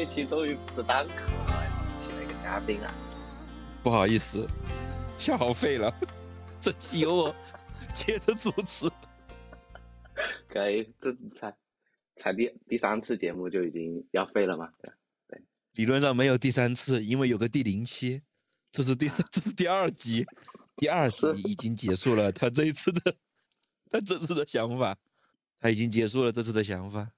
[0.00, 2.90] 这一期终于不是单口了，请了一个嘉宾啊。
[3.82, 4.48] 不好意思，
[5.18, 5.94] 消耗废了，
[6.58, 7.36] 这期由我
[7.92, 8.90] 接着主持。
[10.48, 11.54] 可以，这才
[12.16, 14.70] 才第第三次节目就已经要废了吗？
[14.80, 14.90] 对
[15.28, 18.22] 对，理论上没有第三次，因为有个第零期，
[18.72, 20.24] 这是第三， 这是第二集，
[20.76, 22.32] 第二集已经结束了。
[22.32, 23.14] 他这一次的，
[23.92, 24.96] 他这次的想法，
[25.60, 27.10] 他已经结束了这次的想法。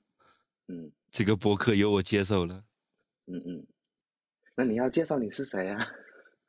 [0.67, 2.64] 嗯，这个博客由我接手了。
[3.26, 3.66] 嗯嗯，
[4.56, 5.78] 那你要介绍你是谁啊？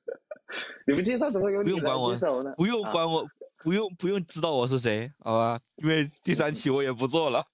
[0.87, 2.53] 你不介绍怎么有你来接手呢？
[2.57, 3.27] 不用管我。
[3.63, 5.57] 不用不用知道我是谁，好吧？
[5.75, 7.47] 因为第三期我也不做了，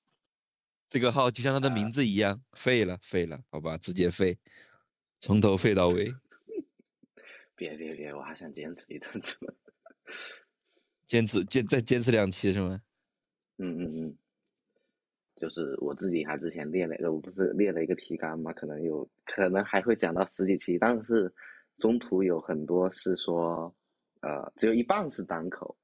[0.90, 4.36] 这个号就像他的名字一样，废了废了，好吧，直接废，
[5.20, 6.12] 从头废到尾。
[7.56, 9.38] 别别别，我还想坚持一阵子，
[11.06, 12.82] 坚持坚再坚持两期是吗？
[13.60, 14.18] 嗯嗯嗯，
[15.40, 21.34] 就是我自己还之前列了一个，我不是列了一个提纲嘛，可能有可能还会讲到十几期，但是
[21.78, 23.74] 中途有很多是说，
[24.22, 25.76] 呃，只有一半是单口。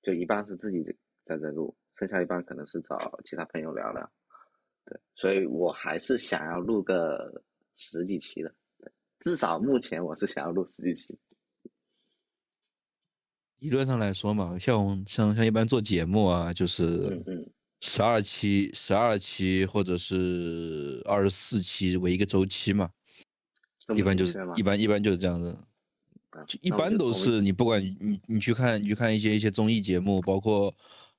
[0.00, 0.82] 就一半是自己
[1.24, 4.10] 在这录，剩下一半可能是找其他朋友聊聊，
[4.86, 7.42] 对，所以我还是想要录个
[7.76, 8.90] 十几期的，对，
[9.20, 11.18] 至少目前我是想要录十几期。
[13.58, 17.20] 理论上来说嘛，像像像一般做节目啊，就是
[17.80, 22.90] 十二期、十二期或者是二十四期为一个周期嘛，
[23.94, 25.58] 一般就是一般一般就是这样子。
[26.46, 30.72] 就一般都是你不管你你去看你去看一些一些综艺节目，包括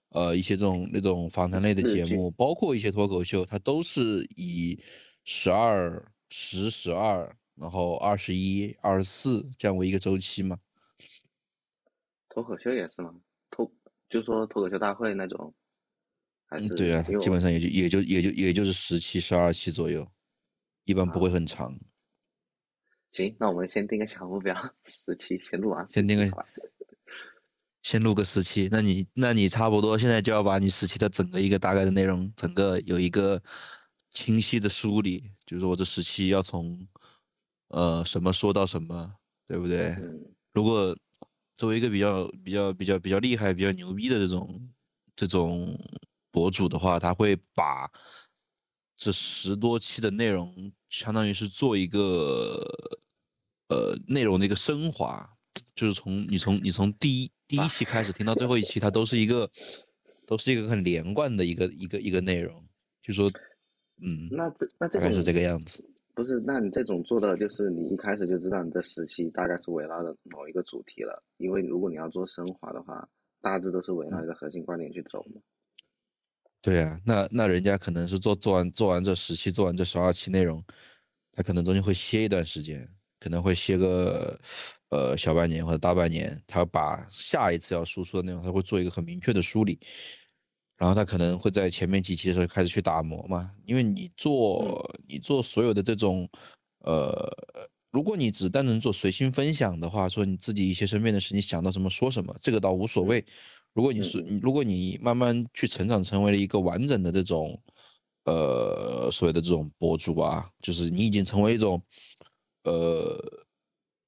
[0.09, 4.80] 呃一些这种那种访谈类的节目，包括一些脱口秀，它都是以
[5.25, 10.58] 十二十十二，然后二十一二十四这样为一个周期嘛。
[12.30, 13.16] 脱口秀也是吗？
[13.50, 13.69] 脱
[14.09, 15.53] 就说脱口秀大会那种，
[16.50, 20.10] 还是对啊，基本上也就也就也就也就是十期十二期左右，
[20.84, 21.78] 一般不会很长。
[23.12, 25.88] 行，那我们先定个小目标，十期先录完。
[25.88, 26.46] 先定个，
[27.84, 28.68] 先录个十期。
[28.72, 33.42] 那你，那你差不多现在就要把你十期的整个一个大概的内容，整个有一个
[34.10, 36.88] 清晰的梳理，就是我这十期要从，
[37.68, 39.14] 呃，什么说到什么，
[39.48, 39.96] 对不对？
[40.54, 40.98] 如果
[41.58, 44.70] 作为一个比较比较比较比较厉害、比较牛逼的这种
[45.16, 45.80] 这种
[46.40, 47.92] 博主的话，他会把。
[49.02, 52.60] 这十多期的内容，相当于是做一个，
[53.70, 55.38] 呃，内容的一个升华，
[55.74, 59.50] 就是从你从你从第一第一期开始听到最后一期，它都是一个，
[60.28, 62.62] 都是一个很连贯的一个一个一个内容，
[63.02, 63.32] 就说，
[64.02, 65.82] 嗯，那这那这个是这个样子，
[66.14, 66.38] 不是？
[66.46, 73.08] 那你这种做的就是你一开始就知道你这十期大概是围绕着某一个主题了，因为如果你要做升华的话，
[73.40, 75.40] 大致都是围绕一个核心观点去走嘛。
[76.62, 80.62] 对啊，那那人家可能是做做完做完这十期，做完这十二期内容，
[81.31, 82.86] 他可能中间会歇一段时间，
[83.18, 84.38] 可能会歇个
[84.90, 89.80] 呃小半年或者大半年，他把下一次要输出的内容，他会做一个很明确的梳理，
[90.78, 96.30] 然后他可能会在前面几期的时候开始去打磨嘛，因为你做你做所有的这种
[96.80, 97.25] 呃，
[97.90, 103.25] 如果你只单纯做随心分享的话，说你自己一些身边的事，你想到什么说什么，这个倒无所谓。
[103.74, 107.62] 如果你是，如果你慢慢去成长，成为了一个完整的这种，
[108.25, 111.81] 呃，所谓的这种博主啊，就是你已经成为一种，
[112.63, 113.18] 呃，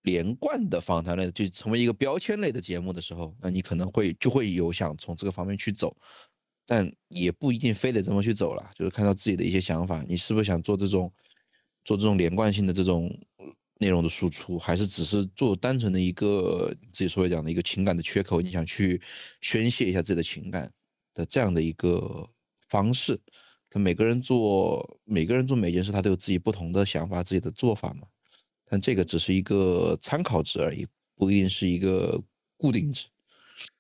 [0.01, 5.95] 连贯的访谈类，就成为一个标签类的节目的时候，那你可能会就会有想从这个方面去走，
[6.65, 11.11] 但也不一定非得这么去走了，就是看到自己的一些想法，你是不是想做这种，
[11.85, 13.09] 做这种连贯性的这种。
[13.81, 19.01] 内容的输出，还是只是做单纯的一个自己所谓讲的一个情感的缺口，你想去
[19.41, 20.71] 宣泄一下自己的情感
[21.15, 22.29] 的这样的一个
[22.69, 23.19] 方式。
[23.71, 28.07] 他每个人做每个人做每件事，他都有自己不同的想法，自己的做法嘛。
[28.69, 30.85] 但这个只是一个参考值而已，
[31.15, 32.21] 不一定是一个
[32.57, 33.07] 固定值。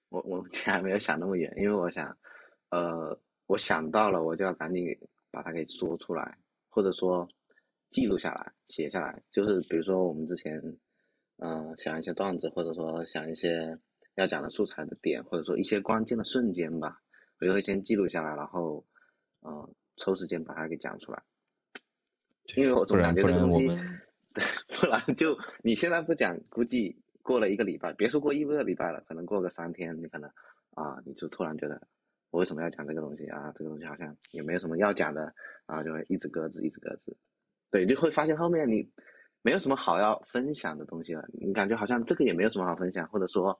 [0.09, 2.17] 我我前还没有想那么远，因为我想，
[2.69, 3.15] 呃，
[3.45, 4.97] 我想到了，我就要赶紧
[5.29, 6.35] 把它给说出来，
[6.69, 7.29] 或者说。
[7.91, 10.59] 记录下来，写下来，就是比如说我们之前，
[11.37, 13.77] 嗯，想一些段子，或者说想一些
[14.15, 16.99] 要讲的素材的点，或者说一些关键的瞬间吧，
[17.39, 18.83] 我就会先记录下来，然后，
[19.41, 21.21] 嗯，抽时间把它给讲出来。
[22.55, 23.67] 因为我总感觉这个东西，
[24.79, 30.29] 不然就你现在不讲，估计过了一个礼拜，别说过一个礼拜了，可能过个三天，你可能
[30.75, 31.81] 啊，你就突然觉得
[32.29, 33.53] 我为什么要讲这个东西啊？
[33.57, 35.33] 这个东西好像也没有什么要讲的，
[35.67, 37.15] 然后就会一直搁置，一直搁置。
[37.71, 38.87] 对，就会发现后面你
[39.41, 43.57] 没有什么好要分享的东西了，你感觉好像这个也没有什么好分享，或者说，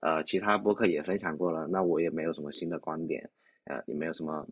[0.00, 3.28] 呃，其他播客也分享过了，那我也没有什么新的观点，
[3.64, 4.46] 呃，也没有什么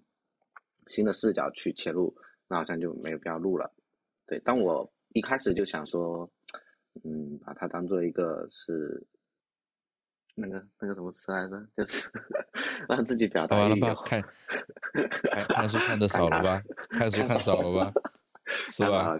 [0.89, 2.13] 新的视角去切入，
[2.49, 3.71] 那好像就没有必要录了。
[4.27, 6.29] 对，但我一开始就想说，
[7.05, 9.07] 嗯，把它当做一个是
[10.35, 12.11] 那个那个什么词来着，就是
[12.89, 13.95] 让自己表达完了吧？
[14.05, 14.23] 看
[14.93, 16.63] 看看书看的 少了吧？
[16.91, 17.93] 看书看少了吧？
[18.71, 19.19] 是吧？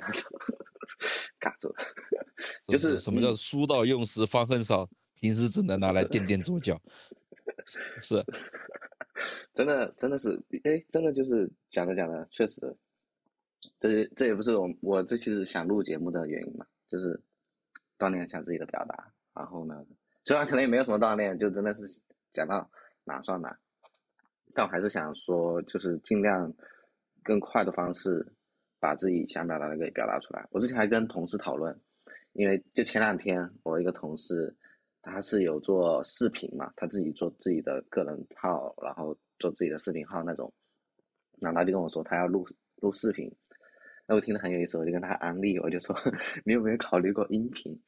[1.41, 1.75] 卡住了，
[2.69, 6.81] 就是什么叫嗯书到用时方恨少，平时只能拿来垫垫左脚。
[8.01, 8.25] 是，
[9.53, 12.77] 真的真的是，哎，真的就是讲着讲着，确实，
[13.81, 17.21] 这这也不是我我这其实想录节目的原因嘛，就是
[17.99, 19.13] 锻炼一下自己的表达。
[19.35, 19.85] 然后呢，
[20.25, 21.83] 虽然可能也没有什么锻炼，就真的是
[22.31, 22.71] 讲到
[23.03, 23.59] 哪算哪，
[24.55, 26.53] 但我还是想说，就是尽量
[27.25, 28.25] 更快的方式
[28.87, 30.47] 把自己想表达的给表达出来。
[30.53, 31.77] 我之前还跟同事讨论，
[32.35, 34.55] 因为就前两天我一个同事。
[35.09, 40.53] 他是有做视频嘛，他自己做自己的个人号，然后做自己的视频号那种，
[41.41, 42.45] 然后他就跟我说他要录
[42.83, 43.33] 录视频，
[44.09, 45.95] 那我听得很有意思，我就跟他安利，我就说
[46.45, 47.81] 你有没有考虑过音频？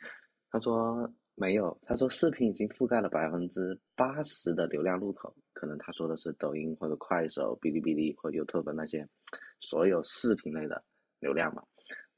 [0.52, 9.08] 他说没有，他说视频已经覆盖了百分之八十的流量入口，可能他说的是抖音或者快手、哔哩哔哩或 YouTube 那些
[9.60, 10.82] 所有视频类的
[11.20, 11.62] 流量嘛，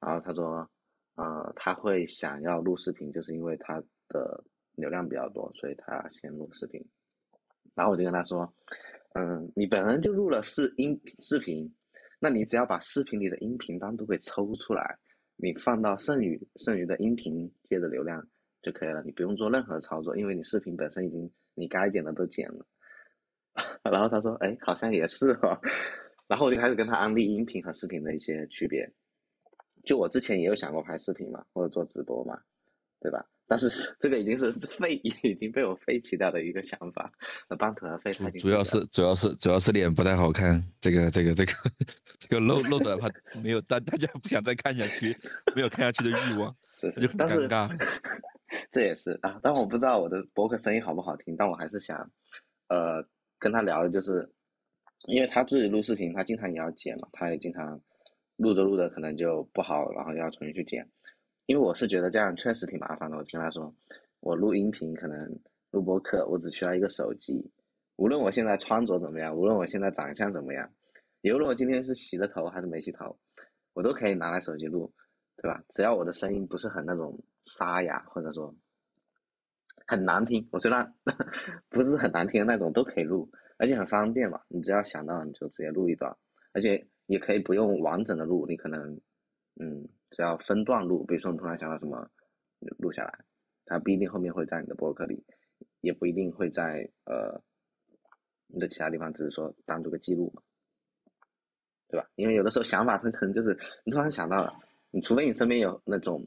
[0.01, 0.69] 然后他说，
[1.17, 4.43] 呃，他会想要录视频，就是因为他的。
[4.77, 6.83] 流量比较多，所以他先录视频。
[7.75, 8.51] 然后我就跟他说
[9.13, 11.71] ：“嗯，你本身就录了视音视频，
[12.19, 14.97] 那你只要把视频里的音频单独给抽出来，
[15.37, 18.27] 你放到剩余剩余的音频接的流量
[18.63, 22.67] 就可以了，你不用做任何操作，因为你视频本身已经你该剪的都剪了。
[23.91, 25.61] ”然后他说：“哎，好像也是哦。”
[26.29, 28.89] 然后我就开始跟他安利音频和视频的一些区别。
[29.85, 32.39] 就我之前也有想过拍视频嘛，或者做直播嘛，
[33.01, 33.27] 对吧？
[33.49, 33.69] 但是
[33.99, 37.11] 这个已经是 废，已经被我废弃掉的一个想法。
[37.49, 41.53] 那帮土废主主要是主要是主要是脸不太好看，这个这个这个
[42.21, 43.11] 这个露露出来怕
[43.43, 45.17] 没有大大家不想再看下去，
[45.57, 47.69] 没有看下去的欲望，是这就很尴尬。
[48.71, 51.99] 这也是啊，但我不知道我的博客声音好不好听，但我还是想，
[52.69, 53.05] 呃，
[53.39, 54.29] 跟他聊的就是，
[55.09, 57.81] 因为他自己录视频，他经常也要剪嘛，他也经常
[58.37, 60.89] 录着录着可能就不好，然后要重新去剪。
[61.47, 63.75] 因为我是觉得这样确实挺麻烦的，我就跟他说，
[64.21, 65.39] 我录音频可能
[65.71, 67.45] 录播客，我只需要一个手机，
[67.97, 70.71] 无论我现在穿着怎么样，无论我现在长相怎么样，
[71.25, 73.17] 无论我今天是洗了头还是没洗头，
[73.75, 74.93] 我都可以拿来手机录，
[75.37, 75.63] 对吧？
[75.71, 78.55] 只要我的声音不是很那种沙哑，或者说
[79.87, 80.95] 很难听，我虽然
[81.69, 86.17] 不是很难听的那种，都可以录，而且很方便嘛，你只要想到你就直接录一段，
[86.53, 89.01] 而且也可以不用完整的录，你可能
[89.57, 89.89] 嗯。
[90.11, 92.11] 只要分段录，比如说你突然想到什么，
[92.79, 93.25] 录下来，
[93.65, 95.25] 它不一定后面会在你的博客里，
[95.83, 97.41] 也不一定会在呃
[98.49, 100.43] 你的其他地方，只是说当做个记录嘛，
[101.89, 102.11] 对吧？
[102.17, 104.53] 因为有的时候想法它可能就是你突然想到了，
[104.91, 106.27] 你除非你身边有那种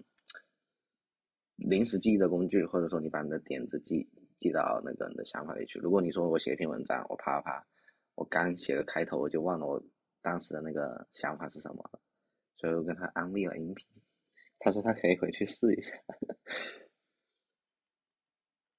[1.64, 5.80] 临时记忆的工具，或者说你把你的点子记记到那个你的想法里去。
[5.80, 7.66] 如果你说我写一篇文章，我啪啪，
[8.16, 9.84] 我刚写个开头，我就忘了我
[10.22, 12.00] 当时的那个想法是什么了。
[12.58, 13.86] 所以我跟他安利了音频，
[14.60, 15.92] 他说他可以回去试一下。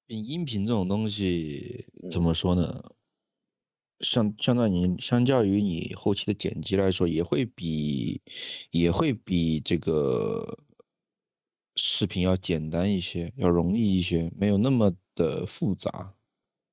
[0.07, 2.91] 音频这种东西怎么说呢？
[4.01, 8.21] 相相当于相较于你后期的剪辑来说，也会比
[8.69, 10.59] 也会比这个
[11.75, 16.13] 视频要简单一些，要容易一些，没有那么的复杂。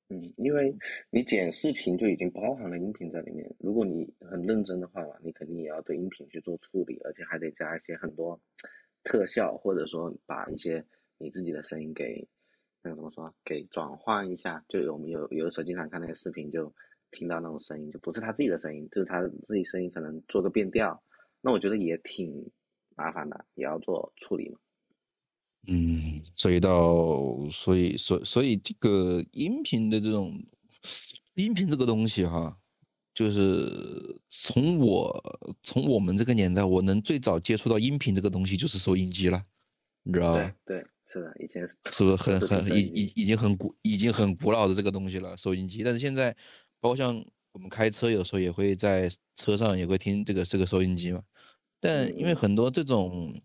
[0.09, 0.75] 嗯，因为
[1.11, 3.51] 你剪视频就已经包含了音频在里面。
[3.59, 8.39] 如果你很认真的话嘛，你肯定也要对音频去做处理，而且还得加一些很多
[9.03, 10.85] 特效，或者说把一些
[11.19, 12.27] 你自己的声音给
[12.83, 14.63] 那个怎么说，给转换一下。
[14.69, 16.73] 就我们有有的时候经常看那个视频，就
[17.11, 21.03] 听到那种声音，就不是他自己的声音，就是他自己声音可能做个变调。
[21.41, 22.51] 那我觉得也挺
[22.95, 24.59] 麻烦的，也要做处理嘛。
[25.69, 30.43] 嗯，所以到所以所所以这个音频的这种
[31.35, 32.59] 音频这个东西哈，
[33.15, 39.41] 就是从我从我们这个年代，我能最早接触到音频这个东西就是收音机了，
[40.03, 40.53] 你知道吧？
[40.67, 45.85] 对对，是的，以前是不是很很已已已经很古已经很古老的这个东西了，收音机。
[45.85, 46.37] 但是现在，
[46.81, 51.23] 包括像我们开车有时候也会在车上也会听这个这个收音机嘛，
[51.79, 53.41] 但因为很多这种。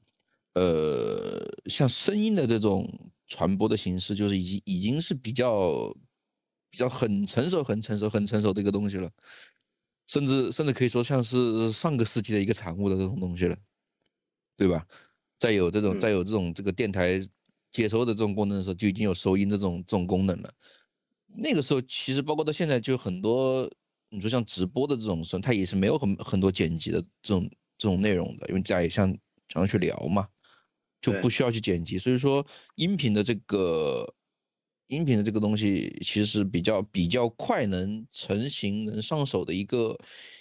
[0.58, 5.94] 呃，像声音的这种传播的形式，就是已经已经是比较
[6.72, 9.12] 比较很成熟、很成熟、很成熟的一个东西了，
[10.08, 13.56] 甚至甚至可以说像是上个世纪的一个产物的这种东西了，
[14.58, 14.88] 对吧？
[15.38, 17.22] 再有这种再有这种这个电台
[17.72, 20.52] 接收的这种功能的时候，就已经有收音的这种这种功能了。
[21.28, 23.70] 那个时候其实包括到现在，就很多
[24.10, 27.48] 你说像直播的这种时候，它也是没有很很多剪辑的这种
[27.78, 29.08] 这种内容的，因为大家也像
[29.50, 30.28] 常常去聊嘛，
[31.02, 31.98] 就不需要去剪辑。
[31.98, 34.14] 所以说，音频的这个
[34.88, 39.98] 音频的这个东西，其实是比较比较快能成型、能上手的一个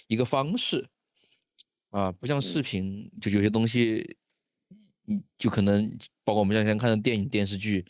[0.07, 0.87] 一个方式
[1.89, 4.17] 啊，不像视频，就有些东西，
[5.07, 7.85] 嗯，就可能包括我们像前看的电影、电视剧，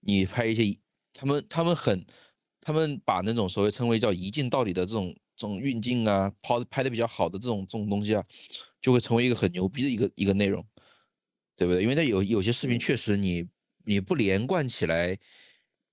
[0.00, 0.78] 你拍一些，
[1.12, 2.06] 他们他们很。
[2.62, 8.22] 他们把那种所谓称为叫一镜到底的这种这种运镜啊，拍拍的比较好的这种这种东西啊，
[8.82, 10.62] 就会成为一个很牛逼的一个一个内容，
[11.60, 11.82] 对不对？
[11.82, 13.46] 因为它有有些视频确实你
[13.84, 15.18] 你不连贯起来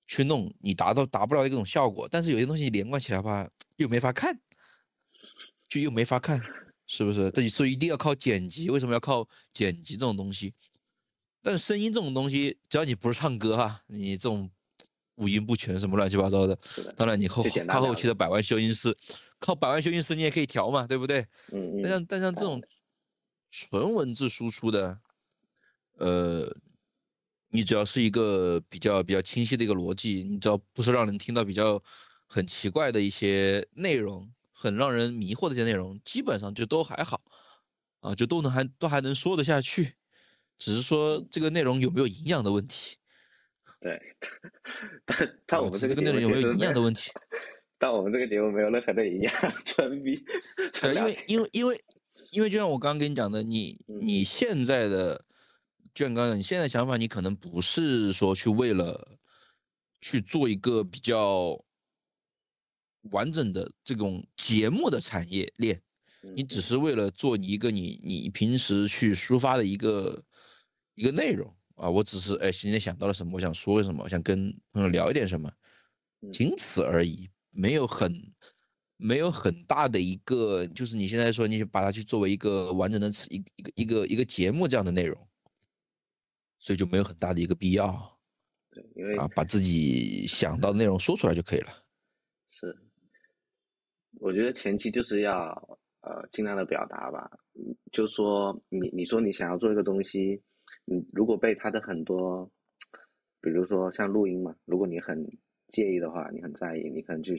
[0.08, 2.08] 去弄，你达到达不到一种效果。
[2.10, 4.40] 但是有些东西你连贯起来吧，又没法看，
[5.68, 6.42] 就又没法看，
[6.86, 7.30] 是不是？
[7.32, 8.70] 这所以一定要靠剪辑。
[8.70, 10.54] 为什么要靠剪辑这种东西？
[11.42, 14.50] 但声音这种东西，只要你不是唱歌哈，你这种。
[15.20, 16.56] 五音不全什么乱七八糟的，
[16.96, 18.96] 当然你后靠后期的百万修音师，
[19.40, 21.22] 靠百万修音师你也可以调嘛，对不对？
[21.52, 21.82] 嗯嗯。
[21.82, 22.62] 但像但像这种
[23.50, 25.00] 纯文字输出的，
[25.98, 26.56] 呃，
[27.50, 31.82] 你只要是一个比较比较清晰的一个逻辑，你只要不是让人听到比较
[32.27, 37.22] 很奇怪的一些内容，很让人迷惑的一些内容，基本上就都还好，
[38.00, 39.94] 啊，就都能还都还能说得下去，
[40.58, 42.98] 只是说这个内容有没有营养的问题。
[43.80, 44.01] 对，
[45.06, 47.12] 但但我们这个内容有没有营养的问题？
[47.80, 49.32] 但我们这个节目没有任何的营养，
[49.63, 50.25] 纯逼。
[50.82, 51.86] 对，因为因为因为
[52.32, 55.24] 因为就像我刚刚跟你讲的，你你现在的，
[55.98, 59.18] 就像刚刚你现在想法，你可能不是说去为了
[60.00, 61.60] 去做一个比较
[63.10, 65.82] 完整的这种节目的产业链，
[66.36, 66.62] 你只。
[66.62, 70.24] 是为了做一个你你平时去抒发的一个
[70.94, 71.51] 一个内容。
[71.74, 75.51] 啊，我只是哎，今天想到了什么，我想说什么，我想跟朋友聊一点什么，
[76.32, 78.32] 仅此而已，没有很，
[78.98, 85.27] 没有很大的一个，就是你现在说你把它去作为一个完整的一一个一个一个节目这样的内容，
[86.60, 88.20] 所以就没有很大的一个必要。
[88.72, 91.70] 对，因为啊，把自己想到的内容说出来就可以了。
[92.52, 92.76] 是，
[94.20, 95.50] 我觉得前期就是要
[96.02, 97.30] 呃尽量的表达吧，
[97.92, 100.42] 就说你你说你想要做一个东西。
[100.84, 102.50] 你如果被他的很多，
[103.42, 105.22] 比如说像录音嘛，如果你很
[105.68, 107.38] 介意的话，你很在意，你可能去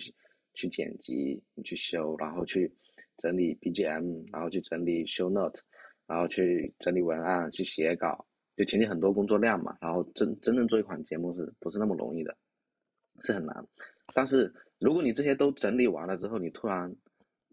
[0.54, 2.70] 去剪辑，你去修，然后去
[3.18, 5.60] 整理 BGM，然后去整理 show note，
[6.06, 8.26] 然后去整理文案，去写稿，
[8.58, 9.74] 就前期很多工作量嘛。
[9.80, 12.36] 然后真真正做一款节目是不是那么容易的，
[13.22, 13.66] 是很难。
[14.12, 16.94] 但是如果你这些都整理完了之后，你突然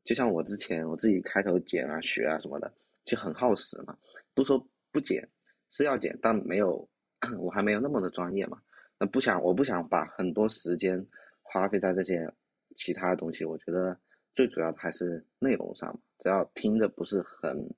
[0.03, 2.73] 就像我之前我自己开头剪啊、学啊什么的，
[3.05, 3.95] 就很耗时嘛。
[4.33, 5.25] 都说不剪。
[5.71, 6.87] 是要剪，但没有，
[7.37, 8.57] 我还没有那么的专业嘛。
[8.97, 11.05] 那不想，我不想把很多时间
[11.41, 12.31] 花费在这些
[12.77, 13.43] 其他的东西。
[13.43, 13.99] 我觉得
[14.33, 17.69] 最主要的还是内容上，只要听着不是很，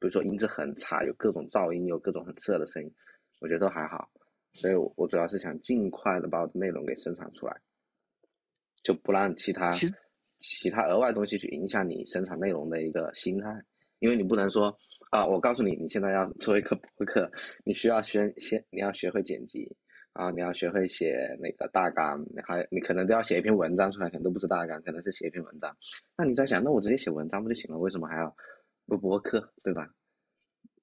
[0.00, 2.90] 比如说音质很差，有各种噪音，有各种很刺耳的声音，
[3.40, 4.10] 我觉得都还好。
[4.54, 7.56] 所以，我我主要是想尽快的把我的内容给生产出来，
[8.82, 9.70] 就不让其他
[10.40, 13.62] 其他额外东西去影响你生产内容的一个心态，
[14.00, 14.76] 因为你不能说。
[15.10, 17.28] 啊，我告诉你，你现在要做一个博客，
[17.64, 19.68] 你需要先先你要学会剪辑，
[20.12, 25.76] 啊，你要学会写那个大纲，还你可能都要写一篇文章出来，可能都不是大纲，可能是写一篇文章。
[26.16, 27.78] 那你在想，那我直接写文章不就行了？
[27.80, 28.32] 为什么还要
[28.90, 29.88] 录播客，对吧？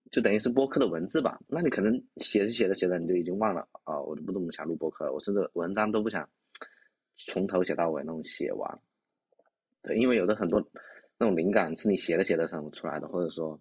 [0.10, 1.40] 就等于是播客的文字吧。
[1.48, 6.28] 那你可能写着写着写着，你就已经忘了啊，我就不怎么想录播客了，我甚至文章都不想
[7.16, 8.82] 从头写到尾那种写完。
[9.84, 10.60] 对，因为有的很多
[11.20, 13.60] 那种灵感是你写着写着生出来的，或者说。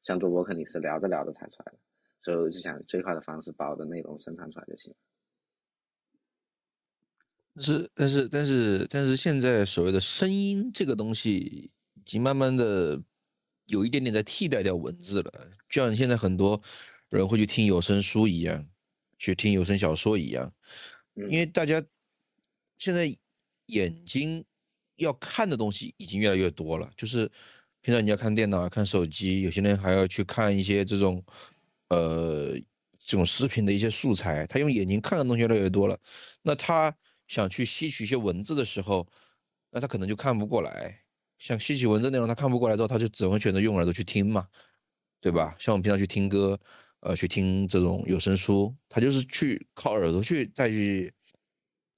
[0.00, 1.78] 像做播客，你是聊着聊着才出来的，
[2.22, 4.94] 所以我就想最快的方式把我的内容生产出来就行。
[7.56, 13.02] 是，但是，但是，但是现在所谓的声音这个东西，已经慢慢的
[13.68, 15.32] 有一点点在替代掉文字了，
[15.70, 16.60] 就像现在很多
[17.08, 18.66] 人会去听有声书一样，
[19.16, 20.52] 去听有声小说一样，
[21.14, 21.82] 因为大家
[22.76, 23.16] 现在
[23.66, 24.44] 眼睛
[24.96, 27.30] 要看的东西已经越来越多了，就是。
[27.80, 31.24] 平常你要看电脑、看手机，有些人还要去看一些这种，
[31.88, 32.52] 呃，
[32.98, 34.44] 这种视频的一些素材。
[34.48, 35.96] 他用眼睛看的东西越来越多了，
[36.42, 36.94] 那他
[37.28, 39.06] 想去吸取一些文字的时候，
[39.70, 41.00] 那他可能就看不过来。
[41.38, 44.48] 像吸取文字内容，他看不过来之后，他就只会选择用耳朵去听嘛，
[45.20, 45.56] 对吧？
[45.58, 46.58] 像我们平常去听歌，
[47.00, 51.12] 呃，去听这种有声书，他就是去靠耳朵去再去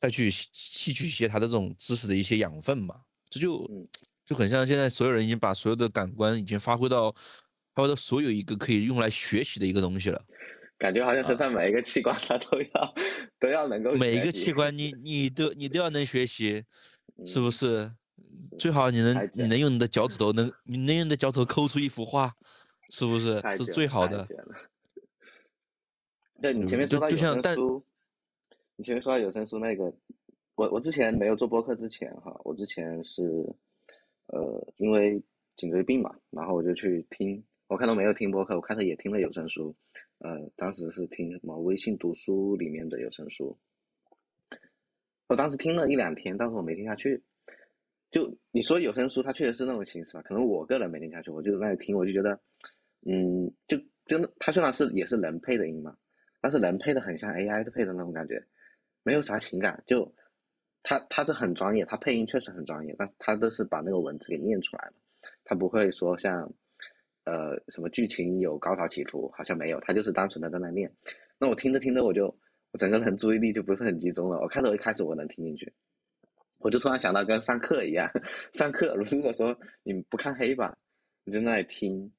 [0.00, 3.88] 再去吸取一些他的这种知识的一些养分嘛，这就。
[4.26, 7.10] 就很像现在所有人已经把所有的感官已经发挥到，
[7.74, 10.24] 发挥到所有一个可以用来学习的一个东西了，
[10.78, 12.94] 感觉好像身上每一个器官它都要
[13.40, 16.62] 都要能够每一个器官你你都你都要能学习，
[17.26, 17.92] 是不是？
[18.58, 22.34] 最好你能你能用你的脚趾头能你能用你的脚趾头抠出一幅画，
[22.90, 23.40] 是不是？
[23.54, 24.26] 这是最好的。
[26.42, 27.84] 对你前面说到有声书，
[28.76, 29.92] 你前面说到有声书那个，
[30.54, 33.22] 我我之前没有做播客之前哈，我之前是
[34.26, 35.22] 呃因为
[35.56, 39.74] 颈椎病嘛，然后我就去听，我看到没有听播客，我开头也听了有声书，
[40.18, 43.56] 呃，当时是听什么微信读书里面的有声书，
[45.28, 47.22] 我当时听了一两天，但是我没听下去。
[48.10, 50.22] 就你说有声书，它确实是那种形式吧？
[50.22, 52.38] 可能我个人没听下去，我就在那听，我就觉得，
[53.06, 55.96] 嗯，就真的，它虽然是也是人配的音嘛。
[56.42, 58.42] 但是人配的很像 AI 的配的那种感觉，
[59.02, 59.82] 没有啥情感。
[59.86, 60.10] 就
[60.82, 64.94] 他他是很专业，他配音确实很专业，但他都是把那个文字给念出来了，
[65.44, 66.50] 他不会说像
[67.24, 70.90] 呃什么剧情有高潮起伏，好像没有，他就是单纯的在那念。
[71.38, 72.24] 那我听着听着，我就
[72.72, 74.38] 我整个人注意力就不是很集中了。
[74.40, 75.70] 我开头一开始我能听进去，
[76.60, 78.08] 我就突然想到跟上课一样，
[78.54, 80.76] 上课如果说你不看黑板，
[81.24, 82.12] 你在那里听，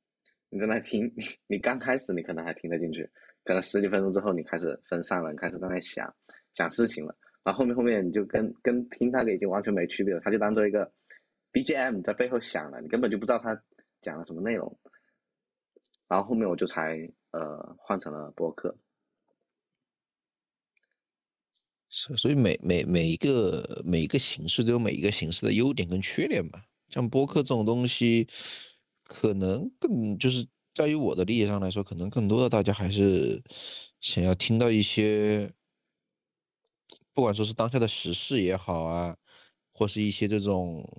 [0.49, 1.11] 你在那听，
[1.47, 3.09] 你刚开始你可能还听得进去。
[3.43, 6.13] 可能十几分钟之后，你开始分散了，开始在那想
[6.53, 10.91] 想事情了，然后后面后面你就跟跟听那个已经完全没区别了，他就当做一个
[11.51, 13.59] BGM 在背后响了，你根本就不知道他
[14.01, 14.77] 讲了什么内容。
[16.07, 16.97] 然后后面我就才
[17.31, 18.75] 呃换成了播客。
[21.91, 26.63] 所以每每每一个每一个形式都有每一个形式的优点跟缺点嘛。
[26.89, 28.27] 像播客这种东西，
[29.03, 30.47] 可能更就是。
[30.73, 33.43] 在于我的利益上来说，可能更多的大家还是
[33.99, 35.51] 想要听到一些，
[37.13, 39.17] 不管说是当下的时事也好啊，
[39.73, 40.89] 或是一些这种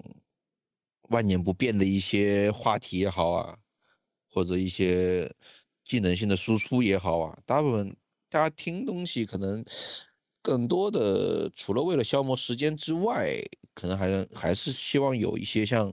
[1.09, 3.59] 万年不变的一些话题也好啊，
[4.29, 5.35] 或者一些
[5.83, 7.97] 技能性的输出也好啊，大部分
[8.29, 9.65] 大家听东西可能
[10.43, 13.41] 更多的除了为了消磨时间之外，
[13.75, 15.93] 可能还还是希望有一些像。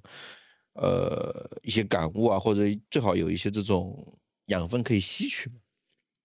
[0.74, 5.50] 呃，一些感悟啊，或者最好有一些这种养分可以吸取，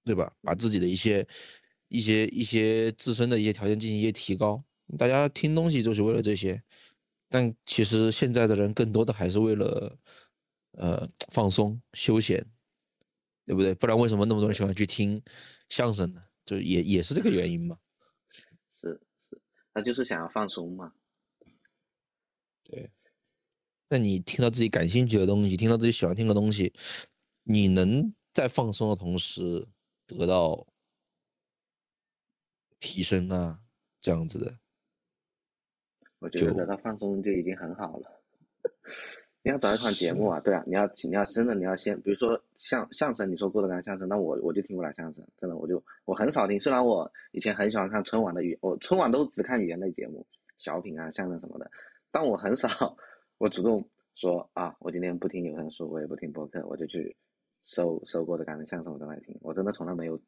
[0.05, 0.33] 对吧？
[0.43, 1.27] 把自己的一些、
[1.89, 4.63] 一些、一些自身的一些条件进行一些提高。
[4.97, 6.63] 大家听东西就是为了这些，
[7.29, 9.99] 但其实现在的人更多的还是为了
[10.73, 12.47] 呃放松、休闲，
[13.47, 13.75] 对不对？
[13.75, 15.21] 不然为什么那么多人喜欢去听
[15.69, 16.23] 相声呢？
[16.47, 17.77] 就也也是这个原因嘛。
[18.75, 19.41] 是是，
[19.73, 20.93] 他就是想要放松嘛。
[22.65, 22.91] 对。
[23.89, 26.75] 那你听到自己感兴趣的东西，听到自己喜欢听的东西，
[27.45, 29.69] 你能在放松的同时
[30.07, 30.67] 得到
[32.81, 33.63] 提升啊，
[34.01, 34.59] 这样子的。
[36.19, 38.23] 我觉得得到放松就已经很好了。
[39.45, 46.59] 你要找一款节目啊，对啊，你要你要真的你要先，比如说相相声，你说郭德纲相声，那我我就听不了相声，真的我就我很少听。
[46.59, 50.27] 虽然我以前很喜欢看春晚的语，我春晚都只看语言类节目，
[50.57, 51.71] 小品啊相声什么的，
[52.11, 52.97] 但我很少。
[53.37, 57.15] 我主动说啊，我今天不听有声书，我也不听播客，我就去
[57.65, 59.37] 搜搜郭德纲的相声，我再来听。
[59.43, 60.19] 我真的从来没有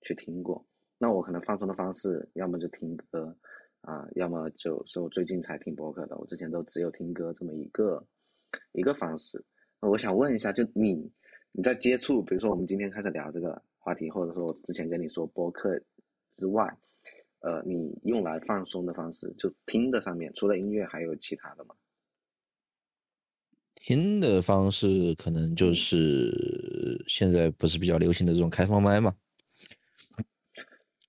[0.00, 0.64] 去听过。
[0.96, 3.36] 那我可能放松的方式，要么就听歌
[3.82, 6.16] 啊，要么就是我最近才听播客的。
[6.16, 8.02] 我之前都只有听歌这么一个
[8.72, 9.44] 一个方式。
[9.80, 11.10] 那我想问一下，就你
[11.52, 15.80] 你在接触，比如说我们今天开始聊这个话题，或者说我之前跟你说播客
[16.32, 16.76] 之外，
[17.40, 21.74] 呃，你用来放松的方式，就听的上面，除了音乐还有其他的吗？
[23.74, 29.16] 听的方式可能就是现在不是比较流行的这种开放麦嘛，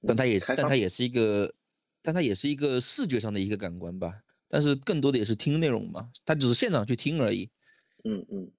[0.02, 1.54] 但它也是，但它也是一个，
[2.02, 4.23] 但它也是一个视觉上的一个感官吧。
[4.54, 7.50] 但是更多的也是听内容嘛，他只是现场去听而已。
[8.04, 8.52] 嗯嗯，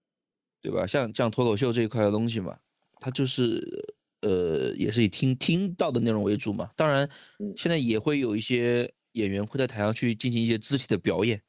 [0.61, 0.89] 对吧？
[0.89, 2.59] 像像脱口秀这一块的东西嘛，
[2.99, 6.69] 他就是呃，也是以听听到的内容为主嘛。
[6.75, 7.09] 当然，
[7.57, 11.41] 现在也会有一些演员会在台上去进行一些肢体的表演，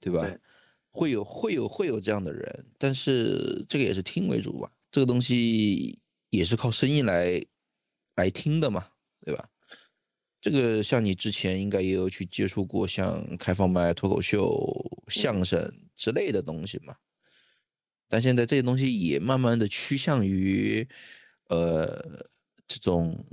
[0.00, 0.34] 对吧？
[0.90, 7.44] 会有会有会有这样的人，但是这个也是听为主吧，这个东西也是靠声音来
[8.16, 8.86] 来听的嘛，
[9.20, 9.50] 对吧？
[10.44, 14.54] 这个像你之前应该也有去接触过，像开放麦、脱口秀、
[15.08, 16.94] 相声之类的东西嘛。
[18.08, 20.86] 但现在这些东西也慢慢的趋向于，
[21.48, 22.26] 呃，
[22.68, 23.24] 这种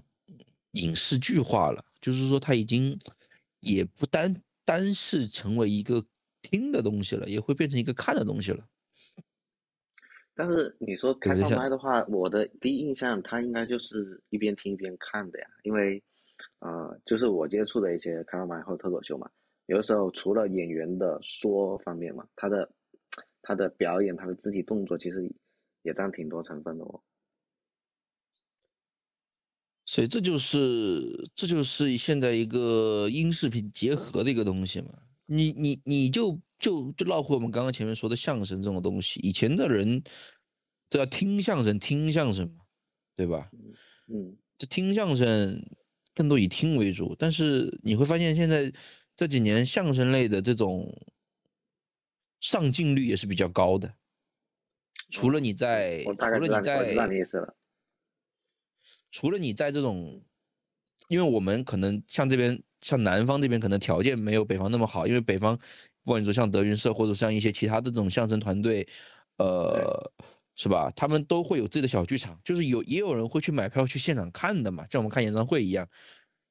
[0.71, 2.97] 影视剧化了，就是说它已经
[3.59, 6.05] 也不单单是成为一个。
[6.43, 8.67] 听的东西了，也会变成一个看的东西了。
[10.33, 15.45] 但是你说开放麦的话，我的第一印象，它应该就是一边听一边看的呀。
[15.61, 16.01] 因为，
[16.59, 19.29] 呃，就是我接触的一些开放麦或脱口秀嘛，
[19.67, 22.71] 有的时候除了演员的说方面嘛，他的
[23.41, 25.31] 他的表演、他的肢体动作，其实
[25.81, 27.01] 也占挺多成分的哦。
[29.85, 34.89] 所以这就是这就是现在一个音视频结合的一个东西嘛。
[35.25, 40.03] 你你你就就就绕回我们刚刚前面说的相声这种东西，以前的人
[40.89, 42.65] 都要听相声，听相声嘛，
[43.15, 43.49] 对吧？
[44.07, 45.65] 嗯，这听相声
[46.13, 48.71] 更多以听为主，但是你会发现现在
[49.15, 50.93] 这几年相声类的这种
[52.39, 53.93] 上镜率也是比较高的。
[55.09, 57.55] 除了你在，我大概知道，我知道你意思了。
[59.11, 60.23] 除了你在这种，
[61.09, 65.57] 因为我们可能像这边，像南方这边可能条件没有北方那么好，因为北方，
[66.03, 68.87] 不管你说像德云社或者像一些其他的这种相声团队，
[69.37, 70.11] 呃，
[70.55, 70.91] 是吧？
[70.95, 75.87] 他们都会有自己的小剧场，就是有也有人会去买票去现场看的嘛，像我们看演唱会一样。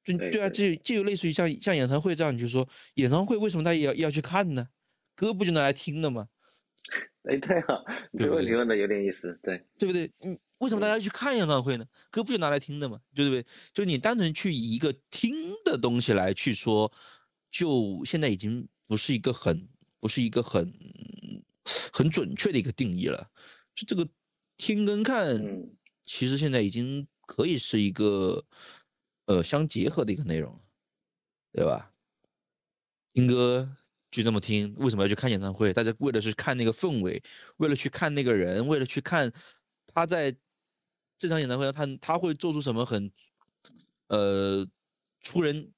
[0.03, 4.67] 就对啊，这这就类似于像像演唱会这样，你就是说演唱会为什么大家要要去看呢？
[5.15, 6.27] 歌不就拿来听的吗？
[7.29, 7.83] 哎，对啊，
[8.17, 10.11] 这个问题问的有点意思，对对不对？
[10.21, 11.85] 嗯，为什么大家要去看演唱会呢？
[12.09, 12.99] 歌不就拿来听的吗？
[13.13, 13.45] 对不对？
[13.75, 16.91] 就你单纯去以一个听的东西来去说，
[17.51, 20.73] 就现在已经不是一个很不是一个很
[21.93, 23.29] 很准确的一个定义了。
[23.75, 24.07] 就这个
[24.57, 25.69] 听跟看，
[26.03, 28.45] 其实现在已经可以是一个
[29.25, 30.59] 呃相结合的一个内容，
[31.51, 31.91] 对吧？
[33.13, 33.77] 听歌。
[34.11, 35.71] 就这么听，为什么要去看演唱会？
[35.73, 37.23] 大家为了是看那个氛围，
[37.55, 39.31] 为了去看那个人，为了去看
[39.87, 40.35] 他在
[41.17, 43.09] 这场演唱会上，他他会做出什么很
[44.07, 44.67] 呃
[45.21, 45.71] 出人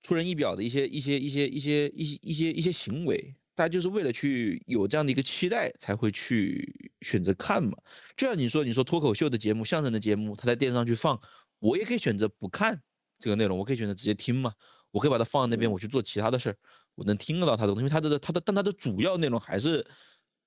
[0.00, 7.76] 出人意表的一些一些一些一些一些一些一些行为，大家就是为了去有这样的一个期待，才会去选择看嘛。
[8.16, 11.20] 就像你说，你说脱口秀的节目、相声的节目，他在电视上去放，
[11.58, 12.80] 我也可以选择不看
[13.18, 14.54] 这个内容，我可以选择直接听嘛，
[14.92, 16.56] 我可以把它放在那边，我去做其他的事儿。
[16.94, 19.84] 我能听得到他的，因为他的他的，但他的主要内容还是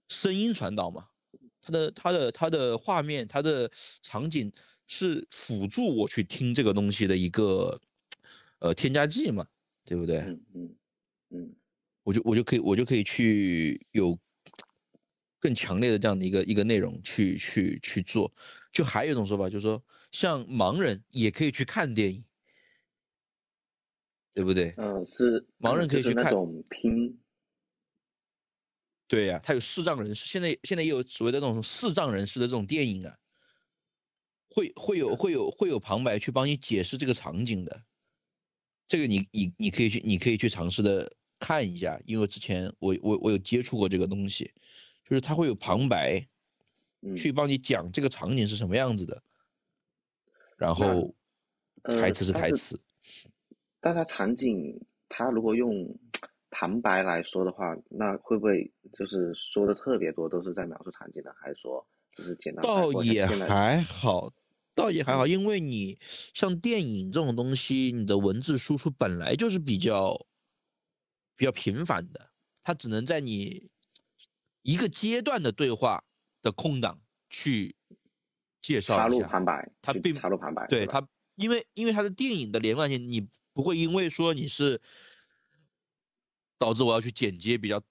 [0.07, 1.07] 声音传导嘛，
[1.59, 3.69] 他的他的他的画面，他的
[4.01, 4.53] 场景
[4.87, 7.77] 是辅助我去听这个东西的一个
[8.59, 9.47] 呃添加剂嘛，
[9.83, 10.19] 对不对？
[10.19, 10.75] 嗯嗯
[11.31, 11.55] 嗯，
[12.03, 14.17] 我就我就可以我就可以去有
[15.39, 18.33] 更强烈的这样的一个一个内容去去去做，
[18.71, 22.23] 就还有一种说法就是说，像盲人也可以去看电影。
[24.33, 24.73] 对不对？
[24.77, 26.33] 嗯，是盲人可以去看。
[26.69, 27.19] 听。
[29.09, 33.17] 对呀，他有视障人士，现在现在也有所谓的那种视障人士的这种电影啊，
[34.47, 37.83] 会会有会有会有旁白去帮你解释这个场景的。
[38.87, 44.53] 这个你你你可以去你可以去尝试的看一下，因为之前我我我有接触过这个东西，
[45.09, 46.27] 就是它会有旁白，
[47.17, 49.23] 去帮你讲这个场景是什么样子的，
[50.55, 51.15] 然后
[51.83, 52.79] 台词是台词。
[53.81, 55.97] 但它场景，它如果用
[56.51, 62.61] 旁白来说的话，那会不会就是说的特别多，都是在描述场景的，还是说只是简单？
[62.61, 64.31] 倒也还好，
[64.75, 65.97] 倒也还好，因为你
[66.35, 70.27] 像电影这种东西，你的文字输出本来就是比较
[71.41, 72.29] 比较频繁的，
[72.61, 73.71] 它只能在你
[74.61, 76.03] 一个阶段的对话
[76.43, 77.01] 的空档
[77.31, 77.75] 去
[78.61, 83.27] 介绍插入旁白，它并插入旁白，对它，因为因为它的电影的连贯性，你。
[83.53, 84.79] 不会因为说你是
[86.57, 87.83] 导致我要去剪接比较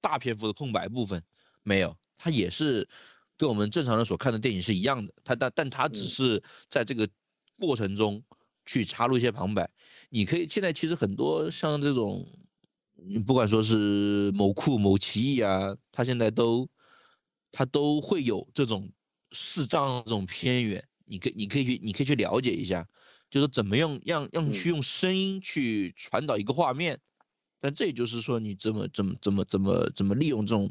[0.00, 1.24] 大篇幅的空白部分，
[1.64, 2.88] 没有，它也是
[3.36, 7.08] 跟我们正常人所看的电影是一样的，它但但它只是在这个
[7.58, 8.22] 过程中
[8.64, 9.68] 去插入一些旁白。
[10.08, 12.28] 你可以现在其实很多像这种，
[13.26, 16.68] 不管说是某酷某奇艺啊，它现在都
[17.50, 18.90] 它都会有这种
[19.30, 22.88] 视障这种偏远，你可你可以去你可以去了解一下。
[23.30, 27.00] 就是怎么样让让去用声音去传导一个画面，
[27.60, 30.70] 但这也就是说你怎么怎么怎么怎么怎么利用这种，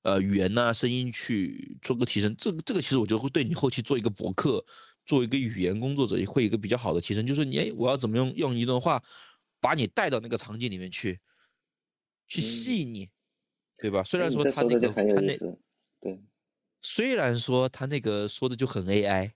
[0.00, 4.64] 呃语言呐声音去做个提升，这个这个其实我觉得会对你后期做一个博客，
[5.04, 7.26] 做一个语言工作者也会有一个比较好的提升。
[7.26, 9.02] 就是你哎我要怎么用用一段话
[9.62, 11.20] 把你带到那个场景里面去，
[12.26, 13.08] 去吸引你，
[13.78, 14.02] 对吧？
[14.02, 15.38] 虽然说他那个他那
[16.00, 16.20] 对，
[16.82, 19.32] 虽然说他那个说的就很 AI。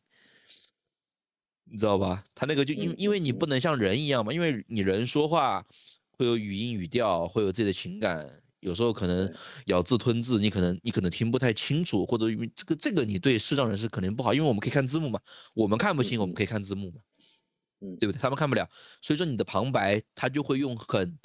[1.69, 2.25] 你知道吧？
[2.33, 5.67] 他那个就因因为你不能像人一样嘛，因为你人说话
[6.13, 9.35] 会有语音语调，会有自己的情感，有时候可能
[9.65, 15.21] 咬字吞字，你可能你可能听不太清楚，或者因为这个这个你对视障人士可能不好，因为我们可以看字幕嘛，
[15.55, 17.01] 我们看不清，我们可以看字幕嘛，
[17.81, 18.19] 嗯，对不对？
[18.19, 18.69] 他们看不了，
[19.01, 21.19] 所以说你的旁白他就会用很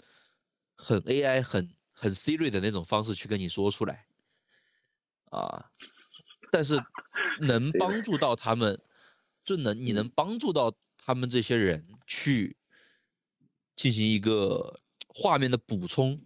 [0.76, 4.06] 很 AI 很很 Siri 的那种方式去跟你说出来，
[5.32, 5.72] 啊，
[6.52, 6.76] 但是
[7.42, 8.82] 能帮助到他们。
[9.44, 12.58] 就能你能帮助到他们这些人去
[13.76, 16.22] 进行一个画面的补充，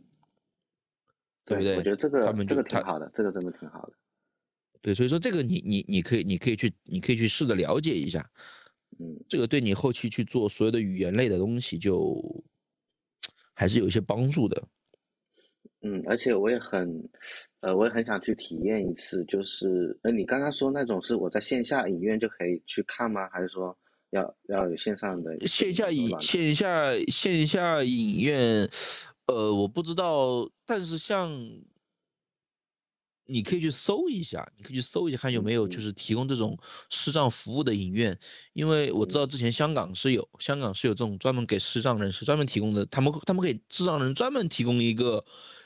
[1.45, 1.77] 对不对？
[1.77, 3.93] 我觉得这个他们这个挺好的，这个真的挺好的。
[4.81, 8.29] 对，所以说这个你你你可以你可以去你可以去试着了解一下，
[8.99, 12.43] 嗯，这个对你后期去做所有的语言类的东西就
[13.53, 14.63] 还是有一些帮助的。
[15.81, 17.09] 嗯，而且我也很，
[17.59, 23.29] 呃，我也很想去体验一次，就是，呃，你刚刚说那种是我在线下影院就可以去看吗？
[23.29, 23.77] 还是说
[24.11, 25.37] 要要有线上的？
[25.45, 28.69] 线下影线下线下影院，
[29.27, 31.29] 呃，我不知道，但是像。
[33.27, 36.59] 你可以去搜一下，你可以去搜一下，看有没有就是提供这种
[36.91, 38.19] 视障服务的影院，
[38.53, 45.25] 因为我知道之前香港是有，香港是有这种专门给视障人士专门提供的，他们他们给视障人专门提供一个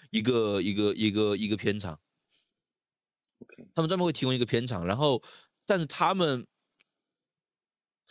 [0.10, 2.00] 一个一个一个一个片场
[3.40, 5.22] ，OK，他们专门会提供一个片场，然后
[5.66, 6.48] 但是他们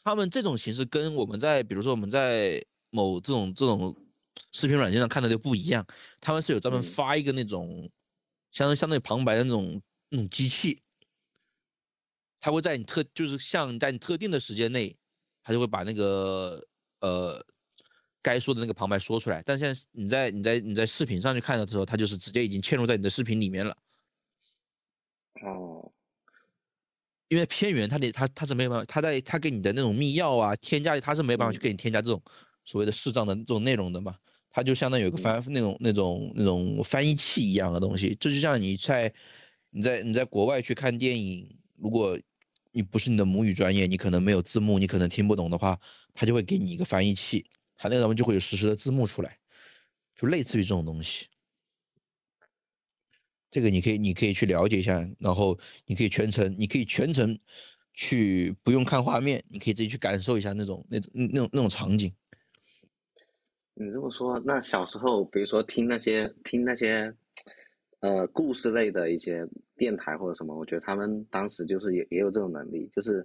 [0.05, 3.97] 他们这种形式跟我们在比如说我们在某这种这种
[4.53, 5.87] 视频软件上看的就不一样，
[6.21, 7.91] 他们是有专门发一个那种。
[8.51, 10.83] 相当相当于旁白的那种那种机器，
[12.41, 14.97] 它会在你特就是像在你特定的时间内，
[15.43, 16.67] 它就会把那个
[17.01, 17.45] 呃
[18.23, 19.43] 该说的那个旁白说出来。
[19.45, 23.77] 但现在你在你在你在视频上去看的时候，它就是直接已经嵌入在你的视频里面了。
[25.43, 25.93] 哦，
[27.29, 32.23] 因为片源它得它它是没有办法，它在它给你的那种密钥啊添加，它是没有办法去给你添加这种
[32.65, 34.17] 所谓的视障的这种内容的嘛。
[34.59, 39.15] 它就相当于有个翻那种那种那种翻译器一样的东西，这就像你在
[39.71, 42.19] 你在你在国外去看电影，如果
[42.73, 45.79] 你不是你的母语专业，你可能没有字幕，你可能听不懂的话，
[46.13, 49.39] 它就会给你一个翻译器，它那上面就会有实时的字幕出来，
[50.17, 51.29] 就类似于这种东西。
[53.53, 57.39] 这个你可以你可以去了解一下，然后你可以全程你可以全程
[57.95, 62.13] 去不用看画面，你可以自己去感受一下那种那种那种那种场景。
[63.81, 67.15] 你这么说，那小时候，比如说听那些听那些，
[68.01, 73.25] 呃，故事类的一些电台或者什么，我觉得他们当时就是也也有这种能力，就是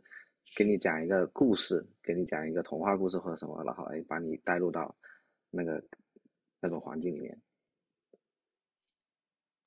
[0.56, 4.96] 给你讲一个故事，给你讲一个童话故事或者什么，然后哎把你带入到
[5.50, 5.84] 那个
[6.62, 7.42] 那种环境里面。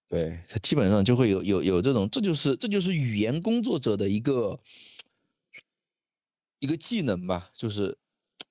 [0.06, 4.60] 对他基本上就会有有有这种，这就是这就是语言工作者的一个
[6.60, 7.98] 一个技能吧，就是。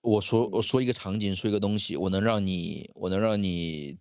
[0.06, 3.98] 我说我说一个场景，说一个东西，我能让你，我能让你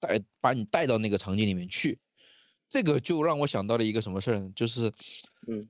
[0.00, 2.00] 带把你带到那个场景里面去，
[2.68, 4.92] 这个就让我想到了一个什么事儿，就是，
[5.46, 5.68] 嗯，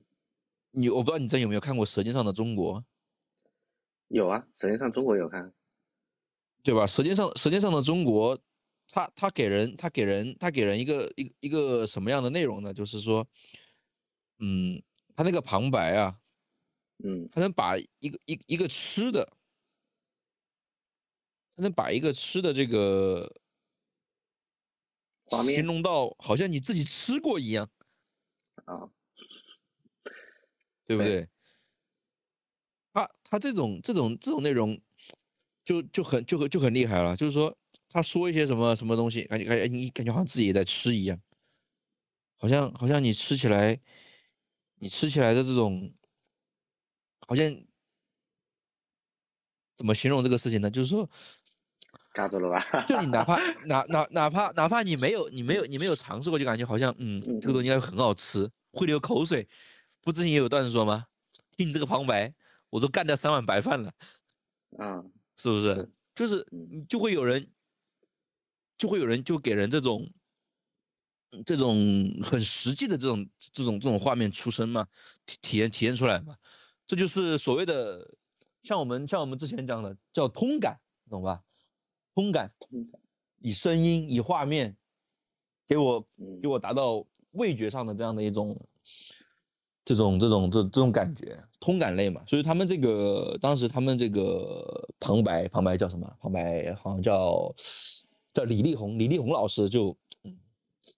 [0.71, 2.81] 你我不知道你这有没有看过《舌尖上的中国》？
[4.07, 5.53] 有啊，《舌尖上中国》有看，
[6.63, 6.83] 对吧？
[6.87, 8.35] 《舌尖上舌尖上的中国》，
[8.87, 12.73] 他他给人他给人他给人一个一一个什么样的内容呢？
[12.73, 13.27] 就是说，
[14.39, 14.81] 嗯，
[15.15, 16.19] 他那个旁白啊。
[17.03, 19.25] 嗯，他能把一个一一个吃的，
[21.55, 23.33] 他能把一个吃的这个
[25.29, 27.69] 形容到好像你自己吃过一样
[28.65, 28.89] 啊，
[30.85, 31.29] 对不对？
[32.93, 34.79] 他他这种这种这种内容
[35.63, 37.55] 就就很就很就很厉害了，就是说
[37.89, 41.19] 他说一些什么什么东西，感觉感觉你感觉好像自己也在吃一样，
[42.37, 43.79] 好像好像你吃起来，
[44.75, 45.93] 你吃起来的这种。
[47.29, 47.45] 好像
[49.77, 50.71] 怎么形容这个事情呢？
[50.71, 51.07] 就是说，
[52.11, 52.85] 尬住了吧？
[52.87, 59.47] 就你哪怕哪哪哪怕哪怕你没有你没有你没有尝试过，就感觉好像嗯，这个东西应该很好吃，会流口水。
[60.01, 61.05] 不之前也有段子说吗？
[61.55, 62.33] 听你这个旁白，
[62.71, 63.93] 我都干掉三碗白饭了。
[64.79, 65.87] 嗯，是不是？
[66.15, 66.47] 就是
[66.89, 67.51] 就会有人，
[68.75, 70.11] 就会有人就给人这种
[71.45, 74.87] 这种很实际的这种这种这种画面出生嘛，
[75.27, 76.35] 体体验体验出来嘛。
[76.89, 78.15] 这就是所谓的，
[78.63, 81.43] 像我们像我们之前讲的叫通感，懂吧？
[82.15, 82.49] 通感，
[83.37, 84.75] 以声音以画面，
[85.67, 86.03] 给我
[86.41, 88.59] 给我达到味觉上的这样的一种，
[89.85, 92.23] 这种这种这这种感觉，通感类嘛。
[92.25, 96.11] 所以他们这个当时他们这个旁白旁白叫什么？
[96.19, 97.53] 旁白好像叫
[98.33, 99.95] 叫李丽红，李丽红老师就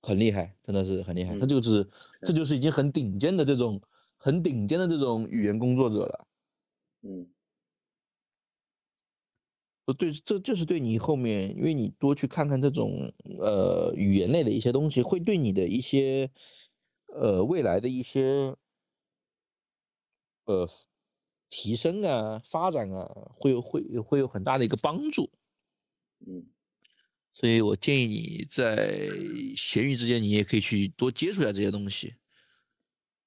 [0.02, 1.38] 很厉害，真的是很厉害。
[1.38, 1.86] 他就是
[2.22, 3.82] 这就是已经很顶尖的这种。
[4.24, 6.28] 很顶尖的这种语言工作者了，
[7.02, 7.28] 嗯，
[9.84, 16.30] 不对，这就是对你后面，因为你多去看看这种呃语言类的一些东西，会对你的一些
[17.08, 18.56] 呃未来的一些
[20.46, 20.70] 呃
[21.50, 25.32] 提升啊、发展啊，会有会会有很大的一个帮助，
[26.20, 26.46] 嗯，
[27.34, 29.10] 所以我建议你在
[29.56, 32.14] 闲余之间，你也可以去多接触一下这些东西，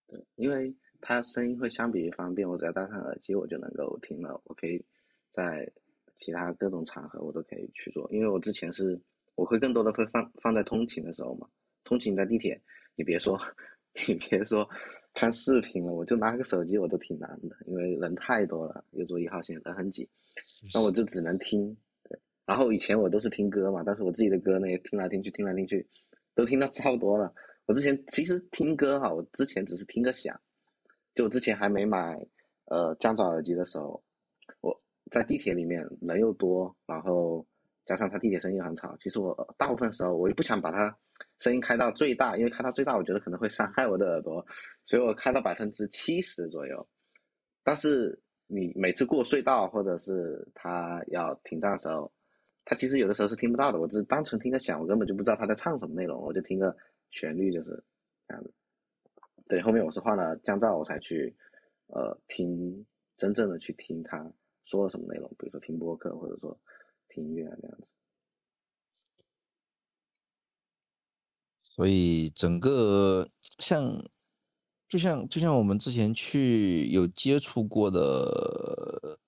[0.07, 0.77] 对，因为。
[1.07, 4.41] 它声音会相比于方便，我只要戴上耳机我就能够听了。
[4.45, 4.83] 我可以
[5.31, 5.71] 在
[6.17, 8.99] 其他各种场合我都可以去做，因为我之前是
[9.35, 11.47] 我会更多的会放放在通勤的时候嘛。
[11.85, 12.59] 通勤在地铁，
[12.97, 13.39] 你别说
[14.09, 14.67] 你别说
[15.13, 20.09] 看视频了，我就拿个手机我都挺难的，因为人太多了，又坐一号线人很挤，
[20.73, 21.77] 那我就只能听。
[22.09, 25.87] 对，然后以前我都是听歌嘛，但是我自己的歌呢，也听来听去，听来听去，
[26.35, 27.31] 都听到差不多了。
[27.67, 30.41] 我之前其实听歌哈，我之前只是听个响，
[31.15, 32.19] 就我之前还没买
[32.67, 34.03] 呃降噪耳机的时候，
[34.61, 37.47] 我在地铁里面人又多，然后
[37.85, 40.97] 加上它地铁声音很吵，其实我大部分时候我也不想把它
[41.39, 44.45] 声音开到最大，因为开到最大，我觉得可能会伤害我的耳朵，
[44.85, 46.87] 所以我开到百分之七十左右。
[47.63, 52.11] 但是你每次过隧道或者是它要停站的时候，
[52.65, 56.77] 它其实有的时候是听不到的，我只是单纯听个响，我根本就不知道它在唱什么内容，我就听个。
[57.11, 57.71] 旋律就是
[58.27, 58.53] 这样子，
[59.49, 61.35] 对，后面我是换了降噪，我才去，
[61.89, 62.85] 呃，听
[63.17, 64.33] 真正的去听他
[64.65, 66.59] 说了什么内容，比如说听播客或者说
[67.09, 67.87] 听音乐啊这样子。
[71.63, 73.29] 所以整个
[73.59, 74.03] 像，
[74.89, 79.19] 就像就像我们之前去有接触过的，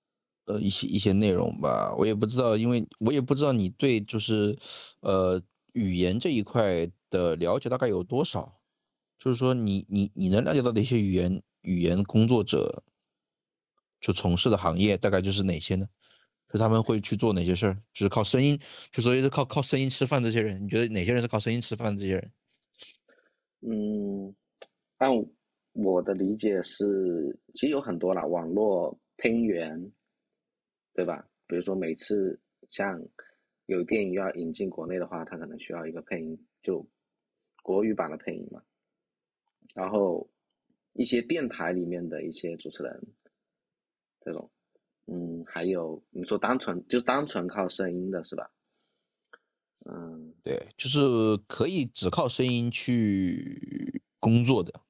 [0.46, 4.56] 呃，一些一些内容吧，我也不知道，因为我也不知道你对就是，
[5.00, 5.42] 呃。
[5.76, 8.55] 语言这一块的了解大概有多少？
[9.18, 12.82] 就是说，你你你能了解到的一些语言语言工作者，
[14.00, 15.88] 就从事的行业大概就是哪些呢？
[16.52, 17.82] 就他们会去做哪些事儿？
[17.92, 18.58] 就是靠声音，
[18.92, 22.00] 就所以是靠靠声音吃饭这些人，你觉得哪些人是靠声音吃饭的？
[22.00, 22.32] 这些人？
[23.60, 24.34] 嗯，
[24.98, 25.10] 按
[25.72, 29.92] 我的理解是，其实有很多啦，网络配音员，
[30.94, 31.26] 对吧？
[31.46, 33.02] 比如说每次像。
[33.66, 36.88] 有电影要引进国内的话，他可能需要一个配音，就
[37.64, 38.62] 国语版的配音嘛。
[39.74, 40.28] 然后
[40.92, 43.02] 一些电台里面的一些主持人，
[44.20, 44.50] 这种，
[45.06, 48.50] 嗯，还有你说单纯就单纯靠声音的是吧？
[49.84, 50.98] 嗯，对，就是
[51.46, 54.80] 可以只靠声音去工作的。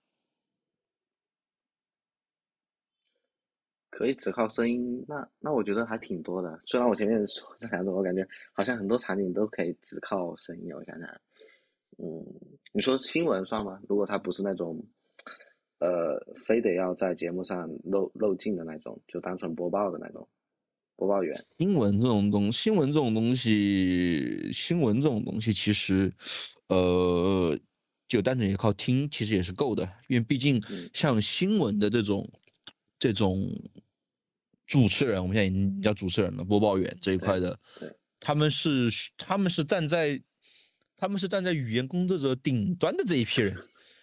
[3.90, 6.60] 可以只靠声音，那那我觉得还挺多的。
[6.66, 10.70] 虽然我前面说这两种，我感觉好像很多场景都可以只靠声音。
[10.74, 11.20] 我想想，
[11.99, 12.25] 嗯，
[12.72, 13.81] 你说新闻算吗？
[13.88, 14.85] 如果他不是那种，
[15.79, 20.29] 呃，非得要在节目上露露镜的那种，就单纯播报的那种
[20.96, 21.35] 播报员。
[21.59, 26.12] 新闻这种东，新闻这种东西，新闻这种东西，其实，
[26.68, 27.59] 呃，
[28.09, 29.88] 就单纯也靠听，其实也是够的。
[30.09, 32.29] 因为毕竟像新闻的这种，
[32.99, 33.51] 这种。
[34.68, 37.57] 主持人，我们现在已经叫主持人了，播报员这一块的，
[38.18, 40.20] 他们是他们是站在
[40.96, 43.54] 他们是站在语言工作者顶端的这一批人，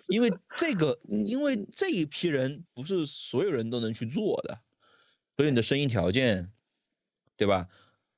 [0.08, 4.62] 因为这个 因为这一批人不是所有人都能去做的，
[5.36, 6.52] 所以你的声音条件，
[7.36, 7.68] 对吧？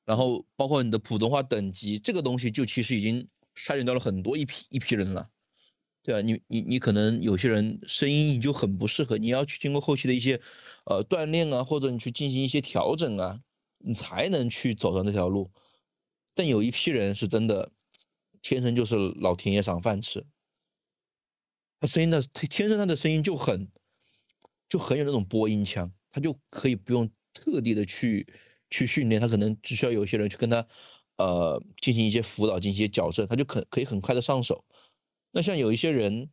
[0.04, 5.30] 然后包括你的普通话等级，这个东西就其实已经筛选掉了很多一批一批人了。
[6.02, 10.40] 对啊，你你你可能有些人声音你就很不适合，你要去经过后期的一些，
[10.84, 13.40] 呃锻炼啊，或者你去进行一些调整啊，
[13.78, 15.50] 你才能去走上这条路。
[16.34, 17.72] 但有一批人是真的，
[18.48, 20.24] 天生就是老天爷赏饭吃，
[21.80, 23.72] 他声音的天生他的声音就很，
[24.68, 28.32] 就很有那种播音腔，他就可以不用特地的去
[28.70, 30.68] 去训练，他可能只需要有些人去跟他，
[31.16, 34.64] 呃进行一些辅导，进行一些矫正，他就可可以很快的上手。
[35.32, 36.30] 那像有一些人，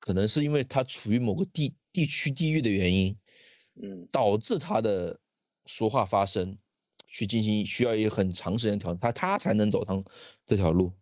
[0.00, 3.16] 可能是因为他处于某个地地区地域的原因，
[3.80, 5.20] 嗯，导致他的
[5.64, 6.58] 说话发声
[7.10, 10.02] 去进行需要一个很长时间调整，他他才能走上
[10.46, 10.92] 这条路，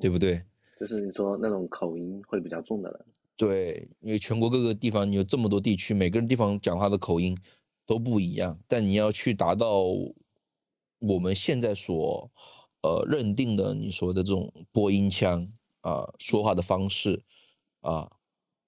[0.00, 0.42] 对不对？
[0.80, 7.38] 就是你说那种口音会比较重的人，对，因为全国各个地方你有这么多地区，每个人地方讲话的口音
[7.86, 9.84] 都不一样，但你要去达到
[10.98, 12.32] 我们现在所。
[12.86, 15.48] 呃，认定的你说的这种播音腔
[15.80, 17.22] 啊，说话的方式
[17.80, 18.12] 啊，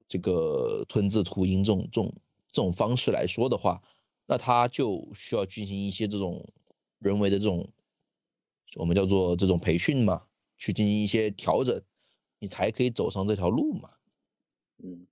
[0.09, 2.15] 这个吞字吐音这种这种
[2.51, 3.83] 这种方式来说的话，
[4.27, 6.53] 那他就需要进行一些这种
[6.99, 7.73] 人为的这种
[8.75, 10.27] 我们叫做这种培训嘛，
[10.59, 11.83] 去进行一些调整，
[12.39, 13.89] 你才可以走上这条路嘛，
[14.79, 15.07] 嗯，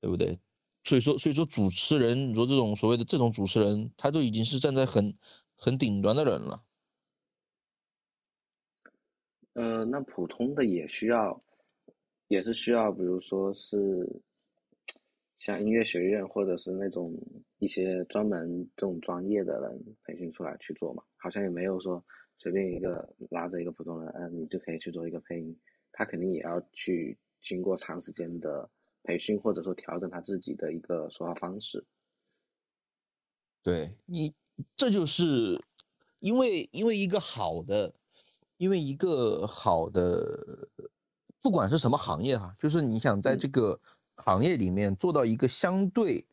[0.00, 0.38] 对不对？
[0.84, 5.16] 所以说，所以说主持人，你说这种所谓的这种主持人，他都已经是站在很
[5.54, 6.64] 很顶端的人了。
[9.54, 11.40] 呃，那普通的也需要，
[12.26, 14.20] 也是需要，比如说是
[15.38, 17.16] 像音乐学院或者是那种
[17.62, 22.04] 一些专门这种专业的人培训出来去做嘛，好像也没有说
[22.36, 25.56] 随便一个拉着一个普通人，嗯，你就可以去做一个配音，
[25.92, 28.68] 他肯定也要去经过长时间的
[29.04, 31.86] 培训或者说调整他自己的一个说话方式。
[33.62, 34.34] 对你，
[34.76, 35.62] 这就是
[36.18, 37.94] 因为因为一个好的。
[38.58, 40.68] 因为一个好的，
[41.40, 43.80] 不管是什么行业哈，就是你想在这个
[44.14, 46.26] 行业里面做到一个相对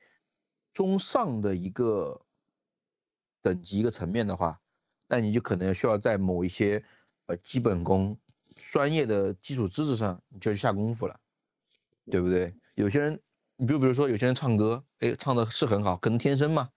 [0.80, 2.22] 中上的一个
[3.42, 4.62] 等级一个层面的话，
[5.10, 6.82] 那你就可能需要在某一些
[7.26, 8.18] 呃基本功、
[8.72, 11.20] 专业的基础知识上，你就去下功夫了，
[12.10, 12.56] 对不对？
[12.76, 13.20] 有些人，
[13.58, 16.70] 你比如比如说有些人唱歌，哎，唱的是很好，可能天生嘛，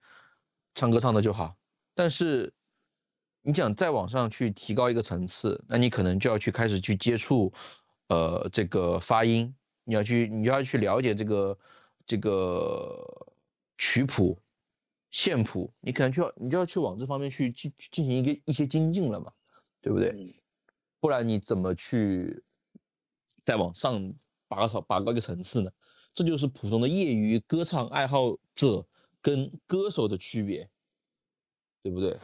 [0.75, 1.55] 唱歌唱的就好，
[1.95, 2.53] 但是
[3.41, 7.53] 你想再往上去提高一个层次，那你可能就要去开始去接触，
[8.09, 11.57] 呃，这个发音，你要去你要去了解这个
[12.05, 13.22] 这个
[13.83, 14.39] 曲谱。
[15.11, 19.31] 线谱，你可能就要你就要去往这方面去进进行一个一些精进了嘛，
[19.79, 20.41] 对不对？
[20.99, 22.43] 不然你怎么去
[23.43, 24.15] 再往上
[24.47, 25.71] 拔高拔高一个层次呢？
[26.13, 28.87] 这就是普通的业余歌唱爱好者
[29.21, 30.67] 跟歌手的区别，
[31.83, 32.17] 对不对？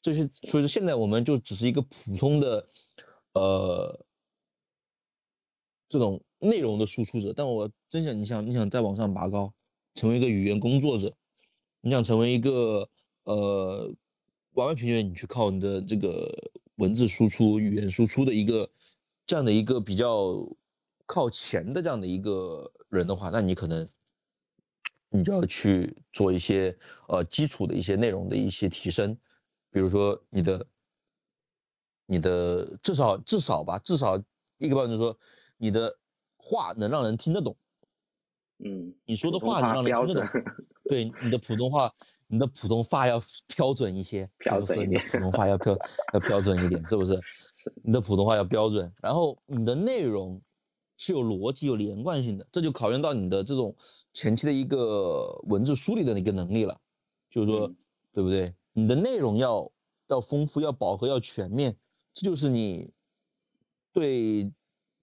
[0.00, 2.70] 这些所以说现在我们就只是一个普通的
[3.34, 4.06] 呃
[5.90, 9.52] 这种内容的输出者，但我真想你想你想再往上拔高，
[9.94, 11.16] 成为一个语言工作者。
[11.80, 12.88] 你想成为一个
[13.24, 13.94] 呃，
[14.52, 18.70] 完完全全你去靠你的这个文字输出、语言输出的一个
[19.26, 20.34] 这样的一个比较
[21.06, 23.88] 靠前的这样的一个人的话，那你可能
[25.08, 26.76] 你就要去做一些
[27.08, 29.16] 呃基础的一些内容的一些提升，
[29.70, 30.66] 比如说你的
[32.06, 34.18] 你的至少至少吧，至少
[34.58, 35.18] 一个标准说
[35.56, 35.96] 你的
[36.36, 37.56] 话能让人听得懂。
[38.58, 40.42] 嗯，你说的话能让人听得懂。
[40.84, 41.92] 对，你的普通话，
[42.26, 43.22] 你的普通话要
[43.56, 45.00] 标准一些，标准一点。
[45.10, 45.76] 普通话要标
[46.14, 47.20] 要标准一点，是不是？
[47.56, 47.72] 是。
[47.82, 50.40] 你的普通话要标准，然后你的内容
[50.96, 53.76] 是有逻辑、有连贯性的，这就考验到你的这种
[54.12, 56.80] 前期的一个文字梳理的一个能力了。
[57.30, 57.72] 就是说，
[58.12, 58.54] 对不对？
[58.72, 59.70] 你的内容要
[60.08, 61.76] 要丰富、要饱和、要全面，
[62.14, 62.90] 这就是你
[63.92, 64.50] 对，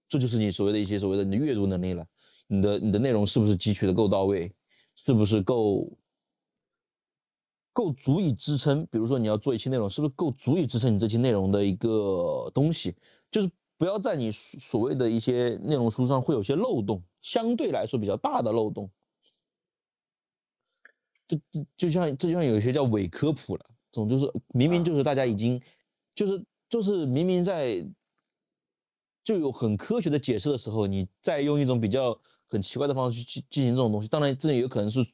[0.10, 2.08] 这就是你所谓的一些所谓的你的阅读能力了。
[2.48, 4.54] 你的你的内容是不是汲取的够到位？
[4.98, 5.98] 是不是够
[7.74, 8.86] 够足以支撑？
[8.86, 12.96] 比如说你要做一期内容，是不是够足以支撑你这期内容的一个东西？
[13.30, 18.90] 就是不要在你所谓的一些内容书上会有些漏洞，相对来说比较大的漏洞。
[21.28, 21.38] 就
[21.76, 25.62] 就像这就像有一些叫伪科普了，这种就是明明就是大家已经
[26.14, 27.86] 就是就是明明在
[29.26, 32.18] 就有很科学的解释的时候，你再用一种比较。
[32.50, 35.06] 很奇怪的方式去去进行这种东西，当然这也有可能是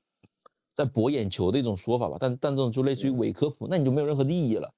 [0.75, 4.73] 在博眼球的一种说法吧，但但这种就类似于伪科普，那你就没有任何意义了。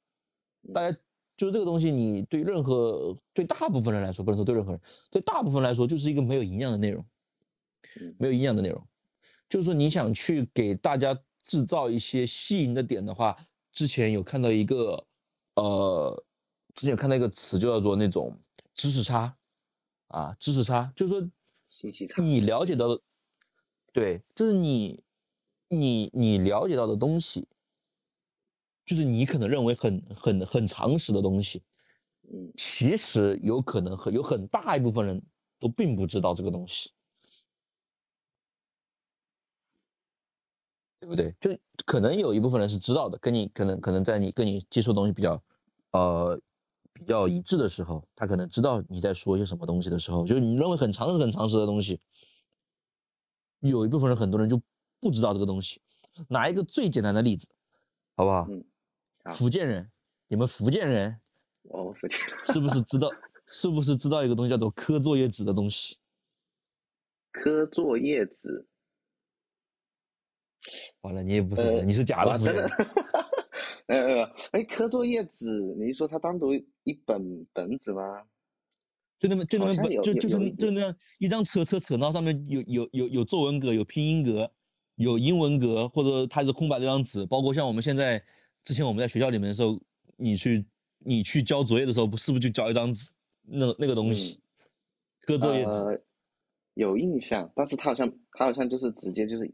[0.74, 0.98] 大家
[1.36, 4.82] 就是这个东西，你对任何对大部分人来说，不能说对任何人，
[5.12, 7.06] 对大部分来说就是一个没有营养的内容，
[8.18, 8.88] 没有营养的内容。
[9.50, 13.38] 就是说你想去给大家制造一些吸引的点的话，
[13.72, 15.06] 之前有看到一个
[15.56, 16.24] 呃，
[16.74, 18.40] 之前有看到一个词就叫做那种
[18.74, 19.36] 知识差
[20.08, 21.30] 啊，知识差，就是说。
[21.74, 23.02] 信息差，你了解到的，
[23.92, 25.04] 对，就是你，
[25.70, 27.48] 你你了解到的东西，
[28.86, 31.64] 就是你可能认为很很很常识的东西，
[32.32, 35.24] 嗯，其实有可能很有很大一部分人
[35.60, 36.92] 都并不知道这个东西，
[41.00, 41.36] 对不对？
[41.42, 45.44] 就可能有一部分人是知道的，跟你可能可能在你跟你接触的东西比较，
[45.92, 46.40] 呃。
[46.94, 52.00] 比较一致的时候，他可能知道你在说一些什么东西的时候，就是你认为很常识、很常识的东西，
[53.60, 54.62] 有一部分人，很多人就
[55.00, 55.82] 不知道这个东西。
[56.28, 57.48] 拿一个最简单的例子，
[58.16, 58.48] 好不好？
[58.50, 58.64] 嗯。
[59.32, 59.90] 福建人，
[60.28, 61.20] 你们福建人，
[61.70, 62.20] 哦，福建
[62.54, 63.10] 是不是知道？
[63.48, 65.98] 是不是知道一个东西叫做磕作业纸的东西？
[67.32, 68.68] 磕作业纸。
[71.02, 72.70] 完了，你也不是，你是假的福建人。
[73.88, 76.52] 呃，哎，磕作业纸，你是说它单独
[76.84, 78.24] 一本本子吗？
[79.20, 84.52] 就那么就那么本，就就是就那样一张扯扯扯，然后上面有有有有作文格，有拼音格，
[84.96, 87.26] 有英文格，或者它是空白的张纸。
[87.26, 88.22] 包括像我们现在
[88.64, 89.80] 之前我们在学校里面的时候，
[90.18, 90.66] 你去
[91.00, 93.14] 你去交作业的时候，不是不是就交一张纸，
[93.44, 94.42] 那那个东西，
[95.22, 96.04] 刻作业纸。
[96.74, 99.50] 有印象，但是它好像它好像就是直接就是。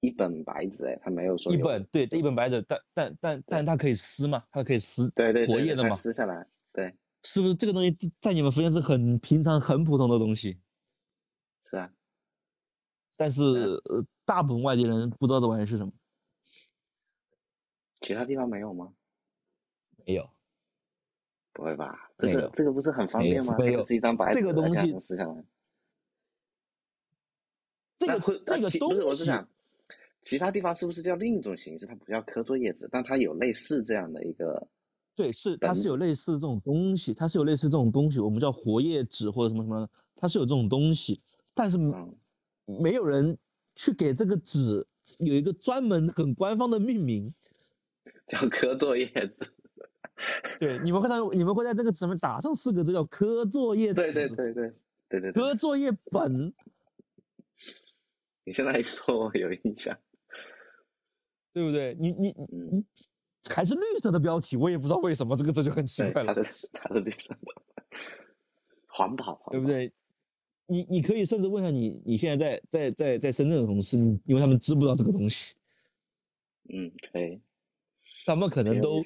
[0.00, 10.58] 一本白纸，哎，他没有说一本，对，一本白纸，但但但但它可以撕嘛，它可以撕，对对活页的嘛，撕下来，对，是不是这个东西在你们福建是很平常、很普通的东西？
[11.64, 11.92] 是啊，
[13.18, 15.92] 但是呃，大部分外地人不知道这玩意是什么。
[18.00, 18.94] 其他地方没有吗？
[20.06, 20.30] 没有，
[21.52, 22.10] 不会吧？
[22.16, 23.54] 这个这个不是很方便吗？
[23.58, 25.44] 没有，是一张白纸，这个东西撕下来。
[27.98, 29.46] 这个这个东西，我是想。
[30.20, 31.86] 其他地方是不是叫另一种形式？
[31.86, 34.68] 它不叫刻作业纸，但它有类似这样的一个。
[35.16, 41.18] 对，是它是有类似这种东西，它是有类似这种东西，我们叫活页纸或者什么什么，它是有这种东西，
[41.54, 41.78] 但是
[42.64, 43.36] 没有人
[43.74, 44.86] 去给这个纸
[45.18, 47.32] 有一个专门很官方的命名，
[48.26, 49.50] 叫科作业纸。
[50.58, 54.72] 对，你们会在你们会在这个纸上面打上四个字叫科作业对对对对
[55.08, 55.32] 对对。
[55.32, 56.52] 科作业本。
[58.44, 59.96] 你现在一说，我有印象，
[61.52, 61.96] 对不对？
[61.98, 62.86] 你你你
[63.48, 66.34] 还是绿色的标题，我也不知道为什么这个这就很奇怪了。
[66.34, 67.40] 它是它是绿色的，
[68.86, 69.92] 环保，对不对？
[70.66, 75.56] 你你可以甚至问一下你你现在在在在在深圳的同事，因为他们知不知道这个东西。
[76.68, 77.40] 嗯，可以。
[78.26, 79.02] 他们可能都，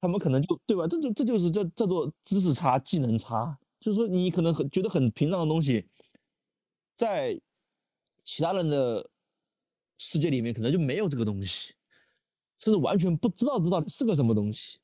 [0.00, 0.88] 他们可能就对吧？
[0.88, 3.56] 这就这就是叫叫做知识差、技能差。
[3.78, 5.86] 就是说，你可能很觉得很平常的东西，
[6.96, 7.40] 在
[8.24, 9.08] 其他人的
[9.98, 11.74] 世界里面可能就没有这个东西，
[12.58, 14.78] 甚至完全不知道这到底是个什么东西，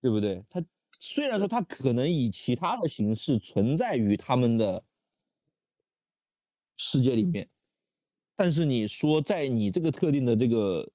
[0.00, 0.44] 对不对？
[0.48, 0.64] 他
[0.98, 4.84] 虽然说他可能以其他的形式存在于他们的
[6.76, 7.48] 世界里面。
[8.36, 10.90] 但是你说在你这个特定的这个，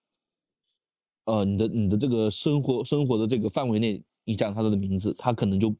[1.26, 5.76] 呃，你的你的这个生活生活的这个范围内，你讲他的名字，他可能就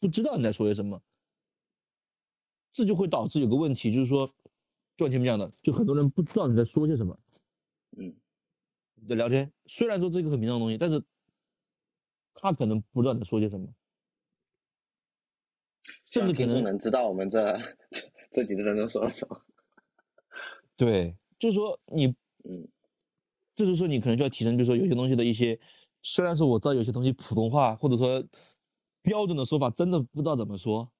[0.00, 1.02] 不知道你在说些什么，
[2.78, 4.24] 这就会导致有个问题，就是说，
[4.96, 7.18] 就像前面讲的，就很多人不知道你在说些什么，
[7.96, 8.14] 嗯，
[9.08, 11.02] 的聊天虽然说这个很平常的东西，但是
[12.34, 13.66] 他可能不知道你在说些什么，
[16.08, 17.60] 甚至可能能知道我们这
[18.30, 19.42] 这几个人都说了什么。
[20.78, 22.06] 对，就是说你，
[22.44, 22.68] 嗯，
[23.56, 25.58] 这就是说你可能就要提升，就是说有些东西的一些，
[26.00, 28.24] 虽然说我知道有些东西普通话或者说
[29.02, 30.92] 标准的说法真的不知道怎么说，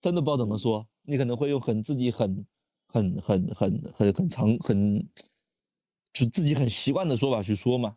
[0.00, 2.46] 真的不知道怎么说，你可能会用很自己很
[2.86, 5.08] 很很很很很长很
[6.12, 7.96] 就自己很习惯的说法去说嘛，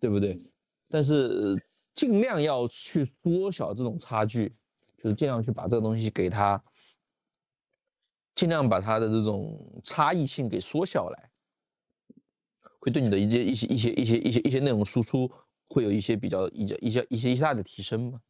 [0.00, 0.36] 对不对？
[0.88, 1.56] 但是
[1.94, 4.52] 尽量要去缩小这种差距，
[4.98, 6.62] 就是尽量去把这个东西给它。
[8.36, 11.30] 尽量把它的这种差异性给缩小来，
[12.80, 15.30] 会对你的一些一些一些一些一些一些内容输出
[15.68, 18.20] 会有一些比较一些一些一些一大的提升嘛？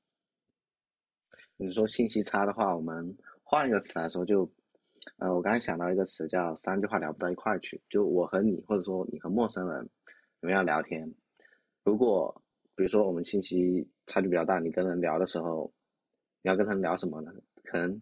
[1.56, 4.50] 你说信息差的话，我们换一个词来说，就
[5.18, 7.80] 呃，我刚才想到一个词叫三句话聊不到一块去。
[7.88, 9.84] 就我和你，或者说你和陌生人，
[10.40, 11.08] 你们要聊天，
[11.84, 12.34] 如果
[12.74, 15.72] 比如说我们信息差距比较大，你跟人聊的时候，
[16.42, 17.32] 你要跟他聊什么呢？
[17.64, 18.00] 可能。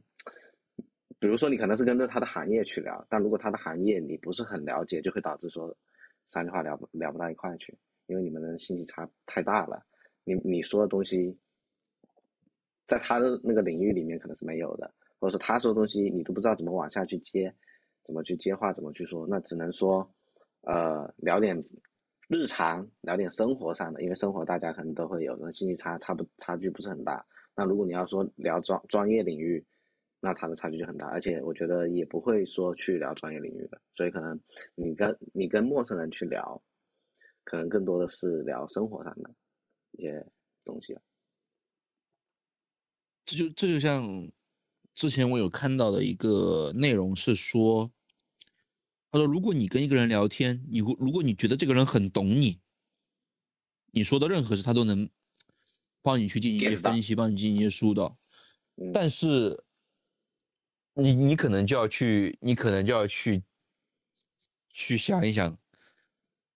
[1.18, 5.72] 比如说，你可能是跟着他的行业去聊，但如果他的行业你不是很了解，就会导致说
[6.26, 7.72] 三句话聊不聊不到一块去，
[8.06, 9.80] 因为你们的信息差太大了。
[10.24, 11.38] 你你说的东西，
[12.86, 17.54] 在他的那个领域里面可能是没有的，或者说他说的东西你都不知道怎么往下去接，
[18.04, 20.08] 怎么去接话，怎么去说，那只能说，
[20.62, 21.58] 呃，聊点
[22.28, 27.24] 日常，聊点生活上的，因为生活大家可能都会有，那信息差差不差距不是很大。
[27.54, 29.64] 那如果你要说聊专专业领域，
[30.20, 34.38] 那他的差距就很大，而且我觉得也不会说去聊专业领域的，所以可能
[34.74, 36.62] 你跟你跟陌生人去聊，
[37.44, 39.30] 可能更多的是聊生活上的
[39.92, 40.24] 一些
[40.64, 40.96] 东西
[43.24, 44.30] 这就这就像
[44.94, 47.90] 之前我有看到的一个内容是说，
[49.10, 52.60] 他说如果你跟一个人聊天，你如果你觉得这个人很懂你，
[53.90, 55.08] 你说的任何事他都能
[56.02, 58.16] 帮你去进行一些分析，帮你进行一些疏导，
[58.92, 59.64] 但是。
[60.94, 63.42] 你你可能就要去，你可能就要去，
[64.68, 65.56] 去想一想，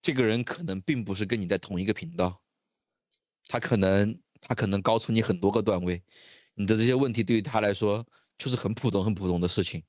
[0.02, 2.42] 这个人可能并不是跟你在同一个频道，
[3.46, 6.02] 他可能他可能高出你很多个段位，
[6.56, 8.04] 你的这些问题对于他来说
[8.36, 9.84] 就是很普通很普通的事情，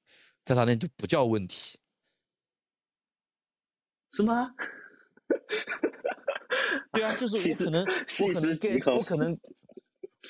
[0.45, 1.79] 在他那就不叫问题，
[4.11, 4.53] 是吗？
[6.93, 7.85] 对啊，就是我可能
[8.21, 9.39] 我可能我可能。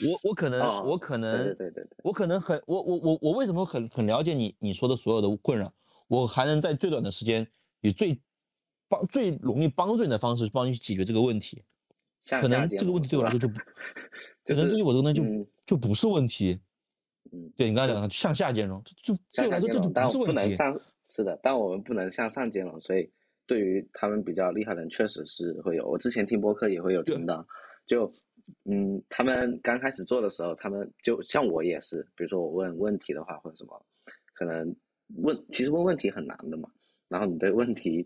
[0.05, 5.73] 我我可能我可能对对对对，我可能很我我我我为什么很很了解你你说的所有的困扰，
[6.07, 7.49] 我还能在最短的时间
[7.81, 8.21] 以最
[8.87, 11.63] 帮最容易帮助你的方式帮你去解决这个问题，
[12.29, 13.65] 可能这个问题对我来说就不， 可
[14.53, 16.59] 能对于我这个人就就不是问题，
[17.31, 23.09] 嗯，对你刚才讲的向下兼容，就对我来说这就不是问题，上是的，但我们不能向上兼容，所以
[23.45, 27.45] 对于他们比较厉害的人确实是会有，我之前听播客也会有听到。
[27.85, 28.05] 就，
[28.65, 33.85] 嗯，他们刚开始做的时候，他们就像我也是，比如说我问问题的话或者什么，
[34.33, 34.75] 可能
[35.19, 36.69] 问其实问问题很难的嘛。
[37.07, 38.05] 然后你对问题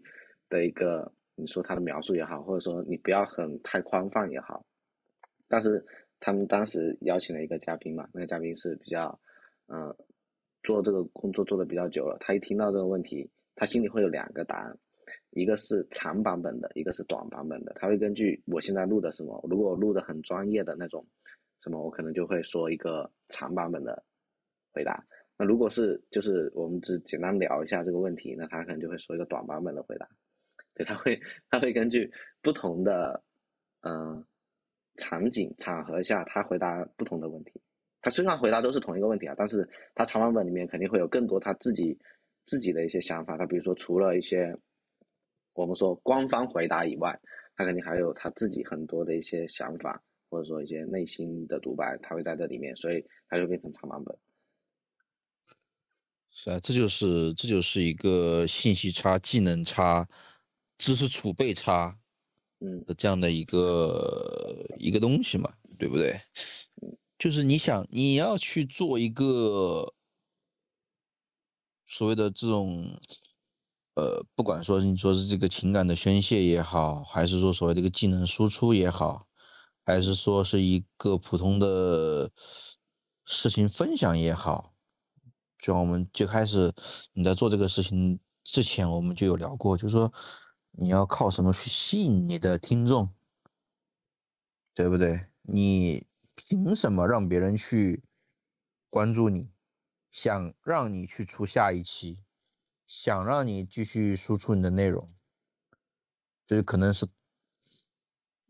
[0.49, 4.63] 的一个你说他的描述也好，或者说你不要很太宽泛也好，
[5.47, 5.83] 但是
[6.21, 9.19] 他们当时邀请了一个嘉宾嘛，那个嘉宾是比较，
[9.67, 9.93] 嗯，
[10.63, 14.77] 做这个工作做的比较久了，他一听到这个问题，他心里会有两个答案。
[15.31, 17.73] 一个是长版本的，一个是短版本的。
[17.75, 21.05] 他会根据我现在录的什么，如果我录的很专业的那种，
[21.61, 24.03] 什么我可能就会说一个长版本的
[24.73, 25.03] 回答。
[25.37, 30.07] 那如果是就是我们只简单聊一下这个问题，那他可能就会说一个短版本的回答。
[30.75, 31.19] 对，他会
[31.49, 32.11] 他会根据
[32.41, 33.21] 不同的
[33.81, 34.23] 嗯
[34.97, 37.53] 场景场合下，他回答不同的问题。
[38.01, 41.97] 他虽然回答都是同一个问题啊，但是他长版本里面肯定会有更多他自己
[42.45, 43.37] 自己的一些想法。
[43.37, 44.57] 他比如说除了一些
[45.53, 47.19] 我们说官方回答以外，
[47.55, 54.17] 他肯定还有他自己很多的一些想法，或者说一些内心的独白，他会在这里面，所以他就变成长版本。
[56.31, 60.07] 是啊，这就是这就是一个信息差、技能差、
[60.77, 61.99] 知识储备差，
[62.61, 66.21] 嗯这样的一个一个东西嘛，对不对？
[67.17, 69.93] 就是你想你要去做一个
[71.85, 72.97] 所谓的这种，
[73.95, 79.27] 呃，不管说你说是这个情感的宣泄也好，还是说所谓这个技能输出也好，
[79.85, 82.31] 还是说是一个普通的
[83.25, 84.73] 事情分享也好，
[85.59, 86.73] 就像我们最开始
[87.13, 90.11] 你在做这个事情之前，我们就有聊过，就是说
[90.71, 93.09] 你要靠什么去吸引你的听众，
[94.73, 95.27] 对不对？
[95.41, 98.03] 你凭什么让别人去
[98.89, 99.49] 关注你？
[100.11, 102.19] 想让你去出下一期，
[102.85, 105.07] 想让你继续输出你的内容，
[106.45, 107.07] 这可能是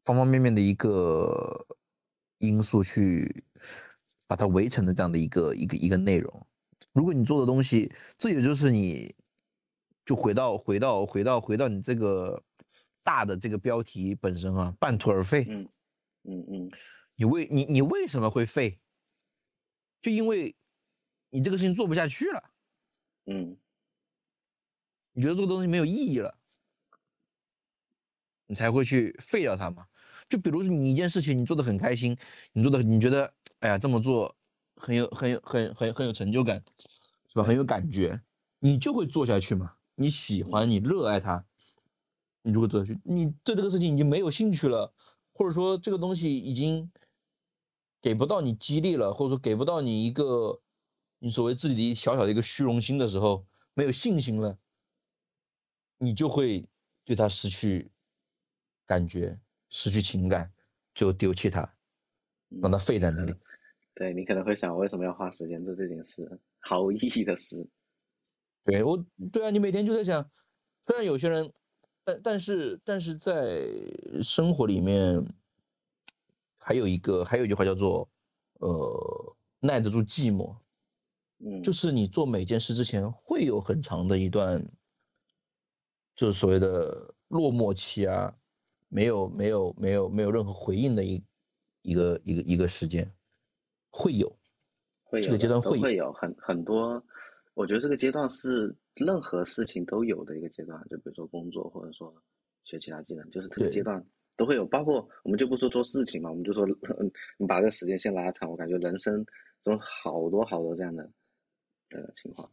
[0.04, 1.68] 方方面面的一个
[2.40, 3.44] 因素去
[4.26, 6.48] 把它围成的这样的一个一个一个内容。
[6.94, 9.16] 如果你做的东西，这也就是你，
[10.06, 12.44] 就回到回到回到回到你这个
[13.04, 15.46] 大的这个标题本身啊，半途而废。
[15.48, 15.70] 嗯
[16.24, 16.72] 嗯嗯
[17.16, 18.80] 你为你你为什么会废？
[20.02, 20.56] 就因为
[21.30, 22.44] 你这个事情做不下去了，
[23.26, 23.58] 嗯
[25.14, 26.38] 你觉得这个东西没有意义了，
[28.48, 29.86] 你才会去废掉它嘛。
[30.30, 32.18] 就比如说你一件事情你做的很开心，
[32.54, 34.36] 你做的你觉得哎呀这么做
[34.76, 36.64] 很有很有很很很有成就感，
[37.28, 37.44] 是吧？
[37.44, 38.22] 很有感觉，
[38.60, 39.76] 你就会做下去嘛。
[40.02, 41.46] 你喜欢你热爱它，
[42.42, 43.00] 你如果做下去。
[43.04, 44.94] 你对这个事情已经没有兴趣了，
[45.34, 46.92] 或者说这个东西已经
[48.02, 50.62] 给不到你激励了，或者说给不到你一个
[51.20, 54.58] 你所谓自己的小小的一个虚荣心的时候，没有信心了，
[55.98, 56.68] 你就会
[57.06, 57.92] 对它失去
[58.86, 59.40] 感觉，
[59.70, 60.52] 失去情感，
[60.96, 61.74] 就丢弃它，
[62.50, 63.34] 让它废在那里。
[63.94, 67.68] 对你可能会想，为什么要花时间做这件事，毫无意义的事？
[68.64, 70.30] 对我，对啊，你每天就在想，
[70.86, 71.52] 虽然有些人，
[72.04, 73.68] 但但是但是在
[74.22, 75.26] 生活里面，
[76.60, 78.08] 还有一个还有一句话叫做，
[78.60, 80.58] 呃，耐得住寂寞，
[81.40, 84.72] 嗯，就是你做每件事之前会有很长的一段，
[86.16, 88.36] 就是所谓的落寞期啊，
[88.90, 91.24] 没有没有没有没有任何回应的一
[91.82, 93.12] 一个一个一个时间，
[93.90, 94.38] 会有，
[95.04, 97.04] 会有这个阶段会有会有很很多。
[97.62, 102.12] 我觉得这个阶段是任何事情都有的一个阶段，就比如说工作，或者说
[102.64, 104.04] 学其他技能，就是这个阶段
[104.36, 104.66] 都会有。
[104.66, 109.24] 包括我们就不说做事情嘛，我们就说，嗯， 你把这个时间线拉长，我感觉人生
[109.64, 111.04] 中好多好多这样的
[111.90, 112.52] 呃情况。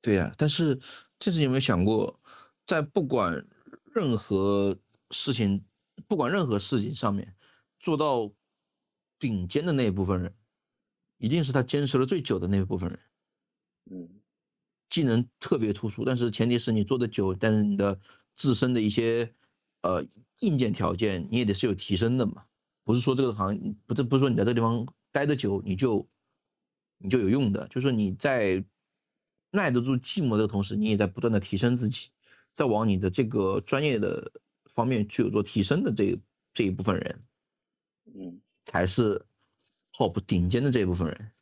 [0.00, 0.80] 对呀、但是
[1.18, 2.18] 这次有没有想过，
[2.66, 3.46] 在不管
[3.92, 4.74] 任何
[5.10, 5.62] 事情，
[6.08, 7.36] 不管任何事情上面，
[7.78, 8.32] 做到
[9.18, 10.34] 顶尖的那一部分人，
[11.18, 12.98] 一定是他坚持了最久的那一部分人。
[13.90, 14.08] 嗯。
[14.88, 18.00] 技能特别突出，但是前提是你做的久，但是你的
[18.34, 19.34] 自身的一些
[19.82, 20.04] 呃
[20.40, 22.46] 硬件条件你也得是有提升的嘛，
[22.82, 26.08] 不是说这个行不是不是说你在这个地方待的久你就
[26.98, 28.64] 你就有用的，就是说你在
[29.50, 32.08] 耐得住寂寞的同时，你也在不断的提升自己，
[32.52, 34.32] 在往你的这个专业的
[34.64, 36.18] 方面去有做提升的这
[36.52, 37.24] 这一部分人，
[38.14, 38.40] 嗯。
[38.66, 39.24] 才是
[39.92, 41.32] top 顶尖的这一部分人，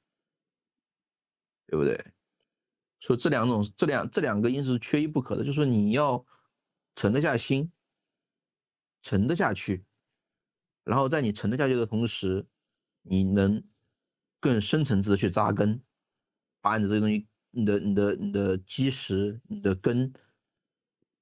[1.66, 2.12] 对不对？
[3.01, 6.26] 所以这两种这两这两个因素是缺一不可的，就是说你要
[6.96, 7.70] 沉得下心，
[9.03, 9.86] 沉得下去，
[10.82, 12.49] 然后在你沉得下去的同时，
[13.03, 13.62] 你能
[14.40, 15.80] 更深层次的去扎根，
[16.61, 20.12] 把你的这个东西，你的你的你的基石、你的根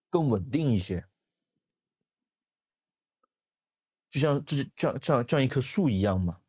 [0.09, 1.07] 更稳定一些，
[4.09, 6.41] 就像这就像像像一棵树一样嘛，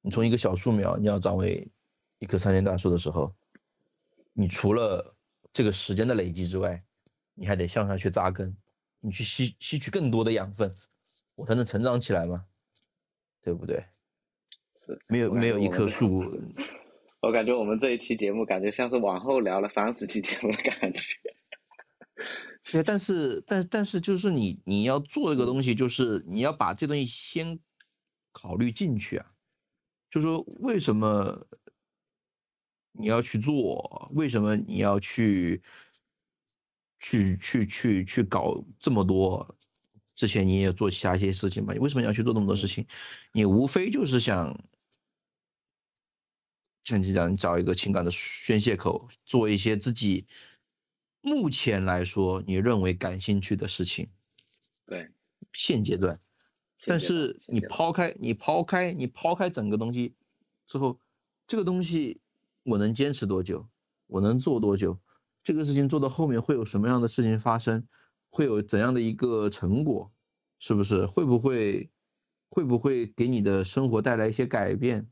[0.00, 1.70] 你从一个小树苗，你要长为
[2.18, 3.35] 一棵参天大树的时候，
[4.38, 5.16] 你除了
[5.50, 6.84] 这个时间的累积之外，
[7.32, 8.54] 你还得向上去扎根，
[9.00, 10.70] 你去吸吸取更多的养分，
[11.34, 12.44] 我才能成长起来嘛，
[13.40, 13.82] 对不对？
[14.84, 16.22] 是没有没有一棵树，
[17.22, 21.00] 我感觉我们这一期节目感觉像是往后聊了三十期节目的感觉。
[22.70, 27.58] 对，但是但但是就是你你要做这个东西，就是你要把这东西先
[28.32, 29.32] 考虑进去啊，
[30.10, 31.46] 就说为什么
[32.98, 35.62] 你要去做，为什么你要去
[36.98, 39.56] 去去去去搞这么多？
[40.14, 41.74] 之前你也做其他一些事情嘛？
[41.74, 42.86] 你为什么要去做那么多事情？
[43.32, 44.64] 你无非就是想，
[46.84, 50.26] 像你讲，找一个情感的宣泄口，做一些自己
[51.20, 54.08] 目前来说你认为感兴趣的事情。
[54.86, 55.10] 对，
[55.52, 56.18] 现阶段。
[56.86, 60.14] 但是你抛开你抛开你抛开整个东西
[60.66, 60.98] 之后，
[61.46, 62.22] 这个东西
[62.66, 63.66] 我能坚持多久？
[64.08, 64.98] 我能做多久？
[65.42, 67.86] 这个事情做到后面会有什么样的事情发生？
[68.28, 70.12] 会有怎样的一个成果？
[70.58, 71.06] 是不是？
[71.06, 71.88] 会不会
[72.50, 75.08] 会不会给你的生活带来一些改变？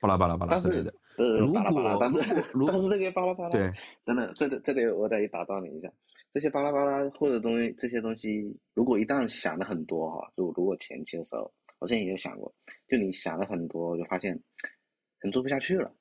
[0.00, 0.94] 巴拉巴拉巴拉之类的。
[1.16, 1.60] 如果
[2.00, 2.20] 但是
[2.66, 3.70] 但是这些巴拉巴拉，对，
[4.04, 5.92] 等等，这这得我得打断你一下。
[6.32, 12.54] 这些巴拉巴拉或者东西，这些东西，如果一旦想的很多哈，就如果前期的时候，我之前也有想过，
[12.88, 15.92] 就你想的很多，就发现可能做不下去了。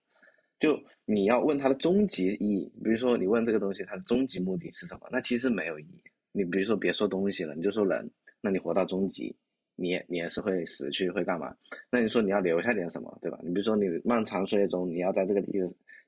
[0.60, 6.04] 就你要问它的终极意义，比如说你问这个东西它的终极目的是什么，那其实没有意义。
[6.32, 8.10] 你比如说别说东西了，你就说人，
[8.42, 9.36] 那你活到终极，
[9.76, 11.56] 你也你也是会死去，会干嘛？
[11.90, 13.40] 那你说你要留下点什么，对吧？
[13.42, 15.52] 你比如说你漫长岁月中，你要在这个地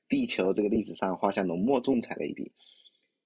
[0.08, 2.50] 地球这个历史上画下浓墨重彩的一笔。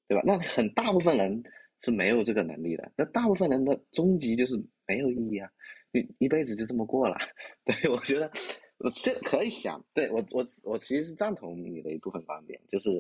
[0.09, 0.23] 对吧？
[0.25, 1.43] 那很大部分人
[1.81, 2.93] 是没有这个能力的。
[2.95, 4.55] 那大部分人的终极就是
[4.87, 5.51] 没有意义啊！
[5.91, 7.19] 你一辈子就这么过了。
[7.67, 8.31] 对我觉得，
[8.79, 12.91] 我这可以想，对我我我其实是赞同你的一部分观点，就是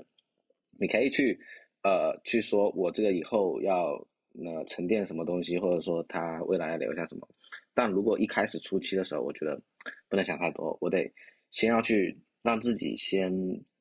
[0.79, 1.39] 你可以去
[1.83, 3.93] 呃去说我这个以后要
[4.35, 7.29] 呃沉淀什么东西，或者说他未来要留下什么。
[7.75, 9.61] 但如果一开始初期的时候，我觉得
[10.09, 11.13] 不能想太多，我得
[11.51, 13.33] 先要去让自己先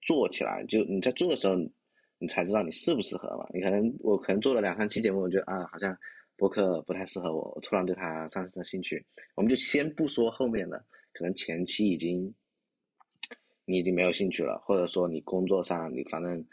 [0.02, 0.64] 做起来。
[0.68, 1.56] 就你在做的时候。
[2.18, 3.46] 你才知道你适不适合嘛？
[3.54, 5.96] 你可能我可能做了两三期节目，我觉得啊，好像
[6.38, 9.06] 播客不太适合我，我突然对它产生了兴趣。
[9.36, 10.84] 我们就先不说后面的，
[11.14, 12.34] 可能前期已经
[13.66, 16.46] 你已经没有兴趣了，或者说你工作上你反正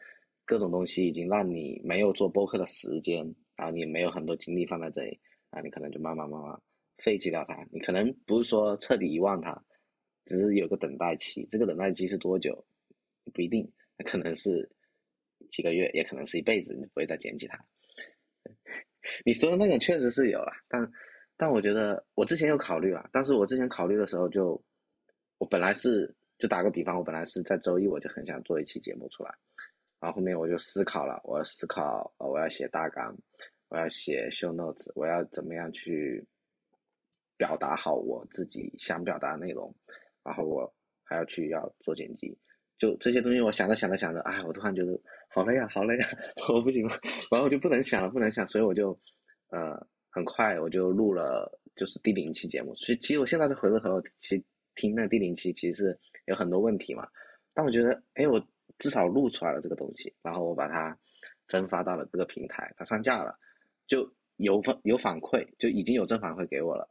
[0.45, 3.19] 各种东西已经让你没有做播客的时间，
[3.57, 5.19] 然后你没有很多精力放在这里，
[5.51, 6.61] 啊，你可能就慢慢慢慢
[6.99, 7.67] 废弃掉它。
[7.71, 9.61] 你可能不是说彻底遗忘它，
[10.27, 11.47] 只是有个等待期。
[11.51, 12.65] 这个等待期是多久？
[13.33, 13.71] 不一定，
[14.05, 14.71] 可能是。
[15.51, 17.59] 几个月也可能是一辈子，你不会再捡起它。
[19.25, 20.93] 你说的那种确实是有了，但
[21.37, 24.63] 但我觉得我之前有考虑了，但是我之前考虑的时候就，
[25.39, 29.35] 我本来是就打个比方，我本来是在周一我就很想做一期节目出来，
[30.01, 33.17] 然后后面我就思考了，我思考，我要写大纲，
[33.69, 36.25] 我要写 show notes，我要怎么样去
[37.37, 39.75] 表达好我自己想表达的内容，
[40.23, 40.73] 然后我
[41.03, 42.37] 还要去要做剪辑。
[42.79, 44.93] 就这些东西，我想着想着想着，哎，我突然觉得
[45.35, 46.07] 好累呀，好累呀，
[46.53, 46.95] 我不行了，
[47.31, 48.91] 然后我就不能想了，不能想，所以我就，
[49.49, 49.75] 呃，
[50.11, 52.75] 很快我就录了，就是第零期节目。
[52.77, 54.43] 所以其实我现在再回过头，其
[54.75, 57.09] 听那第零期，其实是有很多问题嘛。
[57.55, 58.45] 但我觉得，哎，我
[58.79, 60.97] 至少录出来了这个东西，然后我把它
[61.49, 63.35] 分发到了各个平台，它上架了，
[63.87, 66.89] 就有反有反馈，就已经有正反馈给我了，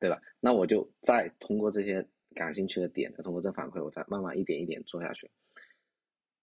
[0.00, 0.20] 对吧？
[0.40, 2.06] 那我就再通过这些。
[2.34, 5.28] 感兴趣的点，再通过正反馈，我再慢慢一点一点做下去。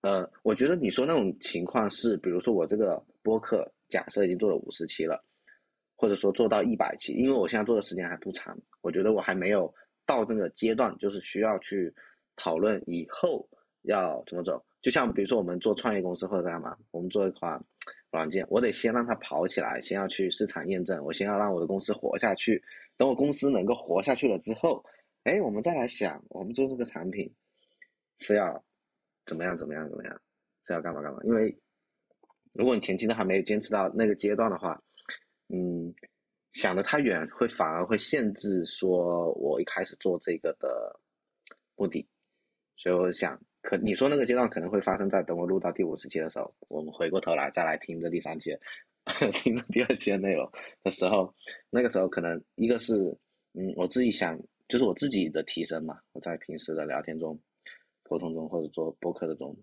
[0.06, 5.20] 呃，我觉得你说那种情况是，比如说我这个播客假设已经做了五十期了，
[5.96, 9.74] 或者说做到一百期，因为我现在做的时间还不长，我觉得我还没有
[10.06, 11.92] 到那个阶段，就是需要去
[12.36, 13.50] 讨论以后
[13.82, 14.64] 要怎么走。
[14.80, 17.60] 就像比如说我们做创业公司或者干嘛，我们做一款
[18.12, 22.64] 软件，我得先让它跑起来，先要去市场验证，我先要让我的公司活下去。
[22.96, 24.86] 等我公司能够活下去了之后。
[25.24, 27.28] 哎，我们再来想，我们做这个产品
[28.20, 28.64] 是要
[29.26, 30.22] 怎么样怎么样怎么样，
[30.66, 31.20] 是要干嘛干嘛？
[31.24, 31.56] 因为
[32.54, 34.82] 如果你前期都还没有坚持到那个阶段的话，
[35.50, 35.94] 嗯，
[36.54, 41.00] 想的太远，会反而会限制说我一开始做这个的
[41.76, 42.08] 目的。
[42.78, 48.52] 所以我想，可你说那个阶段可能会发生在等我录到第五十期的时候，我们回过头来再来听这第三期，
[49.34, 50.50] 听这第二期的内容
[50.84, 51.34] 的时候，
[51.70, 52.96] 那个时候可能一个是，
[53.54, 54.40] 嗯，我自己想。
[54.68, 57.40] 就是我自己的提升嘛，我在平时的聊天中、
[58.08, 59.56] 沟通中或者做播客的中，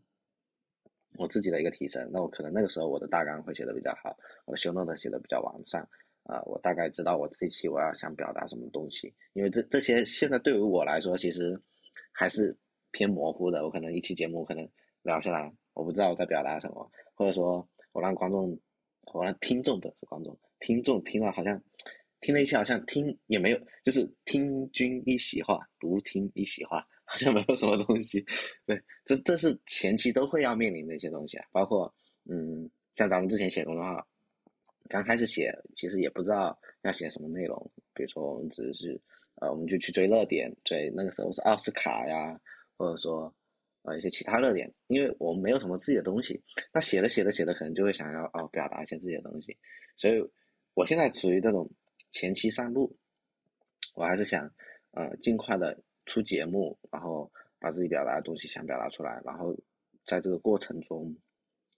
[1.17, 2.11] 我自己的一个提升。
[2.13, 5.81] 那我可能那个时候我的大纲会写的比较好，我的修 note 写的比较完善，
[6.25, 9.15] 啊，我大概知道我这期我要想表达什么东西。
[9.33, 11.61] 因为这这些现在对于我来说，其实
[12.11, 12.57] 还是
[12.91, 13.65] 偏模糊的。
[13.65, 14.69] 我可能一期节目可能
[15.03, 18.59] 聊下来，我不知道我在表达什么，或者说我让观众，
[19.13, 21.63] 我让听众的观众，听众听了好像。
[22.25, 28.25] 听了一下，好像听也没有，就是听君一席话，独听一席话，好像没有什么东西。
[28.65, 31.93] 对，这这是前期都会要面临的一些东西啊，包括
[32.25, 34.07] 嗯，像咱们之前写公众号，
[34.89, 38.99] 刚开始写其实也不知道要写什么内容，比如说我们只是
[39.43, 42.41] 呃，我们就去追热点，追那个时候是奥斯卡呀，
[42.79, 43.31] 或者说
[43.83, 46.41] 呃一些其他热点，因为我们没有什么自己的东西，
[46.73, 49.55] 那写着写着写着可能就会想要哦表达一些自己的东西，
[49.99, 50.27] 所以
[50.73, 51.71] 我现在处于这种
[52.11, 52.97] 前期上路，
[53.95, 54.51] 我还是想
[54.93, 55.79] 呃尽快的
[56.13, 59.57] 出节目，然后把自己表达的东西想表达出来，然后
[60.05, 61.15] 在这个过程中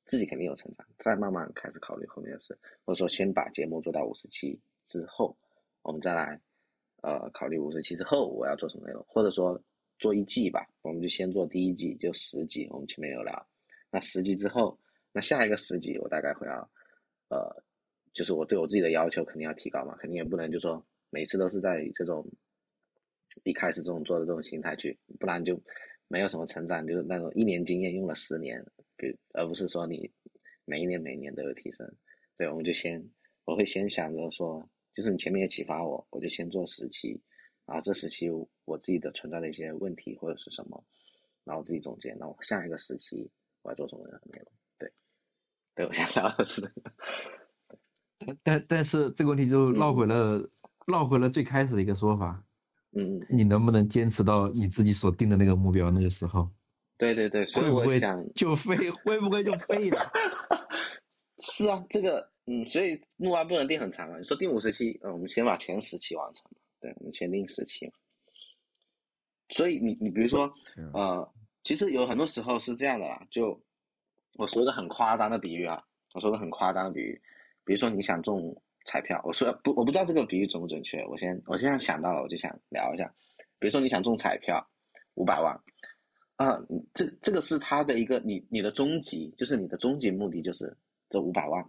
[0.07, 4.59] 自己肯定有成长，再慢慢开始考虑后面的事，或者说先把节目做到五十期
[4.89, 5.37] 之后，
[5.83, 6.41] 我们再来。
[7.07, 9.61] 呃，考虑五十期之后我要做什么内容，或者说
[9.99, 12.67] 做一季吧，我们就先做第一季，就十集。
[12.71, 13.47] 我们前面有聊，
[13.91, 14.75] 那十集之后，
[15.13, 16.71] 那下一个十集我大概会要，
[17.29, 17.63] 呃，
[18.15, 22.27] 就是我对我自己的要求肯定要提高嘛，肯定也不能就说每次都是在这种
[23.43, 25.61] 一开始这种做的这种心态去，不然就
[26.09, 28.65] 没有什么成长，就是那种一年经验用了十年，
[28.97, 30.11] 比而不是说你
[30.65, 31.91] 每一年每一年都有提升。
[32.37, 33.05] 对，我们就先
[33.45, 34.67] 我会先想着说。
[34.97, 37.21] 就是你前面也启发我，我就先做十期，
[37.67, 38.31] 然后这十期
[38.65, 40.81] 我自己的存在的一些问题或者是什么，
[41.43, 43.29] 然后自己总结，那我下一个时期
[43.63, 44.53] 我要做什么样的内容？
[44.79, 44.93] 对，
[45.75, 46.63] 对我想聊的是，
[48.25, 50.49] 但但但是这个问题就绕回了
[50.87, 52.47] 绕回了最开始的一个说法，
[52.97, 56.49] 嗯，你能不能坚持到你自己所定的那个目标那个时候？
[56.97, 58.01] 对对对，会不会
[58.35, 58.91] 就废？
[59.05, 60.11] 会不会就废了？
[61.41, 62.33] 是啊，这个。
[62.47, 64.19] 嗯，所以目标不能定很长啊。
[64.19, 66.45] 你说定五十期，嗯，我们先把前十期完成
[66.79, 67.93] 对，我们先定十期嘛。
[69.49, 70.53] 所以你你比如说，
[70.93, 71.27] 呃，
[71.63, 73.27] 其实有很多时候是这样的啦。
[73.31, 73.59] 就
[74.35, 75.83] 我说一个很夸张的比喻啊，
[76.13, 77.19] 我说个很夸张的比喻，
[77.65, 81.05] 比如说你想中彩票，我说不，我不知道这个比喻准不准确。
[81.07, 83.07] 我先我现在想到了，我就想聊一下。
[83.59, 84.65] 比如说你想中彩票
[85.15, 85.59] 五百万，
[86.37, 86.59] 啊，
[86.93, 90.77] 这这个是他的一个你你的终极，就是你的终极目的就是
[91.09, 91.65] 这五百万。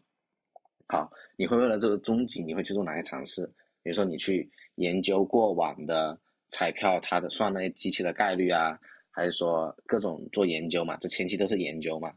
[0.87, 3.45] 好，你会为了这个终极，你会去做哪些尝试？
[3.81, 8.77] 比如说，你去研究过往的彩票，它的算那些机器的概率啊，
[9.11, 10.97] 还是说各种做研究嘛？
[10.97, 12.11] 这前期都是研究嘛。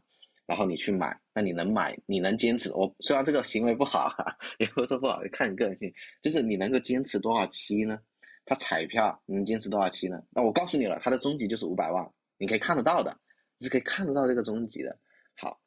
[0.45, 1.97] 然后你去买，那你能买？
[2.05, 2.69] 你能坚持？
[2.73, 4.13] 我虽然这个行为不好，
[4.59, 5.89] 也不是说不好，看你个人性。
[6.21, 7.97] 就是你能够坚持多少期呢？
[8.43, 10.21] 它彩票能坚持多少期呢？
[10.31, 12.05] 那我告诉你了，它的终极就是五百万，
[12.37, 13.17] 你可以看得到的，
[13.61, 14.99] 是可以看得到这个终极的。
[15.37, 15.57] 好，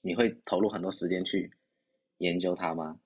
[0.00, 1.52] 你会投入很多时间去。
[2.18, 2.98] 研究它吗？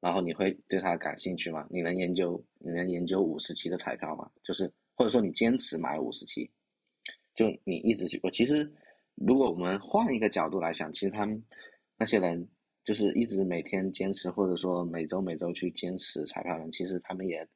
[0.00, 1.66] 然后你会对它感兴趣吗？
[1.70, 4.30] 你能研究你能研究五十期的彩票吗？
[4.44, 6.50] 就是或者说你坚持买五十期，
[7.34, 8.20] 就你一直去。
[8.22, 8.70] 我其实
[9.26, 11.42] 如果我们换一个角度来想，其实他们
[11.96, 12.48] 那些人
[12.84, 17.46] 就是一直每天坚持，或者说每周每周去坚持彩票人，其实他们也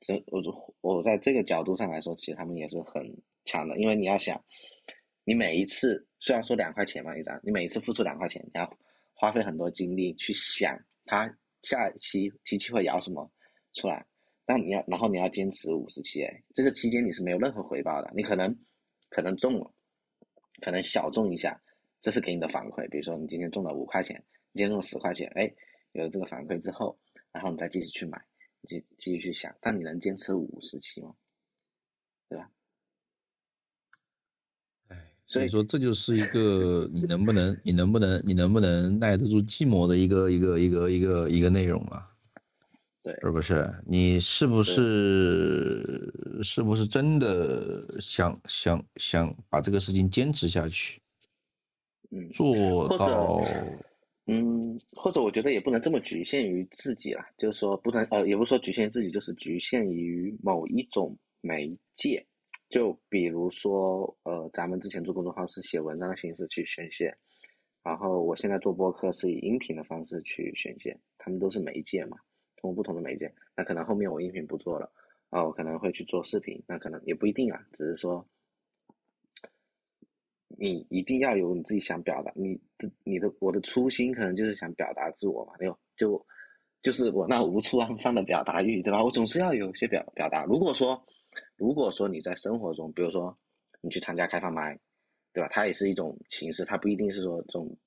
[0.00, 3.02] 这我我在这个角度上来说，其实他们也是很
[3.44, 3.78] 强的。
[3.78, 4.42] 因为你要想，
[5.24, 8.78] 你每一次虽然说两块钱嘛一张，你每一次付出两块钱，你要。
[9.12, 10.74] 花费很多精力去想
[11.04, 11.30] 他
[11.60, 13.30] 下一期机器会摇什么
[13.74, 14.02] 出来，
[14.46, 18.58] 那你要，然后你要坚持五十期，哎，这个期间你是没有任何回报的，你可能
[19.10, 19.70] 可能中了，
[20.60, 21.60] 可能小中一下，
[22.00, 24.22] 这是给你的反馈，比如说你今天中了五块钱，
[24.54, 25.52] 今天中了十块钱，哎，
[25.92, 26.98] 有了这个反馈之后，
[27.32, 28.20] 然后你再继续去买，
[28.64, 31.14] 继继续去想，但你能坚持五十期吗？
[32.28, 32.50] 对吧？
[35.26, 42.09] 所以说，这就是一个 你能不能、你能不能、你能不能耐得住寂寞的一个、一个、一个、一个、一个内容嘛？
[43.10, 43.70] 对，是不是？
[43.86, 51.00] 你是不是是不是真的想想想把这个事情坚持下去？
[52.12, 53.40] 嗯，做到，
[54.26, 62.24] 嗯，或者我觉得也不能这么局限于自己啦，就是说不能呃，也不是说局限于自己，就是局限于某一种媒介。
[62.68, 67.12] 就比如说，呃，咱们之前做公众号是写文章的形式去宣泄，
[67.82, 72.16] 然后我现在做播客是以音频的方式去宣泄，他们都是媒介嘛，
[72.60, 74.90] 通过不同的媒介，那可能后面我音频不做了，
[75.30, 78.24] 啊，我可能会去做视频，那可能也不一定啊，只是说，
[80.46, 86.24] 你一定要有你自己想表达，你的你的我的初心可能就是想表达自我嘛，没有，就
[86.82, 89.02] 就是我那无处安放的表达欲，对吧？
[89.02, 91.02] 我总是要有一些表表达，如果说。
[91.56, 93.36] 如果说你在生活中，比如说
[93.82, 94.76] 你去参加开放麦，
[95.32, 95.48] 对吧？
[95.48, 97.78] 它也是一种形式，它不一定是说这种，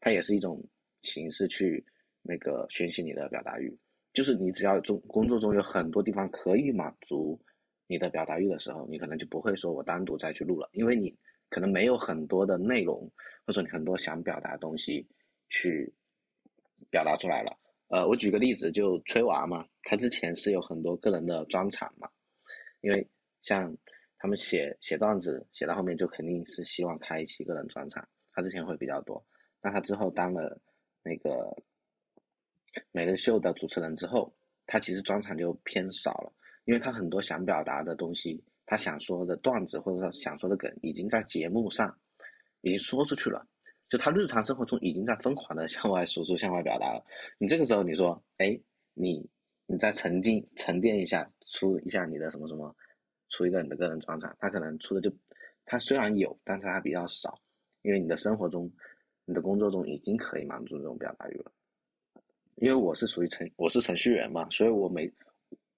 [0.00, 0.60] 它也是一种
[1.02, 1.84] 形式去
[2.22, 3.78] 那个宣泄你的表达欲。
[4.12, 7.40] 就是你只要中工作中有很多地方可以满足
[7.86, 11.14] 你的表达欲的时候，你可能就不会说我单独再去录了，因为你
[11.48, 13.10] 可能没有很多的内容，
[13.46, 15.06] 或者你很多想表达的东西
[15.48, 15.92] 去
[16.90, 17.58] 表达出来了。
[17.88, 22.08] 呃，我举个例子，就吹娃嘛，他之前是有很多个人的专场嘛。
[22.80, 23.06] 因为
[23.42, 23.76] 像
[24.18, 29.22] 他们写写段子写到后面就肯定是希望开一期个人专场，他之前会比较多，
[29.62, 30.58] 那他之后当了
[31.02, 31.54] 那个
[32.90, 34.32] 每日秀的主持人之后，
[34.66, 36.32] 他其实专场就偏少了，
[36.64, 41.94] 因为他很多想表达的东西他想说的段子或者说想说的梗，已经在节目上
[42.62, 43.46] 已经说出去了，
[43.90, 47.04] 就他日常生活中已经在疯狂的 向外输出、向外表达了。
[47.38, 48.58] 你这个时候你说，哎，
[48.94, 49.28] 你
[49.66, 52.74] 你再沉浸沉淀一下，出一下你的什么什么，
[53.28, 55.14] 出一个你的个人专场，他可能出的就，
[55.66, 57.38] 他虽然有，但是他比较少，
[57.82, 58.70] 因为你的生活中、
[59.26, 61.52] 你的工作中已经可以满足这种表达欲了。
[62.56, 65.10] 因为我是属于程我是程序员嘛，所以我每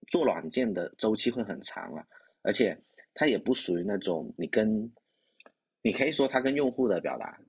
[0.08, 2.06] 做软件的周期会很长啊，
[2.42, 2.76] 而且
[3.14, 4.92] 它也不属于那种你跟，
[5.82, 7.40] 你可以说它跟用户的表达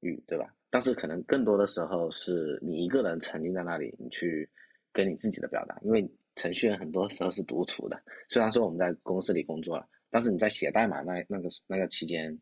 [0.00, 0.54] 语，对吧？
[0.68, 4.48] 但是可能更多的时候是你一个人沉浸在那里，你去
[4.92, 5.76] 跟你自己的表达。
[5.82, 12.38] 因为程序员很多时候是独处的，虽然说我们在公司里工作了，但是你在写代码那那个那个期间，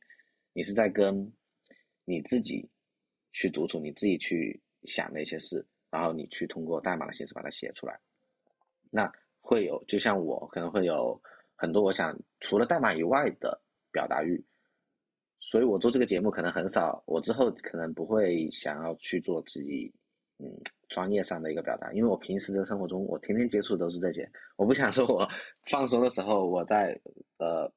[0.53, 1.33] 你是在跟
[2.05, 2.69] 你自己
[3.33, 5.67] 去独处，你自己去想那些事。
[5.91, 7.99] 然后你去通过代码的形式把它写出来，
[8.91, 9.11] 那
[9.41, 11.21] 会有就像我可能会有
[11.57, 13.59] 很多我想除了代码以外的
[13.91, 14.45] 表达欲，
[15.39, 19.91] 所以我做这个节目可能很少，我之后可能不会想要去做自己
[20.39, 20.47] 嗯
[20.89, 25.27] 专业上的一个表达，因为我平时的生活中我天天接触都是这些，我不想说我
[25.71, 27.01] 放松的时候我在
[27.39, 27.73] 呃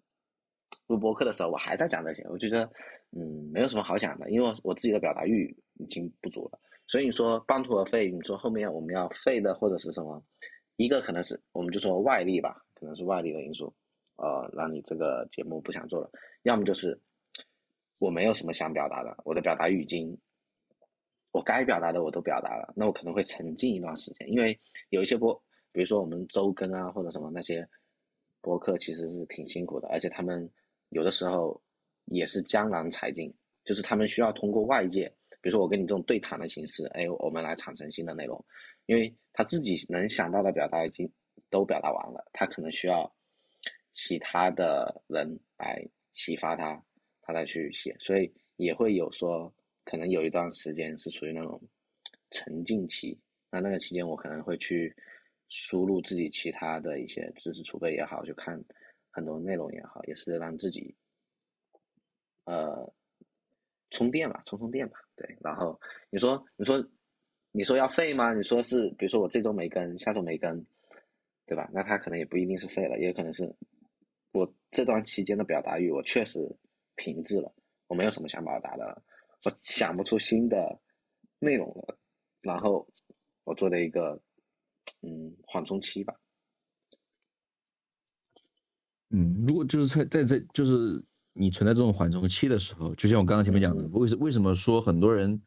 [0.87, 2.69] 录播课的时候我还在讲这些，我觉得
[3.11, 6.59] 嗯没有什么好讲的，因为我自己的表达欲已经不足了。
[6.91, 10.21] 所以你说半途而废，你说后面我们要废的或者是什么？
[10.75, 13.73] 一个可能是我们就说外力吧，可能是外力的因素，
[14.17, 16.11] 呃，让你这个节目不想做了。
[16.41, 16.99] 要么就是
[17.97, 20.19] 我没有什么想表达的，我的表达语境，
[21.31, 24.29] 我该表达的我都表达了，那我可能会沉浸一段时间。
[24.29, 25.33] 因为有一些播，
[25.71, 27.65] 比如说我们周更啊或者什么那些
[28.41, 30.51] 播客，其实是挺辛苦的，而且他们
[30.89, 31.61] 有的时候
[32.07, 33.33] 也是江郎才尽，
[33.63, 35.09] 就是他们需要通过外界。
[35.41, 38.45] 比如说我跟你这种对谈的形式，哎，我们来产生新的内容，
[38.85, 41.11] 因为他自己能想到的表达已经
[41.49, 43.11] 都表达完了，他可能需要
[43.91, 45.83] 其他的人来
[46.13, 46.81] 启发他，
[47.21, 49.51] 他再去写，所以也会有说，
[49.83, 51.59] 可能有一段时间是属于那种
[52.29, 53.19] 沉浸期，
[53.49, 54.95] 那那个期间我可能会去
[55.49, 58.63] 输入自己其他的一些知识储备也好，去看
[59.09, 60.95] 很多内容也好，也是让自己，
[62.45, 62.93] 呃。
[63.93, 65.37] 充电吧，充充电吧，对。
[65.39, 66.83] 然后你说，你说，
[67.51, 68.33] 你说要废吗？
[68.33, 70.65] 你说是，比如说我这周没更，下周没更，
[71.45, 71.69] 对吧？
[71.71, 73.53] 那他可能也不一定是废了，也可能是
[74.31, 76.39] 我这段期间的表达欲我确实
[76.95, 77.53] 停滞了，
[77.87, 79.03] 我没有什么想表达的了，
[79.45, 80.79] 我想不出新的
[81.37, 81.97] 内容了。
[82.41, 82.87] 然后
[83.43, 84.19] 我做了一个
[85.01, 86.15] 嗯缓冲期吧。
[89.11, 91.03] 嗯，如果就是在在在就是。
[91.41, 95.41] 你存在这种缓冲期的时候，就像我刚刚前面讲的，为什为什么说很多人，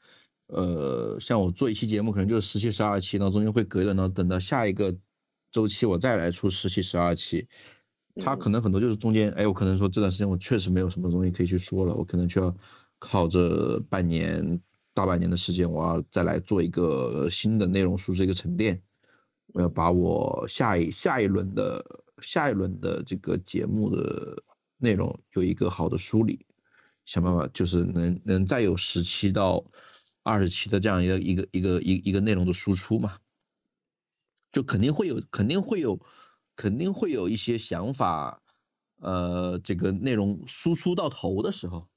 [0.48, 4.92] 呃，像我做一期节目，可能就是十期、十二期，然后中间会隔一段，然后等到下一个
[5.52, 7.46] 周期我再来出十期、十二期，
[8.16, 12.52] 他可能很多就是中间，哎，我可能说这段时间我确实没有什么东西可以去说了，我可能就要
[12.98, 14.60] 靠着半年、
[14.94, 18.82] 大半年的时间，我要再来做一个新的内容输出一个沉淀，
[19.52, 21.84] 我要把我下一下一轮的
[22.20, 24.42] 下一轮的这个节目的。
[24.78, 26.46] 内容有一个好的梳理，
[27.04, 29.64] 想办法就是能能再有十期到
[30.22, 33.18] 二十期的这样一个一个一个一一个内容的输出嘛，
[34.52, 36.00] 就肯定会有肯定会有
[36.56, 38.42] 肯定会有一些想法，
[39.00, 41.88] 呃，这个内容输出到头的时候，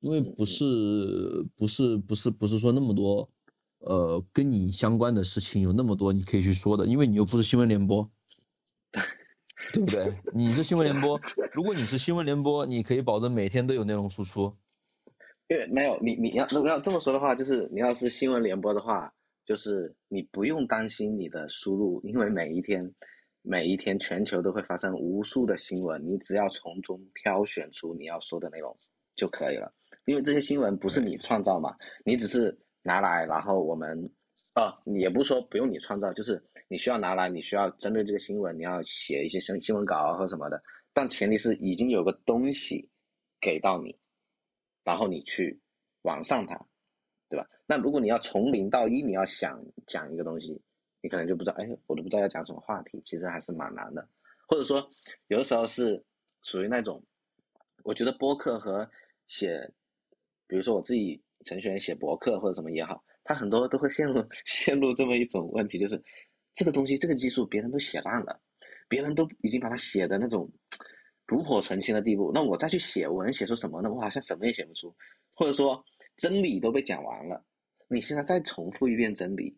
[0.00, 3.30] 因为不是不是不是不是说那么多，
[3.78, 8.10] 呃，跟你相关的事情有那么多你可以去说的，因为你又不是新闻联播。
[9.72, 10.12] 对不对？
[10.32, 11.20] 你是新闻联播，
[11.52, 14.52] 如果你是新闻联播，你可以保证每天都有内容输出。
[15.48, 19.12] 因为没有你，你要如果要这么说的话，就是你要是新闻联播的话，
[19.44, 22.88] 就是你不用担心你的输入，因为每一天，
[23.42, 28.74] 每一天全球都会发生无数的新闻，你只要从中挑选出你要说的内容
[29.16, 29.72] 就可以了。
[30.06, 34.10] 因为这些新闻不是你创造嘛，你只是拿来，然后我们。
[34.54, 40.62] 哦，也不是说不用你创造，就是你需要拿来，你需要针对这个新闻，你要写一些新新闻稿啊或什么的。
[40.92, 42.88] 但前提是已经有个东西
[43.40, 43.98] 给到你，
[44.84, 45.60] 然后你去
[46.02, 46.56] 往上它，
[47.28, 47.44] 对吧？
[47.66, 50.56] 那如果你要从零到一，你要想讲一个东西，
[51.00, 54.08] 你可能就不知道，哎，我都不知道要讲什么话题，其实还是蛮难的。
[54.46, 54.88] 或者说，
[55.26, 56.00] 有的时候是
[56.42, 57.02] 属于那种，
[57.82, 58.88] 我觉得播客和
[59.26, 59.68] 写，
[60.46, 63.02] 比如说我自己程序员写博客或者什么也好。
[63.24, 66.00] 他很多都会陷入 陷入这么一种问题，就是
[66.52, 68.38] 这个东西这个技术别人都写烂了，
[68.88, 70.48] 别人都已经把它写的那种
[71.26, 73.90] 炉火纯青的地步，那我再去写，我能写出什么呢？
[73.92, 74.94] 我好像什么也写不出，
[75.34, 75.82] 或者说
[76.16, 77.42] 真理都被讲完了，
[77.88, 79.56] 你现在再重复一遍真理，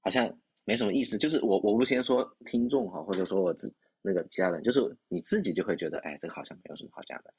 [0.00, 0.30] 好像
[0.64, 1.16] 没什么意思。
[1.16, 7.32] 就是我我不先说听众哈，或者说我自那个其他人，就是你自己就会觉得，哎，这个好像没有什么好讲的，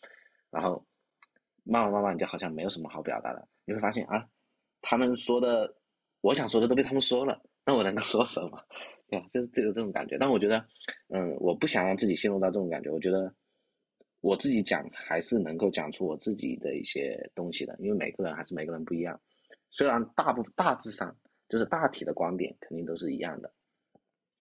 [0.49, 0.84] 然后
[1.63, 4.28] 慢慢慢慢你就好像没有什么好表达的，你会发现啊，
[4.82, 5.73] 他们说的，
[6.21, 8.63] 我想说的都被他们说了，那我能够 说什么？
[9.09, 9.25] 对吧？
[9.32, 10.17] 就是这个这种感觉。
[10.19, 10.63] 但我觉得，
[11.07, 12.89] 嗯，我不想让自己陷入到这种感觉。
[12.91, 13.34] 我觉得
[14.21, 19.19] 我自己讲还是能够讲出我自己的一些东西的，因为每个人还是每个人不一样。
[19.71, 21.15] 虽然大部大致上
[21.47, 23.51] 就是大体的观点肯定都是一样的，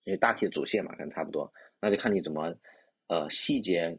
[0.05, 1.51] 因为大体的主线嘛，可能差不多。
[1.81, 2.55] 那就看你怎么，
[3.07, 3.97] 呃，细节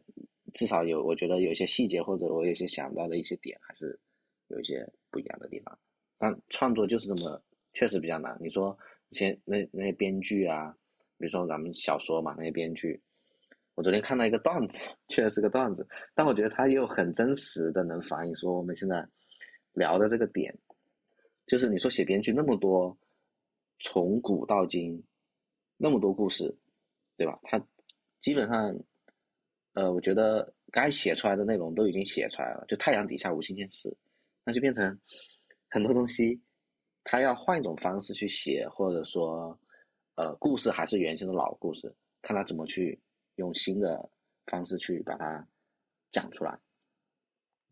[0.54, 3.98] 至少有，我觉得有些细节或者我有些想到的一些点，还是
[4.48, 5.76] 有一些不一样的地方。
[6.20, 7.42] 但创作就是这么，
[7.72, 8.38] 确实比较难。
[8.40, 8.78] 你说。
[9.12, 10.72] 以前那那些编剧啊，
[11.18, 13.02] 比如说咱们小说嘛，那些编剧，
[13.74, 14.78] 我昨天看到一个段子，
[15.10, 19.04] 确实是个段子，但我觉得它又很真实的能反映说我们现在
[19.72, 20.56] 聊的这个点，
[21.44, 22.96] 就是你说写编剧那么多，
[23.80, 25.02] 从古到今
[25.76, 26.56] 那么多故事，
[27.16, 27.36] 对吧？
[27.42, 27.60] 他
[28.20, 28.72] 基本上，
[29.72, 33.92] 呃，我觉得该写出来的内容都已经写出来了，就太阳底下无新鲜事，
[34.44, 34.96] 那就变成
[35.70, 36.40] 很多东西。
[37.02, 39.58] 他要换一种方式去写，或者说，
[40.16, 43.00] 呃，故事还是原先的老故事，看他怎么去
[43.36, 44.06] 用新的
[44.46, 45.44] 方式去把它
[46.10, 46.56] 讲出来。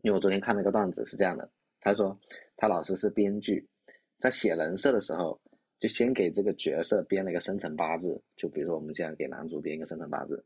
[0.00, 2.18] 因为我昨天看了一个段子是这样的，他说
[2.56, 3.68] 他老师是编剧，
[4.16, 5.38] 在写人设的时候，
[5.78, 10.42] 就先给这个角色编了一个生辰八字，就比如说我们现在给男主编一个生辰八字，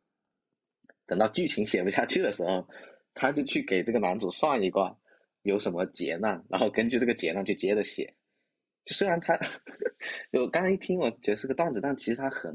[1.07, 2.67] 等到剧情写不下去的时候，
[3.15, 4.95] 他就去给这个男主算一卦，
[5.43, 8.14] 有什么劫难，然后根据这个劫难去接着写。
[8.84, 9.38] 就虽然他，
[10.32, 12.53] 我刚才一听，我觉得是个段子，但其实他很，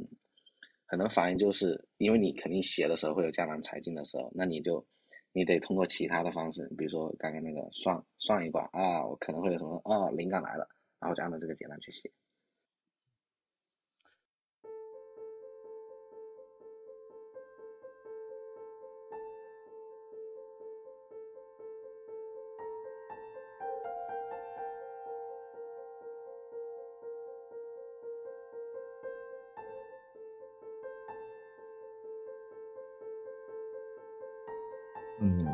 [0.85, 4.85] 很能反映，就是因为你肯定写的时候会有江南财经的时候，那你就，
[5.31, 10.67] 你得通过其他的方式，比如说刚刚那个算算一卦啊，我可能会有什么啊灵感来了，
[10.99, 12.11] 然后就按照这个劫难去写。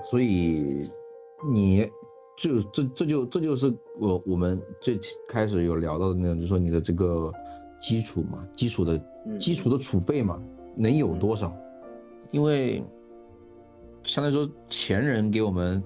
[0.10, 0.88] 所以，
[1.52, 1.90] 你
[2.38, 7.32] 就这这就这就是我我们最开始有聊到的那种，就是说你的这个
[7.82, 9.02] 基础嘛，基础的
[9.40, 10.42] 基础的储备嘛，
[10.76, 11.56] 能有多少？
[12.32, 12.84] 因为
[14.04, 15.84] 相对来说，前人给我们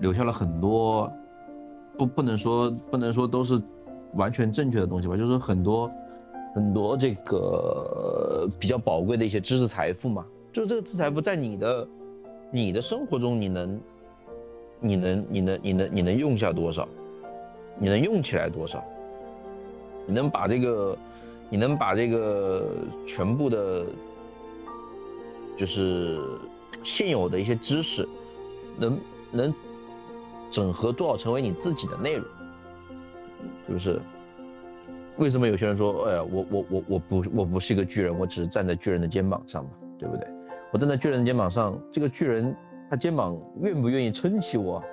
[0.00, 1.10] 留下了很多，
[1.96, 3.60] 不不能说不能说都是
[4.14, 5.88] 完全正确的东西吧，就是很多
[6.54, 11.88] 很多这个比较宝贵的一些知识财富嘛，就是这个知识财富在你的。
[12.50, 13.80] 你的生活中，你能，
[14.80, 16.88] 你能，你能，你能，你能用下多少？
[17.78, 18.82] 你能用起来多少？
[20.06, 20.96] 你能把这个，
[21.50, 23.86] 你能把这个全部的，
[25.58, 26.20] 就是
[26.82, 28.08] 现有的一些知识，
[28.78, 28.98] 能
[29.32, 29.54] 能
[30.50, 32.24] 整合多少成为你自己的内容？
[33.66, 34.00] 是不是？
[35.18, 40.26] 为什么有些人说，哎呀，我我我我不我不是一个巨人，我只是站在巨人的肩膀上嘛，对不对？
[40.76, 42.54] 我站在巨人肩膀上，这个巨人
[42.90, 44.84] 他肩膀愿不愿意撑起我？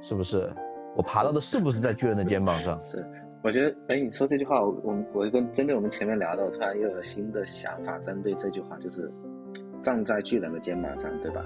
[0.00, 0.48] 是不是？
[0.94, 2.80] 我爬到的是不是在巨人的肩膀上？
[2.84, 3.04] 是，
[3.42, 7.98] 我觉得，哎，你说这句话，我我我跟针对我们前面聊的，我突然又有了新的想法。
[7.98, 9.10] 针对这句话，就是
[9.82, 11.44] 站在巨人的肩膀上，对吧？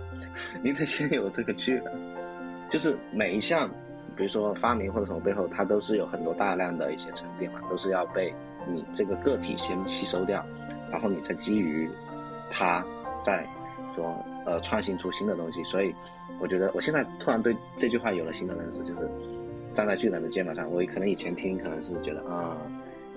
[0.63, 1.85] 你得先有这个巨人，
[2.69, 3.67] 就是每一项，
[4.15, 8.35] 比如说发明或者什么背后，它都是有很多大量的一些沉淀嘛，都是要被
[8.71, 10.45] 你这个个体先吸收掉，
[10.91, 11.89] 然后你再基于
[12.51, 12.85] 它。
[13.23, 13.47] 在
[13.95, 15.95] 说呃创新出新的东西，所以
[16.41, 19.09] 我觉得我现在突然对这句话有了新的认识，就是
[19.75, 20.71] 站在巨人的肩膀上。
[20.71, 22.57] 我可能以前听可能是觉得啊，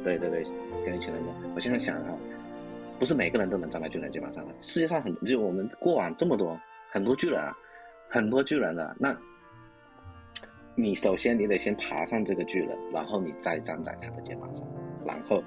[0.04, 0.44] 对对对，
[0.86, 1.20] 跟以前的，
[1.56, 2.14] 我现在想啊，
[3.00, 4.54] 不是每个人都能站在巨人肩膀上的。
[4.62, 6.60] 世界上很就我们过往这么多
[6.92, 7.56] 很多巨人啊，
[8.10, 9.16] 很多巨人的，那
[10.76, 14.66] 你首先你得先爬上这个巨人，然后你再站在他的肩膀上，
[15.06, 15.44] 然后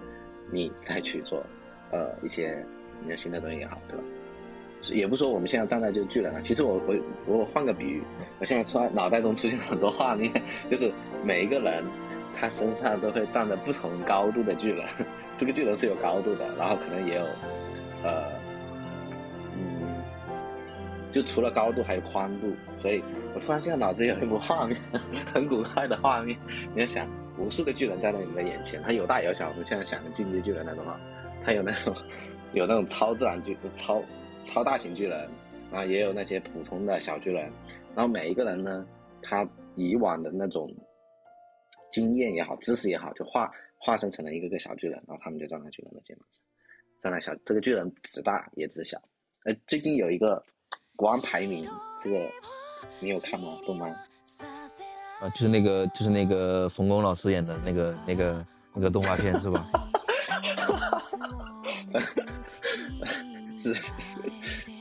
[0.51, 1.43] 你再去做
[1.91, 2.65] 呃一些
[3.03, 4.05] 你的新的东西也好，对吧？
[4.91, 6.97] 也不说我们现在站在就是巨人啊，其实我我
[7.27, 8.03] 我换个比喻，
[8.41, 10.33] 我现在突然脑袋中出现很多画面，
[10.69, 10.91] 就是
[11.25, 11.85] 每一个人
[12.37, 14.85] 他身上都会站着不同高度的巨人，
[15.39, 17.23] 这个巨人是有高度的，然后可能也有，
[18.03, 18.25] 呃，
[19.55, 20.03] 嗯，
[21.13, 23.03] 就除了高度还有宽度，所以
[23.35, 24.77] 我突然现在脑子有一幅画面，
[25.33, 26.37] 很古怪的画面，
[26.75, 27.07] 你要想
[27.39, 30.99] 无数个巨人站在你的眼前，他有大有小，我们现在想的进阶巨人那种啊，
[31.45, 31.95] 他有那种
[32.53, 34.03] 有那种超自然巨超。
[34.45, 35.29] 超大型巨人，
[35.71, 37.51] 然后也有那些普通的小巨人，
[37.95, 38.87] 然后每一个人呢，
[39.23, 40.71] 他以往的那种
[41.91, 46.43] 经验也好，知识也好，就化化身成了一个个小巨人，然后他们就站在巨人的肩膀上，
[47.03, 49.01] 站在小这个巨人只大也只小，
[49.45, 50.43] 呃，最近有一个
[50.97, 51.65] 国王排名，
[52.03, 52.29] 这个
[53.01, 53.57] 你有看吗？
[53.67, 53.91] 动漫？
[55.21, 59.69] 啊，就是那个，就是那个冯巩老师演的那个、那个、那个动画片是吧？
[63.75, 63.93] 是，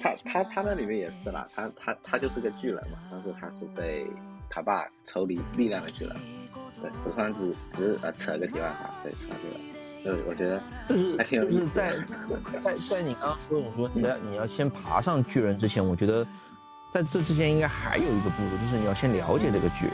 [0.01, 4.07] 他他他那里面也是啦，他他他就是个巨人嘛，但是他是被
[4.49, 6.15] 他爸抽离力量的巨人。
[6.81, 9.35] 对，我突然只只是呃扯个题外话，对，扯个。
[10.03, 10.59] 对，我觉得
[10.89, 11.91] 就是还挺有就是在
[12.63, 16.25] 在在你刚刚说我说你要你要先爬上巨人之前，我觉得
[16.91, 19.93] 在这之前应该还有一个步骤，就是你要先了解这个巨人。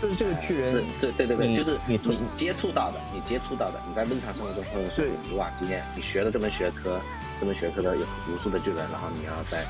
[0.00, 7.00] 就是这个巨人，是，这对对对，就是你你接触到的，你接触到的，你在日常生活中或者说你以往经验，你学了这门学科，
[7.40, 9.64] 这门学科的有无数的巨人，然后你要再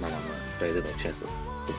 [0.00, 1.16] 慢慢慢，对这种确实
[1.66, 1.72] 是。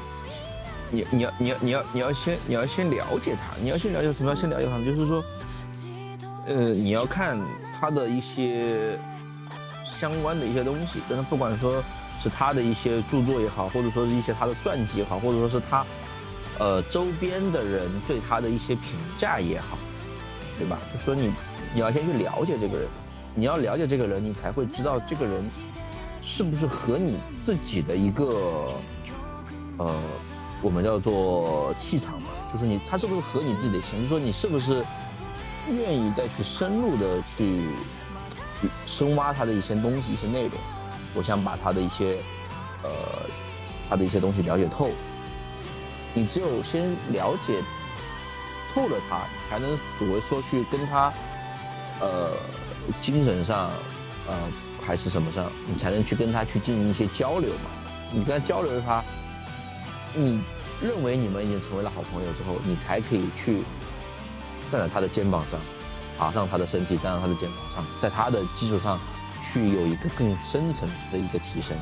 [0.91, 4.29] 你你要你要你要你要先你要先了解他，你要先了解什么？
[4.29, 5.23] 要先了解他，就是说，
[6.45, 7.39] 呃，你要看
[7.79, 8.99] 他的一些
[9.83, 11.83] 相关的一些东西，但是不管说
[12.21, 15.85] 是他的一些著作也好，或者说是一些他的传记也好，或者说是他。
[16.60, 19.77] 呃，周边的人对他的一些评价也好，
[20.57, 20.77] 对吧？
[20.94, 21.34] 就说你，
[21.73, 22.88] 你要先去了解这个人，
[23.34, 25.41] 你要了解这个人，你才会知道这个人
[26.22, 28.73] 是不是和你自己的一个，
[29.77, 30.02] 呃，
[30.61, 34.84] 我们叫做气场嘛，就是你他是不是和你自己的心，就说你是不是
[35.72, 37.69] 愿意再去深入的去
[38.86, 40.60] 深挖他的一些东西、一些内容。
[41.15, 42.18] 我想把他的一些，
[42.84, 42.90] 呃，
[43.90, 44.91] 他的一些东西了解透。
[46.14, 47.61] 你只有先了解
[48.73, 51.14] 透了他，才能所谓说去跟他，
[51.99, 52.31] 呃，
[53.02, 53.69] 精神上，
[54.27, 54.36] 呃，
[54.86, 57.69] 还是什么上，你才能去跟他去进行一些交流嘛。
[58.11, 59.03] 你跟他交流了他，
[60.15, 60.41] 你
[60.81, 63.64] 认为你们已经成为了好朋友之后，你才可以去
[64.69, 65.60] 站在他的肩膀上，
[66.18, 68.99] 爬上他的身体，站在他的肩膀上，在他的基础上
[69.44, 71.77] 去有一个更深层次的一个提升。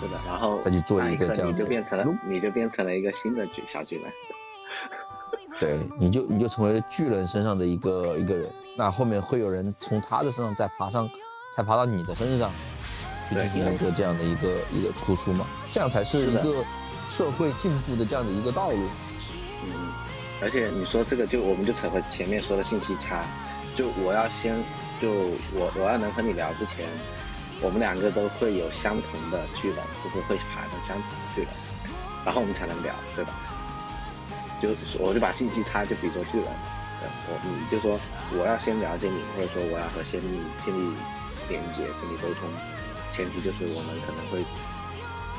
[0.00, 4.12] 是的，然后他就做一个这样，你就变成了，你就变成了一个新的巨小巨人。
[5.60, 8.50] 对，你就你就成为了巨人身上的一个一个人。
[8.76, 11.08] 那后面会有人从他的身上再爬上，
[11.54, 12.50] 才爬到你的身上，
[13.28, 15.46] 去进行一个这样的一个一个突出嘛？
[15.72, 16.64] 这样才是一个
[17.08, 18.78] 社会进步的这样的一个道路。
[19.66, 19.92] 嗯，
[20.42, 23.24] 而且你说这个，就我们就扯回前面说的信息差，
[23.76, 24.56] 就我要先，
[25.00, 25.12] 就
[25.54, 26.84] 我我要能和你聊之前。
[27.64, 31.50] 我们两个都会有相同的巨人，就是会爬上相同的巨人，
[32.22, 33.32] 然后我们才能聊，对吧？
[34.60, 34.68] 就
[35.00, 36.46] 我就把信息差就比作巨人，
[37.00, 37.98] 对，我你就说
[38.36, 40.92] 我要先了解你，或者说我要和先立建立
[41.48, 42.52] 连接、建立沟通，
[43.12, 44.44] 前提就是我们可能会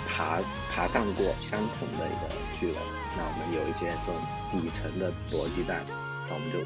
[0.10, 0.42] 爬
[0.74, 2.82] 爬上过相同的一个巨人，
[3.16, 4.18] 那我们有一些这种
[4.50, 5.78] 底层的逻辑在，
[6.28, 6.58] 那我们就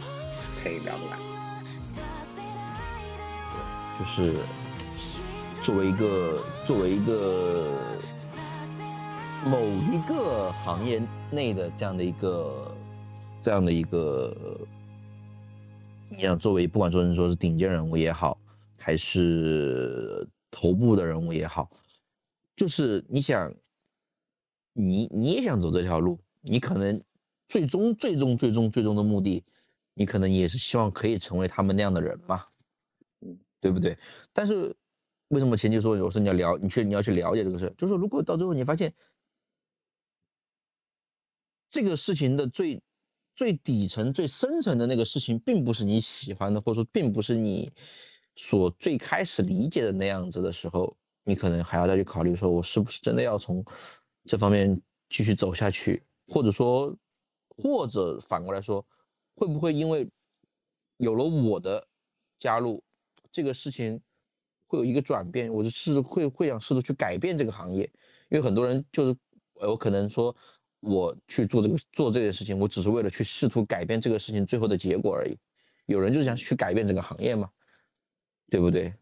[0.64, 1.20] 可以聊得来。
[4.00, 4.40] 就是。
[5.70, 7.78] 作为一个作为一个
[9.46, 9.62] 某
[9.94, 12.76] 一个行业内的这样的一个
[13.44, 14.36] 这样的一个，
[16.10, 18.36] 你想作为不管说是说是顶尖人物也好，
[18.80, 21.70] 还是头部的人物也好，
[22.56, 23.54] 就是你想
[24.74, 27.00] 你你也想走这条路，你可能
[27.48, 29.44] 最终最终最终最终的目的，
[29.94, 32.44] 你可能也是希望可以成为他们那样的人嘛，
[33.22, 33.96] 嗯，对不对？
[34.34, 34.76] 但是。
[35.30, 38.94] 为什么前期说我说你要了，你去你要去了解这个事，就是说如果到最后你发现
[41.70, 42.82] 这个事情的最
[43.36, 47.72] 最底层、最深层的那个事情，并不是你喜欢的，或者说并不是你
[48.36, 53.64] 所最开始理解的那样子的时候，你可能还要再去考虑，说我是不是真的要从
[54.26, 56.98] 这方面继续走下去，或者说，
[57.50, 58.84] 或者反过来说，
[59.36, 60.10] 会不会因为
[60.98, 61.88] 有了我的
[62.40, 62.84] 加入，
[63.32, 64.02] 这个事情。
[64.70, 67.84] 会有一个转变，我就试会会想试图去改变这个行业，
[68.30, 69.16] 因为很多人就是
[69.56, 70.34] 我可能说
[70.80, 75.36] 我去做这个做这件事情，我只是为了去试图改变这个事情最后的结果而已。
[75.88, 77.50] 有人就想去改变这个行业嘛，
[78.52, 78.94] 对不对？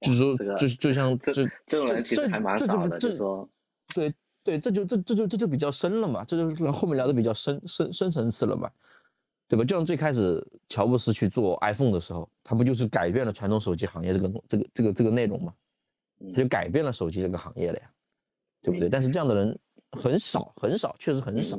[0.00, 1.32] 就是说，就就像这
[1.64, 3.48] 这种人其实还蛮少的，就是说，
[3.94, 4.12] 对
[4.42, 8.68] 对，这就这这就这就比较深了嘛，这就是后面聊的比较深深深层次了嘛。
[9.48, 9.64] 对吧？
[9.64, 15.54] 就像最开始乔布斯去做 iPhone 的时候，他不就是改变了传统手机行业这个这个这个这个内容吗？
[16.34, 17.90] 他就改变了手机这个行业了呀，
[18.60, 18.88] 对不对？
[18.88, 19.58] 但是这样的人
[19.92, 21.56] 很少很少，确实很少，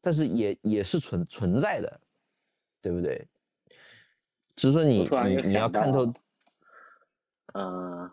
[0.00, 2.00] 但是也也是存存在的，
[2.80, 3.28] 对不对？
[4.56, 6.10] 只是说你你你要看透。
[7.54, 8.10] 呃，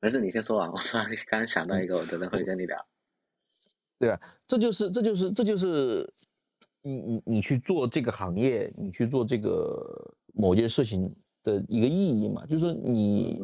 [0.00, 0.70] 没事，你先说完。
[0.70, 2.86] 我突然刚想到一个，我真的会跟你聊。
[3.98, 6.12] 对啊，这就是这就是这就是。
[6.82, 12.44] 你你你去做这个行业，你去做这个某件事情的一个意义嘛？
[12.46, 13.40] 就是说你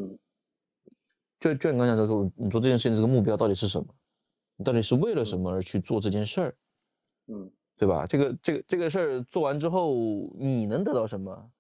[1.41, 3.87] 就就你刚才说，你做这件事情这个目标到底是什么？
[4.57, 6.57] 你到底是为了什么而去做这件事儿？
[7.29, 8.07] 嗯，对吧？
[8.07, 9.95] 这个这个这个事儿做完之后，
[10.39, 11.51] 你能得到什么？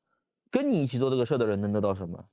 [0.50, 2.24] 跟你一起做这个事儿的人能得到什么？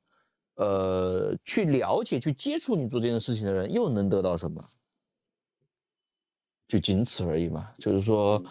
[0.55, 4.63] 呃，去了解、去接触你做这件事情的人又能得到什么？
[6.67, 7.71] 就仅此而已嘛。
[7.79, 8.43] 就是说，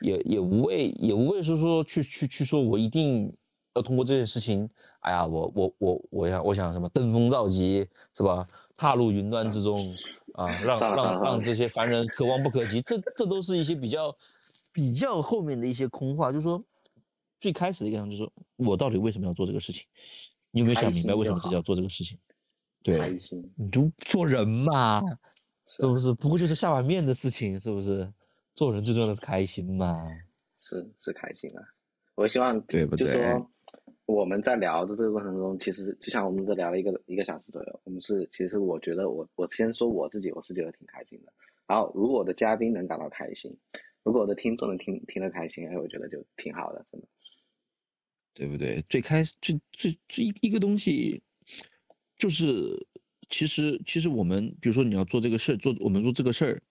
[0.00, 3.34] 也也无谓，也无谓是说去去去说，我一定
[3.74, 4.68] 要通过这件事情。
[5.00, 8.46] 哎呀，我我我我想我想什么登峰造极是吧？
[8.76, 9.78] 踏入云端之中
[10.34, 12.82] 啊，让让让这些凡人可望不可及。
[12.82, 14.16] 这这都是一些比较
[14.72, 16.32] 比较后面的一些空话。
[16.32, 16.64] 就是说，
[17.38, 19.86] 最开始的一个样就是我到底为什么要做这个事情？
[20.50, 22.18] 你有没有想明白为什么自己要做这个事情？
[22.82, 23.18] 对，
[23.56, 25.00] 你就做人嘛，
[25.74, 26.12] 是不是？
[26.12, 28.12] 不过就是下碗面的事情，是不是？
[28.54, 30.06] 做人最重要的是开心嘛。
[30.60, 31.64] 是是开心啊！
[32.14, 33.06] 我希望对不对？
[33.08, 33.50] 就说
[34.04, 41.32] 我们在聊的这个过程中，其实就像我们这聊了一个一个小时左右，我们是其实我觉得我我先说我自己，我是觉得挺开心的。
[41.66, 43.50] 然后如果我的嘉宾能感到开心，
[44.02, 47.08] 如果我的听众能听听得开心，哎，我觉得就挺好的，真的。
[48.34, 48.84] 对不对？
[48.88, 51.22] 最开最最最一一个东西，
[52.18, 52.86] 就是
[53.32, 56.62] 其实其实我们比如说你要做这个事儿，做我们做这个事儿，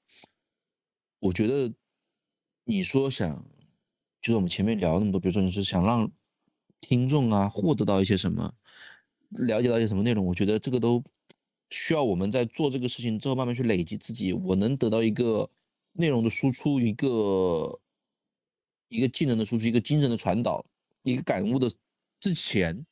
[1.20, 1.74] 我觉得
[2.64, 3.44] 你说想，
[4.22, 6.12] 就是我们前面聊那么多，比如说你是想让
[6.80, 8.54] 听众啊获得到一些什么，
[9.30, 11.04] 了解到一些什么内容，我觉得这个都
[11.72, 15.50] 需要我们在做这个事情之后慢慢去累积自己，我能得到一个
[15.94, 17.82] 内容的输出，一个
[18.88, 20.64] 一个技能的输出，一个精神的传导。
[21.04, 21.72] 一个感悟的
[22.20, 22.86] 之前，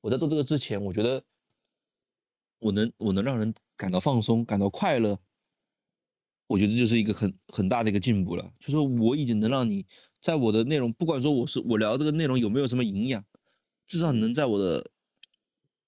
[0.00, 1.24] 我在做这个之前，我觉得
[2.60, 5.18] 我能我能让人感到放松，感到快乐，
[6.46, 8.52] 我觉得这就是一个很很大的一个进步了。
[8.60, 9.84] 就说我已经能让你
[10.20, 13.24] 在我的内容，不管说我是我聊这个内容有没有什么营养，
[13.86, 14.90] 至少能在我的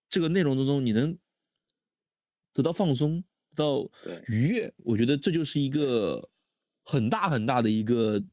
[0.09, 1.16] 这个内容当中，你能
[2.53, 3.23] 得到放松，
[3.55, 3.89] 得到
[4.27, 4.74] 愉悦。
[4.78, 6.28] 我觉得这就是一个
[6.82, 8.24] 很大很大的一个。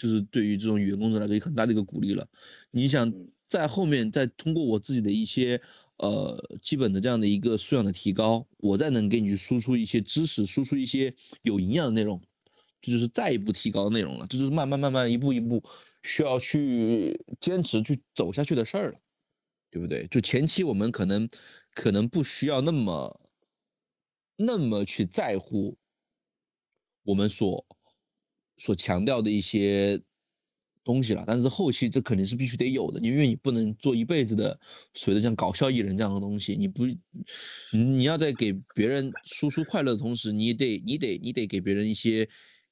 [0.00, 2.28] 就是对于这种语言工作者来说，很大的一个鼓励了。
[2.70, 3.12] 你想
[3.48, 5.60] 在后面再通过我自己的一些
[5.98, 12.22] 呃基本的这样的一个素养的提高，我再能给你去输出一些知识，输出一些有营养的内容，
[12.80, 14.26] 这就是再一步提高的内容了。
[14.28, 15.62] 这就是慢慢慢慢一步一步
[16.02, 18.98] 需要去坚持去走下去的事儿了，
[19.70, 20.06] 对不对？
[20.08, 21.28] 就前期我们可能
[21.74, 23.20] 可能不需要那么
[24.36, 25.76] 那么去在乎
[27.02, 27.66] 我们所。
[28.60, 30.02] 所强调的一些
[30.88, 34.58] 东西了，但是后期这肯定是必须得有的，因为你不能做一辈子的
[34.94, 36.86] 所谓的像搞笑艺人这样的东西，你不，
[37.72, 42.26] 你要在给别人输出快乐的同时，你得你得你得给别人一些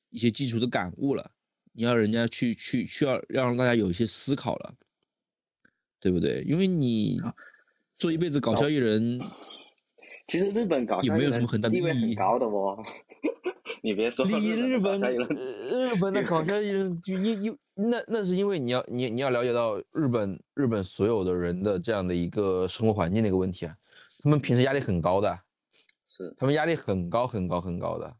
[0.08, 1.30] 一些基础的感悟了，
[1.74, 4.74] 你要人家去去去要要让大家有一些思考了，
[6.00, 6.42] 对不对？
[6.48, 7.20] 因为你
[7.96, 9.20] 做一辈子搞笑艺人，
[10.26, 12.82] 其实日本搞笑艺人地位很高的哦。
[13.82, 23.76] 你别说，你日本日本的搞 笑艺人，就因因那那是因为你要你你要了解到日本日本所有的人的这样的一个生活环境的一个问题啊，
[24.24, 25.38] 他们平时压力很高的，
[26.08, 28.16] 是他们压力很高很高很高的，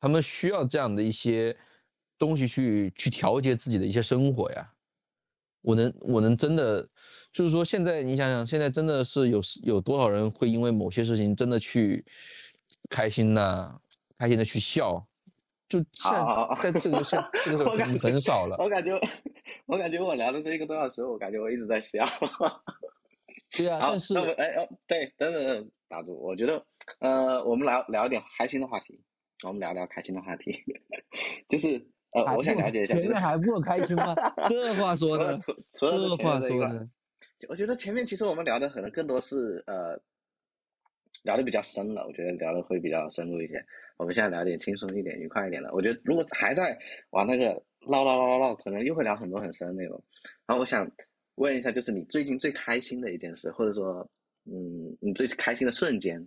[0.00, 1.56] 他们需要这样的一些
[2.18, 4.72] 东西去去调节自己的一些生活呀。
[5.62, 6.86] 我能我能真的
[7.36, 12.02] 就是说，现在你想想，现在真的是有有多少人会因为某些事情真的去
[12.88, 13.76] 开心呐？
[14.16, 15.06] 开心的去笑，
[15.68, 17.66] 就在在这个现这个
[18.00, 18.56] 很少了。
[18.58, 18.98] 我感觉，
[19.66, 22.06] 我感觉我聊的这一个多小时，我感觉我一直在笑。
[23.54, 26.18] 对啊，但是哎哦，对，等等等，打住。
[26.18, 26.64] 我觉得，
[27.00, 28.98] 呃，我们聊聊一点开心的话题。
[29.44, 30.64] 我们聊聊开心的话题，
[31.50, 34.14] 就是呃，我想了解一下，前面还不开心吗？
[34.48, 35.38] 这话说的，
[35.68, 36.88] 这话说的，
[37.48, 40.00] 我觉得前面其实我们聊的可能更多是呃。
[41.22, 43.54] 聊的比较深了，我觉得聊的会比较深入一些。
[43.96, 45.72] 我们现在聊点轻松一点、愉快一点的。
[45.72, 46.78] 我觉得如果还在
[47.10, 50.00] 往那个唠唠唠唠唠，可能又会聊很多很深的内容。
[50.46, 50.88] 然后我想
[51.36, 54.08] 问一下，就是你最近最开心的一件事，或者说，
[54.44, 56.24] 嗯，你最开心的瞬间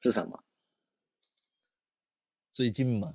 [0.00, 0.42] 是什么？
[2.50, 3.14] 最近吗？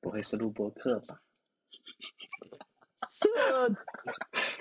[0.00, 1.20] 不会是录播课吧？
[3.10, 3.28] 是，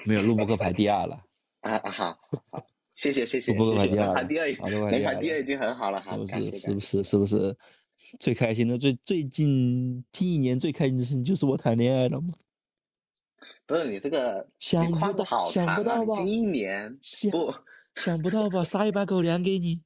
[0.06, 1.24] 没有录播课排第二了。
[1.66, 2.20] 啊啊好，
[2.52, 2.68] 好。
[2.94, 6.58] 谢谢谢谢谢谢，能排第二，能排第二已经很好了，是不是？
[6.58, 7.04] 是不是？
[7.04, 7.58] 是不是？
[8.20, 12.28] 最开心的最最近近一年最开心的事情就是我谈恋爱了吗？
[13.66, 16.16] 不是你这个，想不到，想不到吧？
[16.16, 16.98] 近一年
[17.32, 17.54] 不，
[17.96, 18.64] 想不到吧？
[18.64, 19.82] 撒一把狗粮给你。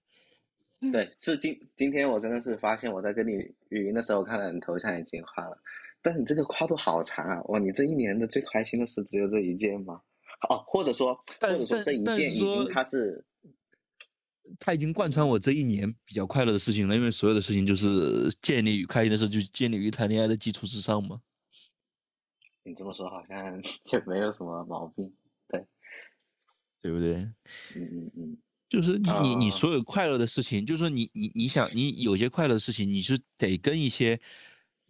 [0.91, 3.31] 对，是今今天我真的是发现我在跟你
[3.69, 5.57] 语音的时候，看到你头像已经换了，
[6.01, 7.41] 但是你这个跨度好长啊！
[7.45, 10.01] 哇，你这一年的最开心的事只有这一件吗？
[10.47, 13.25] 哦，或者说，或者说这一件已经它是，
[14.59, 21.21] 它已经贯穿我这一年比较快乐的事情了，因为所有的事情就是建立于开心的事，就建立于谈恋爱的基础之上嘛。
[22.63, 23.61] 你这么说好像
[23.91, 25.11] 也没有什么毛病，
[25.47, 25.65] 对，
[26.81, 27.15] 对不对？
[27.15, 27.33] 嗯
[27.75, 28.37] 嗯嗯，
[28.69, 34.19] 就是你你你啊所有快乐的事情，就是说你你你想你有些快乐的事情，你是得跟一些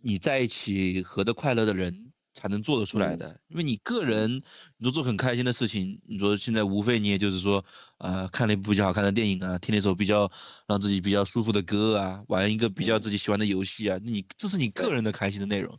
[0.01, 3.41] 你在一起合得快乐的人才能做得出来嗯的。
[3.47, 4.43] 因为你个人，
[4.77, 7.63] 你说做很开心的事情，你说现在无非你也就是说，
[7.97, 10.31] 呃，看了一部比较好看的电影啊，听了一首比较
[10.67, 15.77] 让自己比较舒服的歌啊，玩一个比较嗯自己喜欢的游戏啊，你这是你个人的开心的内容，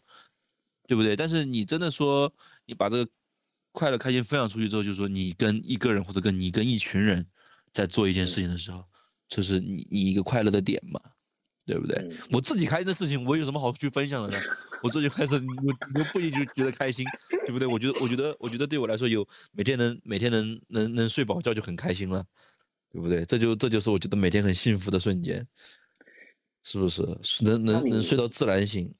[0.86, 1.16] 对不对？
[1.16, 2.32] 但是你真的说
[2.66, 3.10] 你把这个
[3.72, 7.26] 快乐开心分享出去之后，就是说你跟一个人或者跟你跟一群人
[7.72, 8.84] 在做一件事嗯情的时候，
[9.28, 11.00] 这是你你一个快乐的点嘛，
[11.70, 11.96] 对不对？
[12.02, 14.44] 嗯我自己开心的事情，我有什么好去分享的呢？
[14.82, 17.04] 我自己开始，我我不一定就觉得开心，
[17.46, 17.68] 对不对？
[17.68, 22.24] 我觉得，我觉得，我觉得对我来说，有每天能每天能能能睡饱觉就很开心了，
[22.90, 23.24] 对不对？
[23.26, 25.46] 这就这就是我觉得每天很幸福的瞬间，
[26.64, 27.02] 是不是？
[27.42, 28.92] 能能能睡到自然醒。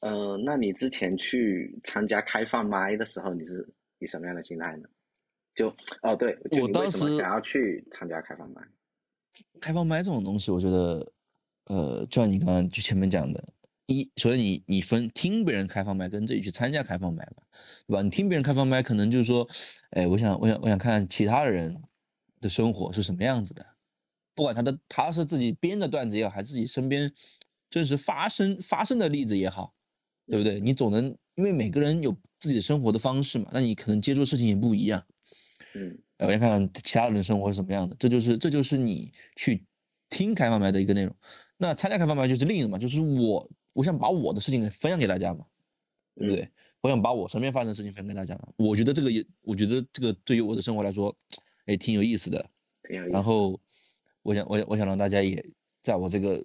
[0.00, 4.88] 呃，那你之前去参加开放麦的时候，你是以什么样的心态呢？
[5.54, 5.68] 就
[6.02, 8.60] 哦，对，就我当你为什么时想要去参加开放麦？
[9.60, 11.12] 开放麦这种东西，我觉得，
[11.66, 13.52] 呃，就像你刚刚就前面讲的，
[13.86, 17.42] 一，所以你你分听别人开放麦跟自己去参加开放麦嘛，
[17.86, 18.02] 对吧？
[18.02, 19.48] 你听别人开放麦，可能就是说，
[19.90, 21.82] 哎，我想我想我想看其他的人
[22.40, 23.66] 的生活是什么样子的，
[24.34, 27.12] 不管他的他是自己编的段子也好，还是自己身边
[27.70, 29.74] 真实发生发生的例子也好，
[30.26, 30.60] 对不对？
[30.60, 35.04] 你总能因为每个人有自己的生活的方式嘛，那你可能接触事情也不一样。
[35.74, 39.66] 嗯呃，我要看看其他人生活是什么样的，这就是这就是你去
[40.08, 41.16] 听开放麦的一个内容。
[41.56, 45.46] 那参加开放麦就是另一个嘛，就是我我想把我的事情分享给大家嘛，
[46.14, 46.50] 对不嗯对？
[46.80, 48.48] 我想把我身边发生的事情分享给大家嘛。
[48.56, 51.16] 我觉得这个也，我觉得这个对于我的生活来说，
[51.66, 52.50] 哎，挺有意思的。
[52.86, 53.12] 挺有意思。
[53.12, 53.58] 然后，
[54.22, 55.44] 我想我想我想让大家也
[55.82, 56.44] 在我这个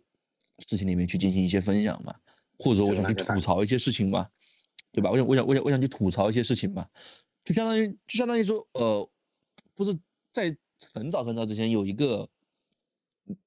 [0.59, 2.15] 事情里面去进行一些分享嘛，
[2.57, 4.29] 或者说我想去吐槽一些事情嘛，
[4.91, 5.11] 对吧？
[5.11, 6.87] 我想我想我想我想去吐槽一些事情嘛，
[7.43, 9.09] 就相当于就相当于说，呃，
[9.75, 9.97] 不是
[10.31, 10.55] 在
[10.93, 12.29] 很早很早之前有一个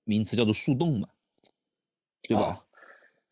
[0.04, 1.08] 名词叫做树洞嘛，
[2.22, 2.42] 对吧？
[2.42, 2.62] 哦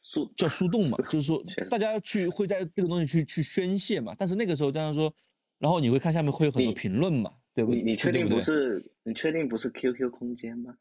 [0.02, 5.12] 速叫树洞嘛，就是说大家去会在这个东西去去宣泄嘛，但是那个时候大家说，
[5.58, 7.74] 然后你会看下面会有很多评论嘛，对不？
[7.74, 8.82] 你你确定对不是？
[9.02, 10.74] 你确定不是 QQ 空间吗？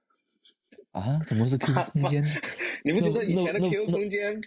[0.92, 1.20] 啊？
[1.28, 2.30] 怎么是 QQ 空间呢？
[2.86, 4.42] 你不觉得以前的 QQ 空间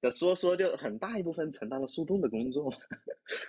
[0.00, 2.72] 的说说就很大一部分承担了树洞的工作？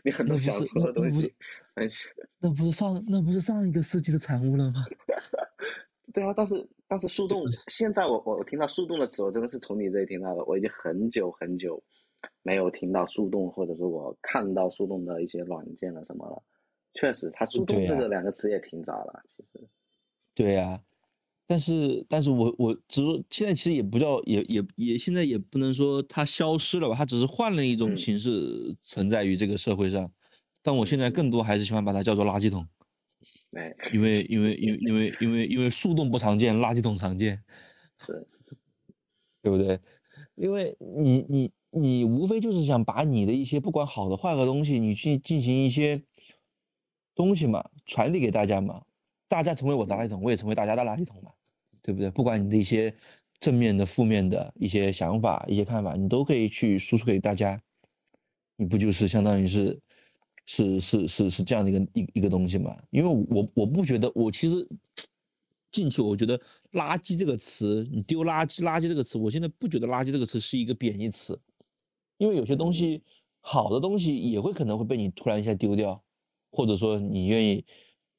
[0.03, 1.33] 你很多想说的东西
[1.73, 2.09] 那那不是，很是
[2.39, 4.83] 那不是上那不是上一个世纪的产物了吗？
[6.15, 10.43] 对啊，但是但是树洞，现在我我我听到树洞的词，我真的是从你这里听到的。
[10.45, 11.83] 我已经很久很久
[12.41, 16.41] 没有听到树洞，或者说我看到树洞的一些软件了什么了。
[16.93, 19.67] 确实，它树洞这个两个词也挺早了，其实。
[20.33, 20.81] 对呀、
[21.45, 30.09] 但是但是我我只是说现在其实也不叫也也也现在也不能说它消失了吧，它只是换了一种嗯形式存在于这个社会上。
[30.63, 32.65] 但我现在嗯更多还是喜欢把它叫做垃圾桶，
[33.51, 37.43] 哎，因为 因为因为因为因为因为树洞不常见，垃圾桶常见。
[38.05, 38.27] 是，
[39.41, 39.79] 对不对？
[40.35, 46.03] 因为你你你无非就是想把你的一些不管好的坏的东西，你去进行一些
[47.15, 48.83] 东西嘛，传递给大家嘛，
[49.29, 51.31] 大家成为我的垃圾桶，我也成为大家的垃圾桶嘛，
[51.83, 52.09] 对不对？
[52.11, 52.93] 不管你的一些
[53.39, 57.61] 正面的、负面的一些想法、一些看法，你都可以去输出给大家，
[58.57, 59.79] 你不就是相当于是
[60.45, 62.77] 是是是是这样的一个一一个东西嘛？
[62.91, 64.67] 因为我我不觉得，我其实
[65.71, 66.39] 进去，我觉得
[66.71, 71.41] “垃圾”这个词，你丢垃圾、垃圾这个词，我现在不觉得“垃圾”这个词是一个贬义词，
[72.17, 73.03] 因为有些东西
[73.41, 76.03] 好的东西也会可能会被你突然一下丢掉，
[76.51, 77.65] 或者说你愿意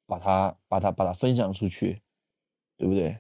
[0.07, 2.03] 把它把它把它分享出去，
[2.77, 3.19] 对不对？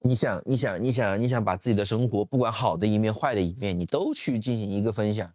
[0.00, 5.32] 你想，你想，你想，你想把自己的生活，不管好的一面、坏的一面，你都去进行一个分享。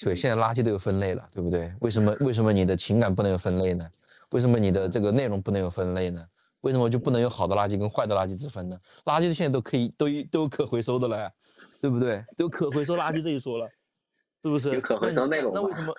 [0.00, 1.70] 所以现在垃圾都有分类了，对不对？
[1.82, 3.86] 为什么为什么你的情感不能有分类呢？
[4.30, 6.26] 为什么你的这个内容不能有分类呢？
[6.62, 8.78] 为什么就不能有好的垃圾跟坏的垃圾之分呢？
[9.04, 11.30] 垃圾现在都可以都都可回收的了呀，
[11.82, 12.24] 对不对？
[12.38, 13.68] 都有可回收垃圾这一说了，
[14.42, 14.72] 是不是？
[14.72, 15.94] 有可回收内容那那为什么？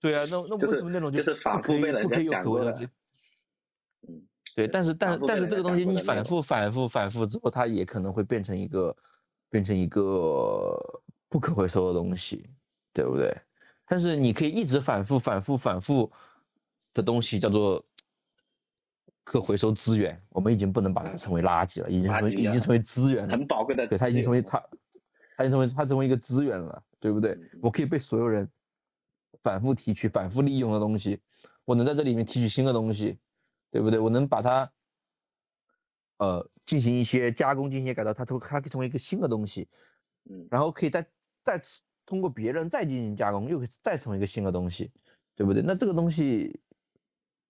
[0.00, 2.88] 对啊，那 那就是为什么内容就是反复被人不可以有家讲过的可回收垃圾？
[4.08, 4.22] 嗯，
[4.56, 8.96] 对，但是但但是这个东西你反复反复反复之后，它也可能会变成一个
[9.50, 10.76] 变成一个
[11.28, 12.50] 不可回收的东西，
[12.94, 13.36] 对不对？
[13.86, 16.10] 但是你可以一直反复反复反复
[16.94, 17.84] 的东西叫做
[19.24, 23.32] 可回收资源，我们已经不能把它称为垃圾了，已经成为啊已经成为资源了。
[23.36, 24.58] 很宝贵的对，它已经成为它，
[25.36, 27.60] 它已经成为它成为一个资源了，对不对嗯？
[27.62, 28.48] 我可以被所有人
[29.42, 31.20] 反复提取、反复利用的东西，
[31.64, 33.18] 我能在这里面提取新的东西，
[33.70, 33.98] 对不对？
[33.98, 34.72] 我能把它
[36.18, 39.68] 呃进行一些加工、进行一些改造，它成它可以成为一个新的东西，
[40.24, 41.06] 嗯然后可以再
[41.42, 41.60] 再
[42.06, 44.90] 通过别人再进行加工，又再成为一个新的东西，
[45.34, 45.62] 对不对？
[45.62, 46.60] 那这个东西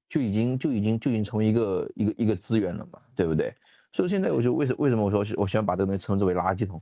[0.09, 3.55] 就已经就已经就已经成为一个一个一个资源了嘛，对不对？
[3.93, 6.81] 所以现在我就为什为什么我说我喜欢把这个东西称之为垃圾桶，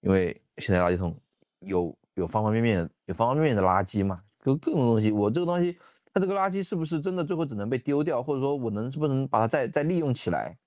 [0.00, 1.16] 因为现在垃圾桶
[1.60, 5.12] 有有方方面面有方方面面的垃圾嘛，有各种东西。
[5.12, 5.76] 我这个东西，
[6.12, 10.58] 它这个垃圾是不是真的最后只能被丢掉，或者说我能是不是能把它再再利用起来，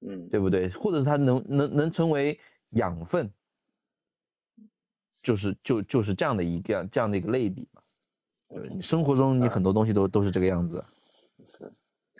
[0.00, 0.68] 嗯，对不对？
[0.70, 2.40] 或者是它能能能成为
[2.70, 3.32] 养分，
[5.22, 7.80] 就是就就是这样的一个这样的一个类比嘛。
[8.48, 10.84] 对，你生活中你很多东西都都是这个样子。
[11.46, 11.70] 是。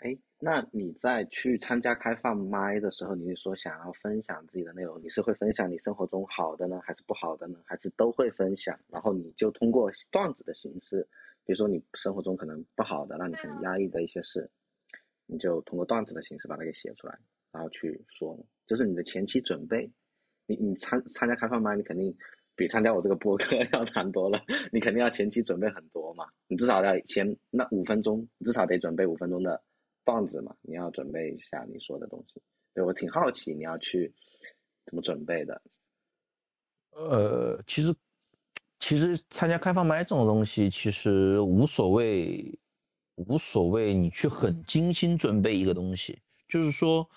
[0.03, 7.59] 哎，那你在去参加开放麦的时候，你是说想要分享自己的内容，你是会分享你生活中好的呢，还是不好的呢？
[7.65, 8.79] 还是都会分享？
[8.87, 11.07] 然后你就通过段子的形式，
[11.45, 14.49] 比如说你生活中可能不好的，让你很压抑的一些事，
[15.27, 17.15] 你就通过段子的形式把它给写出来，
[17.51, 19.87] 然后去说，就是你的前期准备。
[20.47, 22.13] 你你参参加开放麦，你肯定
[22.55, 24.41] 比参加我这个播客 要难多了。
[24.71, 29.61] 你肯定要前期准备很多嘛，你至少要先那五分钟，至少得准备五分钟的。
[30.03, 32.41] 段子嘛，你要准备一下你说的东西。
[32.73, 34.11] 对我挺好奇你要去
[34.83, 35.61] 怎么准备的。
[36.89, 37.93] 呃，其实
[38.79, 42.59] 其实参加开放麦这种东西，其实无所谓，
[43.13, 43.93] 无所谓。
[43.93, 47.07] 你去很精心准备一个东西，就是说，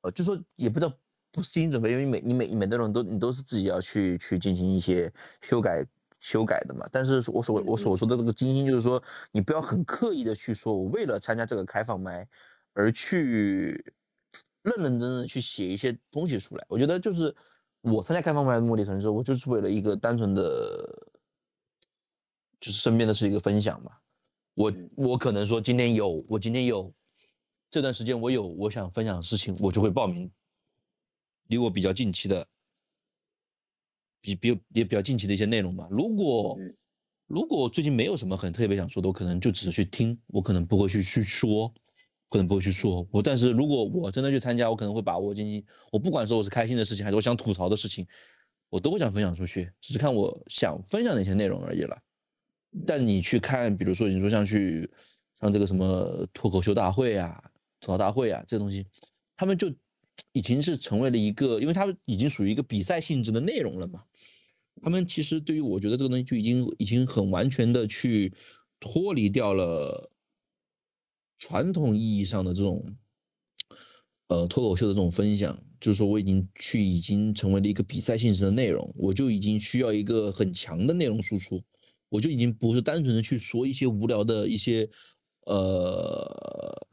[0.00, 0.90] 呃，就说也不叫
[1.32, 5.86] 不精心准备，因为每你每每个人都你都是自己要去去进行一些修改。
[6.22, 9.02] 修改的嘛，但是我所我所说的这个精心，就是说
[9.32, 12.28] 你不要很刻意的去说，我为了参加这个开放麦
[12.74, 13.94] 而去
[14.60, 16.66] 认认真真去写一些东西出来。
[16.68, 17.34] 我觉得就是
[17.80, 21.14] 我参加开放麦的目的，可能是我就是为了一个单纯的，
[22.60, 23.92] 就是身边的是一个分享嘛。
[24.52, 26.92] 我我可能说今天有我今天有
[27.70, 30.30] 这段时间我有我想分享的事情，我就会报名
[31.50, 32.46] 离我比较近期的。
[34.22, 35.88] 比比也比较近期的一些内容吧。
[35.90, 36.58] 如果
[37.26, 41.72] 如果最近没有什么很特别想说的，我可能就只是去听，我可能不会去去说，
[42.28, 43.08] 可能不会去说。
[43.10, 45.64] 我但是如果我真的去参加，我可能会把握进去。
[45.90, 48.06] 我不管说我是开心的事情，还是我想吐槽的事情，
[48.68, 52.02] 我都会想分享出去，只是看我想分享哪些内容而已了。
[52.86, 54.90] 但你去看，比如说你说像去
[55.40, 57.42] 像这个什么脱口秀大会啊、
[57.80, 58.86] 吐槽大会啊这东西，
[59.34, 59.72] 他们就
[60.32, 64.04] 已经是成为了一个，因为它已经属于一个比赛性质的内容了嘛。
[64.82, 68.32] 他们其实对于我觉得这个东西就已经已经很完全的去
[68.78, 70.10] 脱离掉了
[71.38, 72.96] 传统意义上的这种
[74.28, 81.62] 呃脱口秀的这种分享，就是说我已经去已经成为了一个比赛性质的内容，我就已经需要一个很强的内容输出，
[82.08, 84.88] 我就已经不是单纯的去说一些无聊的一些
[85.44, 86.86] 呃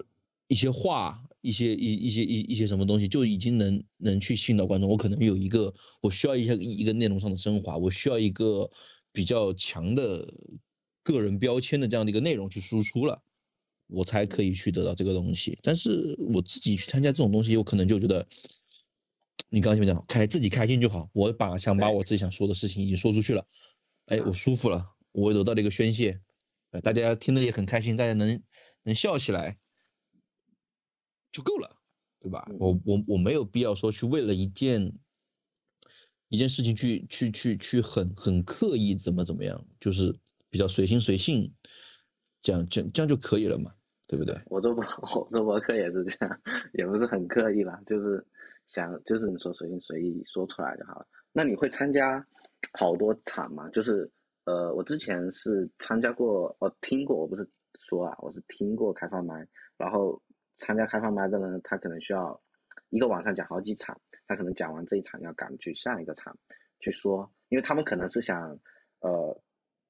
[0.47, 1.26] 一些话。
[1.47, 8.69] 一些一一些一一些什么东西就已经能能去吸引到观众，我可能有一个我需要一些一个内容上的升华，我需要一个
[9.13, 10.27] 比较强的
[11.03, 13.23] 个人标签的这样的一个内容去输出了，
[13.87, 15.57] 我才可以去得到这个东西。
[15.63, 18.27] 但是我自己去参加这种东西，有可能就觉得
[19.49, 23.47] 你刚刚前面讲开自己开心就好，我把想把我自己想说的事情已经说出去了，
[24.07, 26.19] 哎，我舒服了，我得到了一个宣泄，
[26.83, 28.43] 大家听得也很开心，大家能
[28.83, 29.57] 能笑起来。
[31.31, 31.77] 就够了，
[32.19, 32.49] 对吧？
[32.59, 34.93] 我我我没有必要说去为了一件
[36.29, 40.17] 一件事情去去去去很很刻意怎么怎么样，就是
[40.49, 41.53] 比较随心随性，
[42.41, 43.73] 这样这样这样就可以了嘛，
[44.07, 44.35] 对不对？
[44.47, 44.83] 我做博
[45.15, 46.41] 我做博客也是这样，
[46.73, 48.25] 也不是很刻意吧，就是
[48.67, 51.07] 想就是你说随心随意说出来就好了。
[51.31, 52.25] 那你会参加
[52.79, 53.69] 好多场吗？
[53.69, 54.09] 就是
[54.45, 57.47] 呃，我之前是参加过，我听过，我不是
[57.79, 59.47] 说啊，我是听过开放麦，
[59.77, 60.19] 然后。
[60.57, 62.39] 参加开放麦的呢，他可能需要
[62.89, 66.35] 一个晚上讲好几场，他可能讲完这一场要赶去下一个场
[66.79, 68.57] 去说，因为他们可能是想，
[68.99, 69.41] 呃，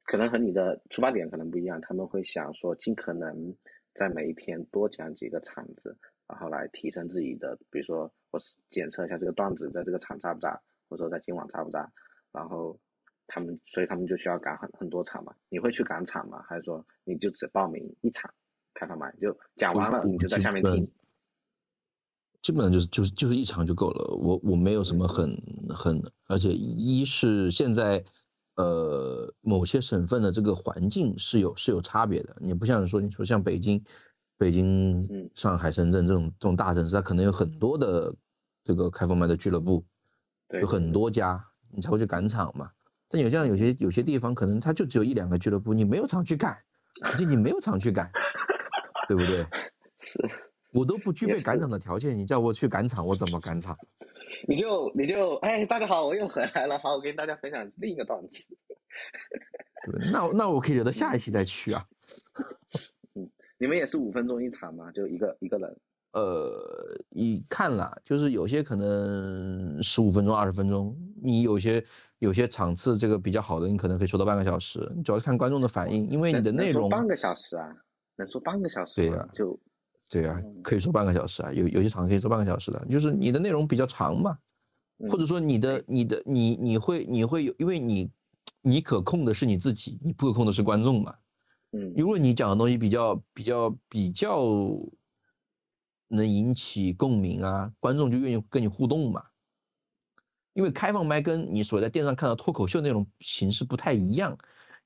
[0.03, 3.55] 可能和你的出发点可能不一样，他们会想说尽可能
[3.93, 8.39] 在每一天多讲几个场子，然后来提升自己的，比如说我
[8.69, 11.89] 检测一下这个段子在这个场炸不炸，或者说在今晚炸不炸，
[12.31, 12.77] 然后
[13.25, 16.43] 他们所以他们就需要赶很很多场嘛，你会去赶场吗？
[16.47, 18.33] 还是说你就只报名一场？
[18.79, 20.89] 开放麦就讲完了，你就在下面听。
[22.43, 24.15] 基本上就是就是就是一场就够了。
[24.15, 25.35] 我我没有什么很
[25.75, 28.05] 很，而且一是现在，
[28.55, 32.37] 呃，某些省份的这个环境是有是有差别的。
[32.39, 33.83] 你不像说你说像北京、
[34.37, 38.15] 北京、上海、深圳这种这种大城市，它可能有很多的
[38.63, 39.83] 这个开放麦的俱乐部，
[40.61, 42.69] 有很多家，你才会去赶场嘛。
[43.09, 46.55] 但有像有些有些地方，可能它就只有一两个俱乐部，你没有场去赶，
[47.03, 48.09] 而且你没有场去赶。
[49.07, 49.45] 对不对？
[49.99, 50.19] 是，
[50.73, 53.75] 我都不具备赶场的条件，你叫我去赶场，我怎么赶场？
[54.47, 58.45] 你就你就哎，大家好，我又回来了，好，我跟大家分享另一个段子。
[59.85, 61.85] 对那那我可以留到下一期再去啊。
[63.15, 63.29] 嗯
[63.59, 64.91] 你们也是五分钟一场吗？
[64.91, 65.75] 就一个一个人？
[66.11, 71.83] 呃，你看了，就是有些可能十五分钟、二十分钟，你有些
[72.19, 77.75] 有些场次这个比较好的，你可能可以说到半个小时，你主要是看观众的反应，因为你的内容，半个小时啊？
[78.17, 79.15] 能说半个小时吗？
[79.15, 79.59] 对呀就
[80.09, 84.37] 对啊嗯，可以说半个小时啊，有有些场可以说半个小时的，就是你的内容比较长嘛，
[84.99, 88.11] 嗯或者说你的你的你你会你会有，因为你
[88.61, 91.15] 你可控的是你自己，你不可控的是观众嘛。
[91.71, 94.41] 嗯如果你讲的东西比较比较比较
[96.07, 99.25] 能引起共鸣啊，观众就愿意跟你互动嘛。
[100.53, 104.37] 因为开放麦跟你所在电视上看到脱口秀那种形式不太一样，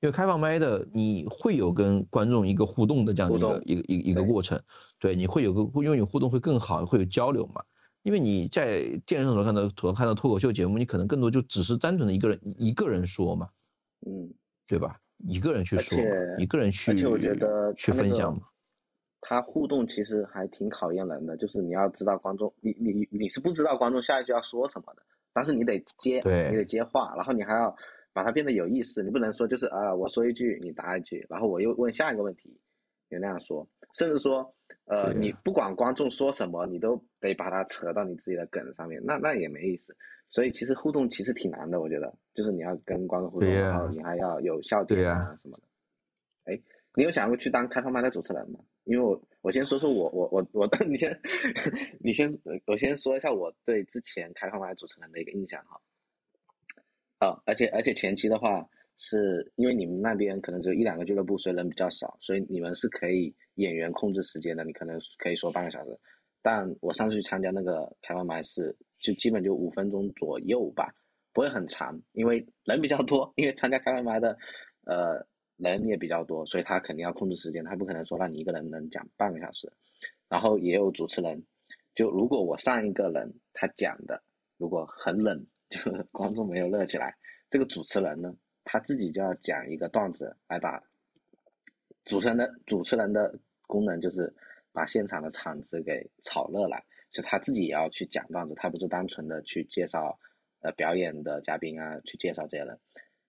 [0.02, 4.60] 因为开放麦的你会有跟观众一个互动的这样的一个一个一个一个过程，
[4.98, 7.62] 对，你会有个因为你互动会更好，会有交流嘛。
[8.02, 13.48] 因为你在电视上所看到所看到脱口秀节目，你可能更多就只是单纯的一个人一个人说嘛，
[14.04, 14.28] 嗯，
[14.66, 14.98] 对吧？
[15.28, 15.96] 一个人去说
[16.36, 18.42] 一个人去而且我觉得去他那个分享嘛。
[19.20, 25.02] 他互动其实还挺考验人的，就是你要知道观众，你你你是不知道观众下一句要说什么的，
[25.32, 27.72] 但是你得接，对你得接话，然后你还要
[28.12, 32.54] 把它变得有意思，你不能说就是啊、我说一句你答一句，然后我又问下一个问题，
[33.08, 34.54] 你那样说，甚至说
[34.86, 39.96] 呃对你不管观众说什么，你都得把它扯到你自己的梗上面，那那也没意思。
[40.28, 45.62] 所以其实互动其实挺难的，我觉得，就是你要跟观众互动，然后你还要有笑点啊什么的。
[46.44, 46.60] 哎，
[46.94, 48.58] 你有想过去当开放麦的主持人吗？
[48.84, 51.20] 因为我我先说说我我我我， 你先
[52.00, 52.32] 你先
[52.66, 55.78] 我先说一下我对之前开放麦主持人的一个印象哈。
[57.22, 65.96] 哦，而且而且前期的话，是因为你们那边可能只有一两个俱乐部，所以人比较少，所以你们是可以演员控制时间的，你可能可以说半个小时。
[66.42, 70.92] 但我上次去参加那个开放麦是，就基本就五分钟左右吧，
[71.32, 74.36] 不会很长，因为人比较多，因为参加开放麦的，
[74.86, 75.24] 呃，
[75.58, 79.72] 人也比较多，所以他肯定要控制时间，他不可能说让你一个人能讲半个小时。
[80.28, 81.40] 然后也有主持人，
[81.94, 84.20] 就如果我上一个人他讲的
[84.56, 87.16] 如果很冷，就观众没有乐起来，
[87.48, 88.30] 这个主持人呢，
[88.62, 90.78] 他自己就要讲一个段子来把
[92.04, 93.34] 主持人的主持人的
[93.66, 94.30] 功能就是
[94.70, 100.18] 把现场的场子给炒热来，就他自己也要去讲段子，他不是单纯的去介绍
[100.60, 102.78] 呃表演的嘉宾啊，去介绍这些人，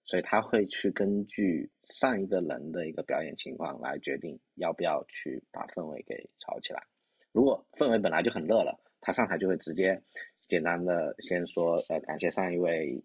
[0.04, 6.84] 所以他会去根据上一个人的一个表演情况来决定要不要去把氛围给炒起来。
[7.32, 10.02] 如果氛围本来就很热了，他上台就会直接
[10.54, 13.02] 简单的先说呃感谢上一位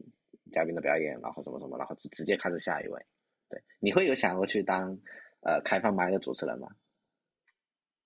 [0.53, 3.07] 嘉宾的表演，然后什么什么，然后直直接开始下一位。
[3.49, 4.99] 对，你会有想过去当
[5.41, 6.69] 呃开放麦的主持人吗？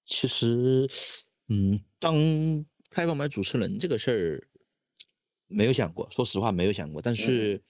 [0.04, 0.88] 其实，
[1.48, 2.14] 嗯，当
[2.88, 4.48] 开放麦主持人这个事儿
[5.48, 7.02] 没有想过，说实话没有想过。
[7.02, 7.60] 但是，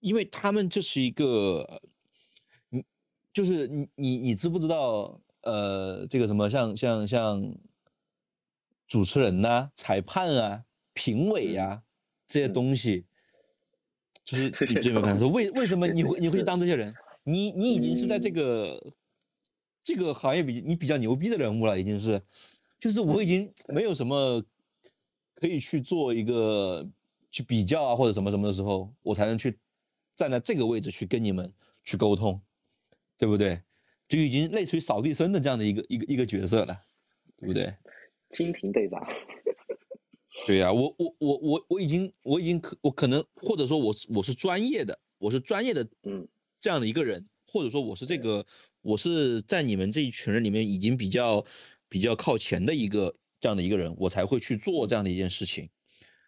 [0.00, 1.80] 因为他们这是一个，
[2.70, 2.84] 你
[3.32, 5.20] 就是你你你知不知道？
[5.42, 7.54] 呃，这个什么像像像
[8.88, 11.82] 主持人呐、裁判啊、评委呀、
[12.26, 12.48] 这些嗯。
[12.48, 13.06] 东西，
[14.24, 16.98] 就是你这么看说，为为什么你会你会去当这些人？
[17.24, 18.32] 你你已经是在这嗯。
[18.32, 18.94] 个
[19.82, 22.22] 这个行业比你比较牛逼的人物了，已经是，
[22.78, 24.44] 就是我已经没有什么
[25.34, 26.86] 可以去做一个
[27.30, 29.58] 去比较啊或者什么什么的时候，我才能去
[30.14, 32.42] 站在这个位置去跟你们去沟通，
[33.16, 33.62] 对不对？
[34.06, 36.82] 就已经类似于扫地僧的这样的一个一个一个角色了，
[37.36, 37.74] 对不对？
[38.30, 39.06] 蜻蜓队长，
[40.46, 46.28] 对呀、我我我我我已经我已经可我可能或者说我是我是专业的，我是专业的嗯
[46.60, 48.46] 这样的一个人，或者说我是这个
[48.82, 51.44] 我是在你们这一群人里面已经比较
[51.88, 55.70] 比较靠前的一个这样的一个人，我才会去做这样的一件事情。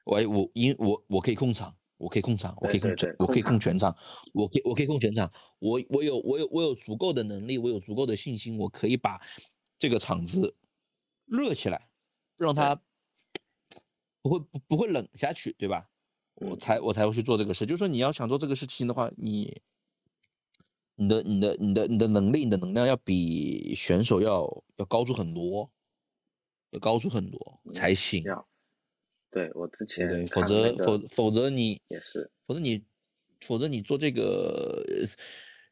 [0.04, 3.96] 我我因我我可以控场，我可以控场，我可以控全，我可以控控全场，
[4.32, 9.20] 我可以我可以控全场，我我有我有我有足够的能力，我有足够的信心，我可以把
[9.80, 10.54] 这个场子
[11.26, 11.88] 热起来，
[12.36, 12.80] 让它
[14.22, 15.90] 不会不不会冷下去，对吧？
[16.34, 17.64] 我嗯才我才会去做这个事。
[17.66, 19.62] 就是说你要想做这个事情的话，你
[20.94, 25.70] 你的你的你的你的能力、你的能量要比选手要要高出很多，
[26.70, 28.46] 要高出很多才行，要，
[29.30, 30.26] 对我之前对？
[30.26, 32.84] 否则否否则你也是，否则你
[33.40, 35.06] 否则你做这个，呃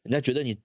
[0.03, 0.59] 人家觉得你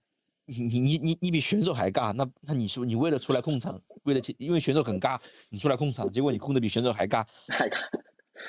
[0.50, 5.18] 你你你你你比选手还尬，那那你说你为了出来控场，为了因为选手很尬，
[5.48, 7.78] 你出来控场，结果你控的比选手还尬， 太尬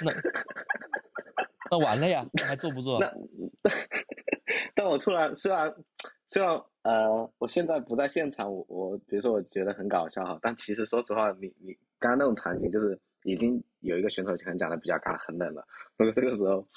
[0.01, 0.11] 那
[1.71, 2.99] 那完了呀，那还做不做？
[2.99, 3.13] 那，
[4.75, 5.73] 但我突然虽然
[6.29, 15.63] 虽然呃，我现在不在现场，我我比如说我觉得很搞笑哈，但其实说实话，你你刚刚那种场景就是已经有一个选手可能讲的比较尬，很冷了，
[15.97, 16.67] 如果这个时候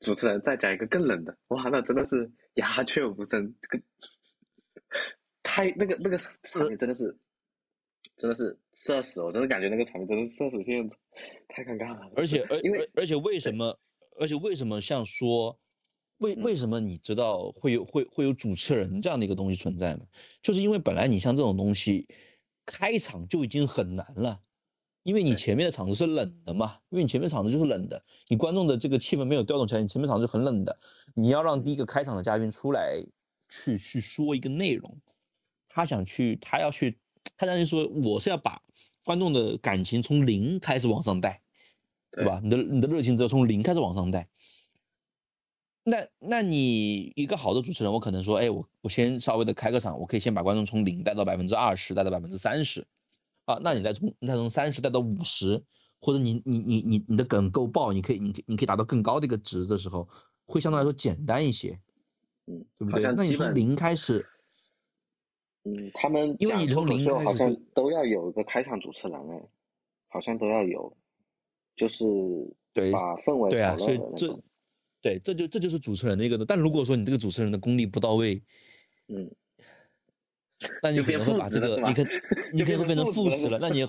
[0.00, 3.84] 主持人再讲一个更冷的，哇，那真的是鸦雀无声，这个
[5.58, 7.16] 太那个那个场面真的是
[8.16, 10.96] 真的是社死，我真的感觉那个场面真的是社死现场，
[11.48, 12.12] 太尴尬了。
[12.14, 13.76] 而且 而因为而而且为什么？
[14.20, 15.58] 而且为什么像说，
[16.18, 20.06] 为为什么你知道会有会会有主持人这样的一个东西存在呢？
[20.44, 22.06] 就是因为本来你像这种东西，
[22.64, 24.40] 开场就已经很难了，
[25.02, 30.78] 因为你前面的场子是冷的嘛，因为你前面场子就是冷的，你观众的这个气氛没有调动起来，你前面场子是很冷的，
[31.14, 33.04] 你要让第一个开场的嘉宾出来
[33.50, 35.00] 去去说一个内容，
[35.68, 36.98] 他想去，他要去，
[37.36, 38.62] 他相当于说我是要把
[39.04, 41.42] 观众的感情从零开始往上带。
[42.10, 42.40] 对吧？
[42.42, 44.30] 你的你的热情只有从零开始往上带。
[45.84, 52.86] 那那你一个好的主持人，我可能说，哎，我我先稍微的开个场，我可以先把观众从零带到百分之二十，带到百分之三十，
[53.44, 55.62] 啊，那你再从你再从三十带到五十，
[56.00, 60.08] 或者你你你你你的梗够爆，你可以你可以你可以达到更高的一个值的时候，
[60.46, 61.78] 会相对来说简单一些，
[62.46, 63.02] 嗯，对不对？
[63.14, 64.26] 那你从零开始，
[65.76, 69.48] 嗯，他们因为脱口好像都要有一个开场主持人哎，
[70.08, 70.96] 好像都要有，
[71.76, 72.04] 就是
[72.72, 74.38] 对把氛围对啊，所以这。
[75.00, 78.42] 对这就这就是主持人的一个，但如果说你这个主持人的功力不到位，
[79.06, 79.30] 嗯，
[80.82, 82.02] 那 你可能会把这个你可
[82.52, 83.60] 你就可能会变成父子了。
[83.60, 83.86] 那你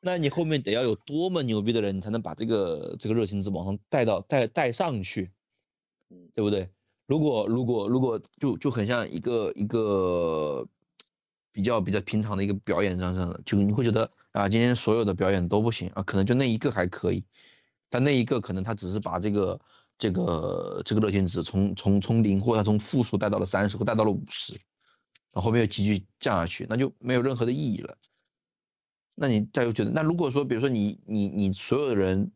[0.00, 5.30] 那你后面得要有多么牛逼的人，你才能把这个这个热情值往上带到带带上去，
[6.10, 6.68] 嗯对不对？
[7.06, 10.66] 如果如果如果就就很像一个一个
[11.58, 17.24] 比较比较平常的一个表演上上的，就你会觉得啊，今天所有的表演都不行啊，可能就那一个还可以，
[17.90, 19.60] 但那一个可能他只是把这个
[19.98, 24.62] 这个这个热情值从从从零或者从负数带到了三十或带到了五十，然
[25.34, 27.98] 后后面又急剧降下去，那就没有任何的意义了。
[29.16, 32.30] 那你再又觉得，那如果说比如说你你你所有的人，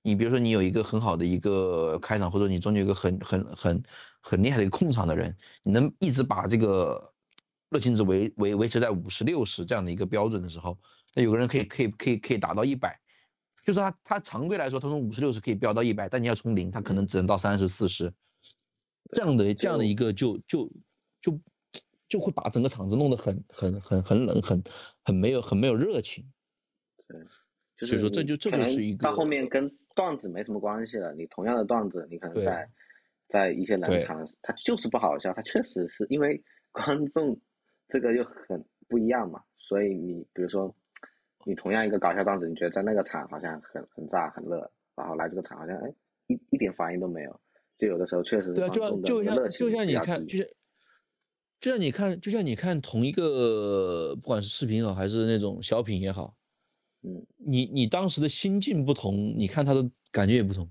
[0.00, 3.82] 你比如说你有一个很好的一个开场，或者你中间有一个很很很
[4.20, 7.12] 很厉害的一个控场的人，你能一直把这个
[7.70, 10.78] 热情值维维维持在五十六十这样的一个标准的时候，
[11.14, 13.00] 那有个人可以可以可以可以达到一百，
[13.64, 18.12] 就是他他常规来说，他从五十六十可以飙到一百，但你要从零，他可能只能到三十四十，
[19.10, 20.70] 这样的这样的一个就就
[21.20, 21.40] 就
[22.08, 24.62] 就会把整个场子弄得很很很很冷，很
[25.04, 26.24] 很没有很没有热情。
[27.76, 31.12] 就所以说这就这就是一个到后面跟段子没什么关系了。
[31.14, 32.70] 你同样的段子，你可能在
[33.28, 37.38] 在一些冷场，他就是不好笑，他确实是因为观众
[37.94, 40.74] 这个又很不一样嘛，所以你比如说
[41.44, 45.94] 你同样一个搞笑段子，你觉得在那个场好像很很炸很热，然后来这个场好像哎
[46.26, 47.40] 一一点反应都没有，
[47.78, 50.46] 就有的时候确实是对啊，就像就像就像你看，就像
[51.60, 56.34] 就像你看，就像你看同一个，不管是视频也好，还是那种小品也好，
[57.02, 60.68] 嗯，你你当时的心境不同，你看他的感觉也不同。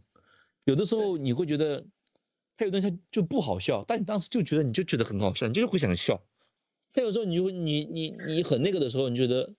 [0.66, 1.86] 有的时候你会觉得
[2.58, 6.22] 他有东西他就不好笑，但你当时就觉得你就觉得很好笑，你就是会想笑。
[6.94, 9.54] 但有时候你就会你你你很那个的时候，你觉得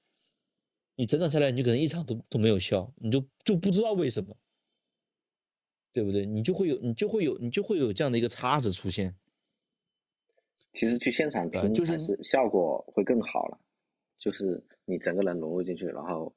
[0.94, 4.36] 你整场下来，你就可能一场都都没有笑，你就就不知道为什么，
[5.92, 6.24] 对不对？
[6.24, 9.14] 你就会有你就会有你就会有这样的一个叉子出现。
[10.72, 13.58] 其实去现场听就是效果会更好了，
[14.18, 16.34] 就是你整个人融入进去，然后，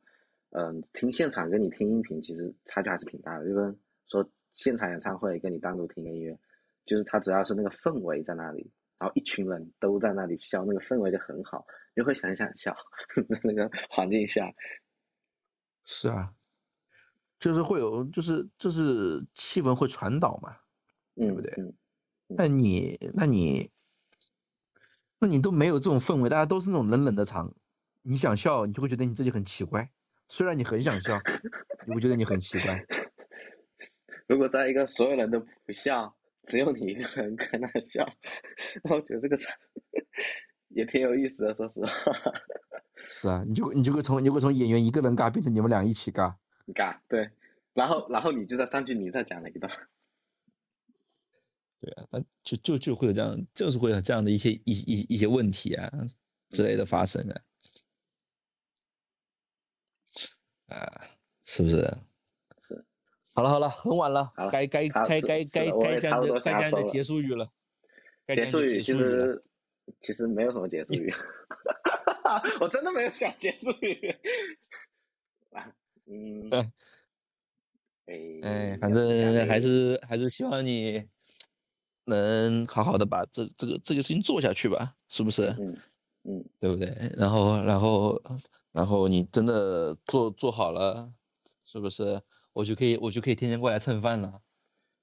[0.52, 3.48] 嗯，听现场跟你听音频其实差距还是挺大的。
[3.48, 6.38] 就跟说现场演唱会跟你单独听音乐，
[6.86, 11.65] 就是它只要是那个氛围在那里，然后一群人都在那里笑，那个氛围就很好，
[11.95, 12.76] 你会想想笑，
[13.30, 14.52] 在那个环境下，
[15.86, 16.34] 是啊，
[17.40, 20.57] 就是会有，就是就是气氛会传导嘛。
[21.15, 21.74] 对，不对嗯，
[22.28, 23.72] 那你那你
[25.19, 27.53] 那你都没有这种氛围，大家都是那种冷冷的场，
[28.02, 29.91] 你想笑，你就会觉得你自己很奇怪。
[30.28, 31.22] 虽然你很想笑，
[31.86, 32.86] 你会觉得你很奇怪。
[34.28, 36.16] 如果在一个所有人都不笑，
[36.48, 38.07] 只有你一个人跟那笑，
[38.84, 39.38] 那我觉得这个
[40.69, 42.14] 也挺有意思的，说实话。
[43.10, 46.36] 是啊，你就你就会从你就会从演员一个人尬变成你们俩一起尬。
[46.74, 47.30] 尬，对，
[47.74, 49.72] 然后然后你就在上去，你再讲了一段，
[51.80, 55.91] 对啊，那就就就会有这样，就是会有这样的一些一一一些问题啊
[56.49, 57.41] 之类的发生啊。
[60.68, 61.07] 啊，
[61.44, 61.76] 是不是？
[61.78, 62.07] 是。
[63.38, 67.48] 好了好了，很晚了该该差该该该该该讲的想要收了结束语了。
[68.26, 69.44] 该结束语其实
[70.02, 71.14] 其实没有什么结束语，
[72.60, 74.10] 我真的没有想结束语。
[75.52, 75.72] 啊，
[76.08, 76.72] 嗯，嗯
[78.08, 81.08] 哎哎，反正还是还是希望你
[82.06, 85.56] 能好好的把这这个这个事情做下去吧，是不是？
[85.60, 85.78] 嗯
[86.24, 87.14] 嗯，对不对？
[87.16, 88.20] 然后然后
[88.72, 91.14] 然后你真的做做好了，
[91.64, 92.20] 是不是？
[92.58, 94.42] 我就可以我就可以天天过来蹭饭了。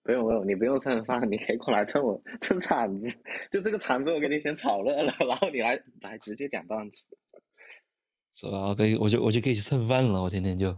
[0.03, 3.09] 不用不用，你不用蹭饭，你可以过来蹭我蹭铲子，
[3.49, 7.05] 就这个铲子我给你先炒热了，然后你来来直接讲段子，
[8.35, 8.75] 是吧？
[8.75, 10.77] 可以，我就我就可以去蹭饭了，我天天就，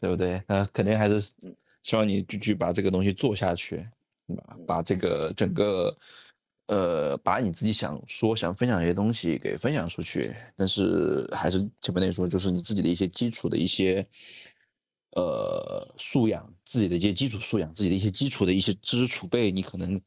[0.00, 0.42] 对不对？
[0.48, 1.20] 那肯定还是
[1.84, 3.88] 希望你继续把这个东西做下去，
[4.26, 5.96] 把把这个整个，
[6.66, 10.28] 呃，把你自己想说想分享一些东西给分享出去。
[10.56, 14.04] 但是还是前面那说，就是你自己的一些基础的一些。
[15.12, 20.00] 呃，素养自己的一些基础素养，自己的一些基础的一些知识储备，你可能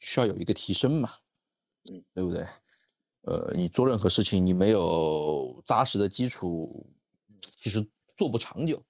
[0.00, 1.10] 需要有一个提升嘛，
[1.90, 2.46] 嗯，对不对？
[3.22, 6.86] 呃，你做任何事情，你没有扎实的基础，
[7.40, 8.82] 其实做不长久，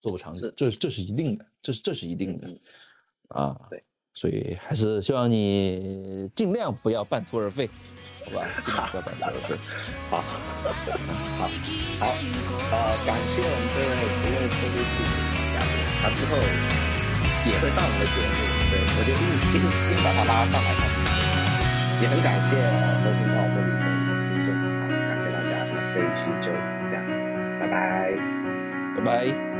[0.00, 2.60] 做不长久，这这是一定的，这是这是一定的，
[3.28, 3.82] 啊，对，
[4.14, 7.68] 所以还是希望你尽量不要半途而废。
[8.24, 9.56] 好吧，尽量不要半途而废。
[10.08, 10.22] 好，
[11.38, 11.48] 好，
[11.98, 12.06] 好，
[12.70, 12.74] 呃，
[13.04, 13.90] 感谢我们这位
[14.22, 18.38] 这位特别细心的嘉宾，他之后也会上我们的节目，
[18.70, 19.22] 对我就硬
[19.52, 20.80] 硬硬把他拉上来看。
[22.02, 22.56] 也很感谢
[23.02, 23.82] 收听到这里的
[24.30, 27.02] 听众，好，感谢大家，那这一期就这样，
[27.60, 28.14] 拜拜，
[28.96, 29.51] 拜拜。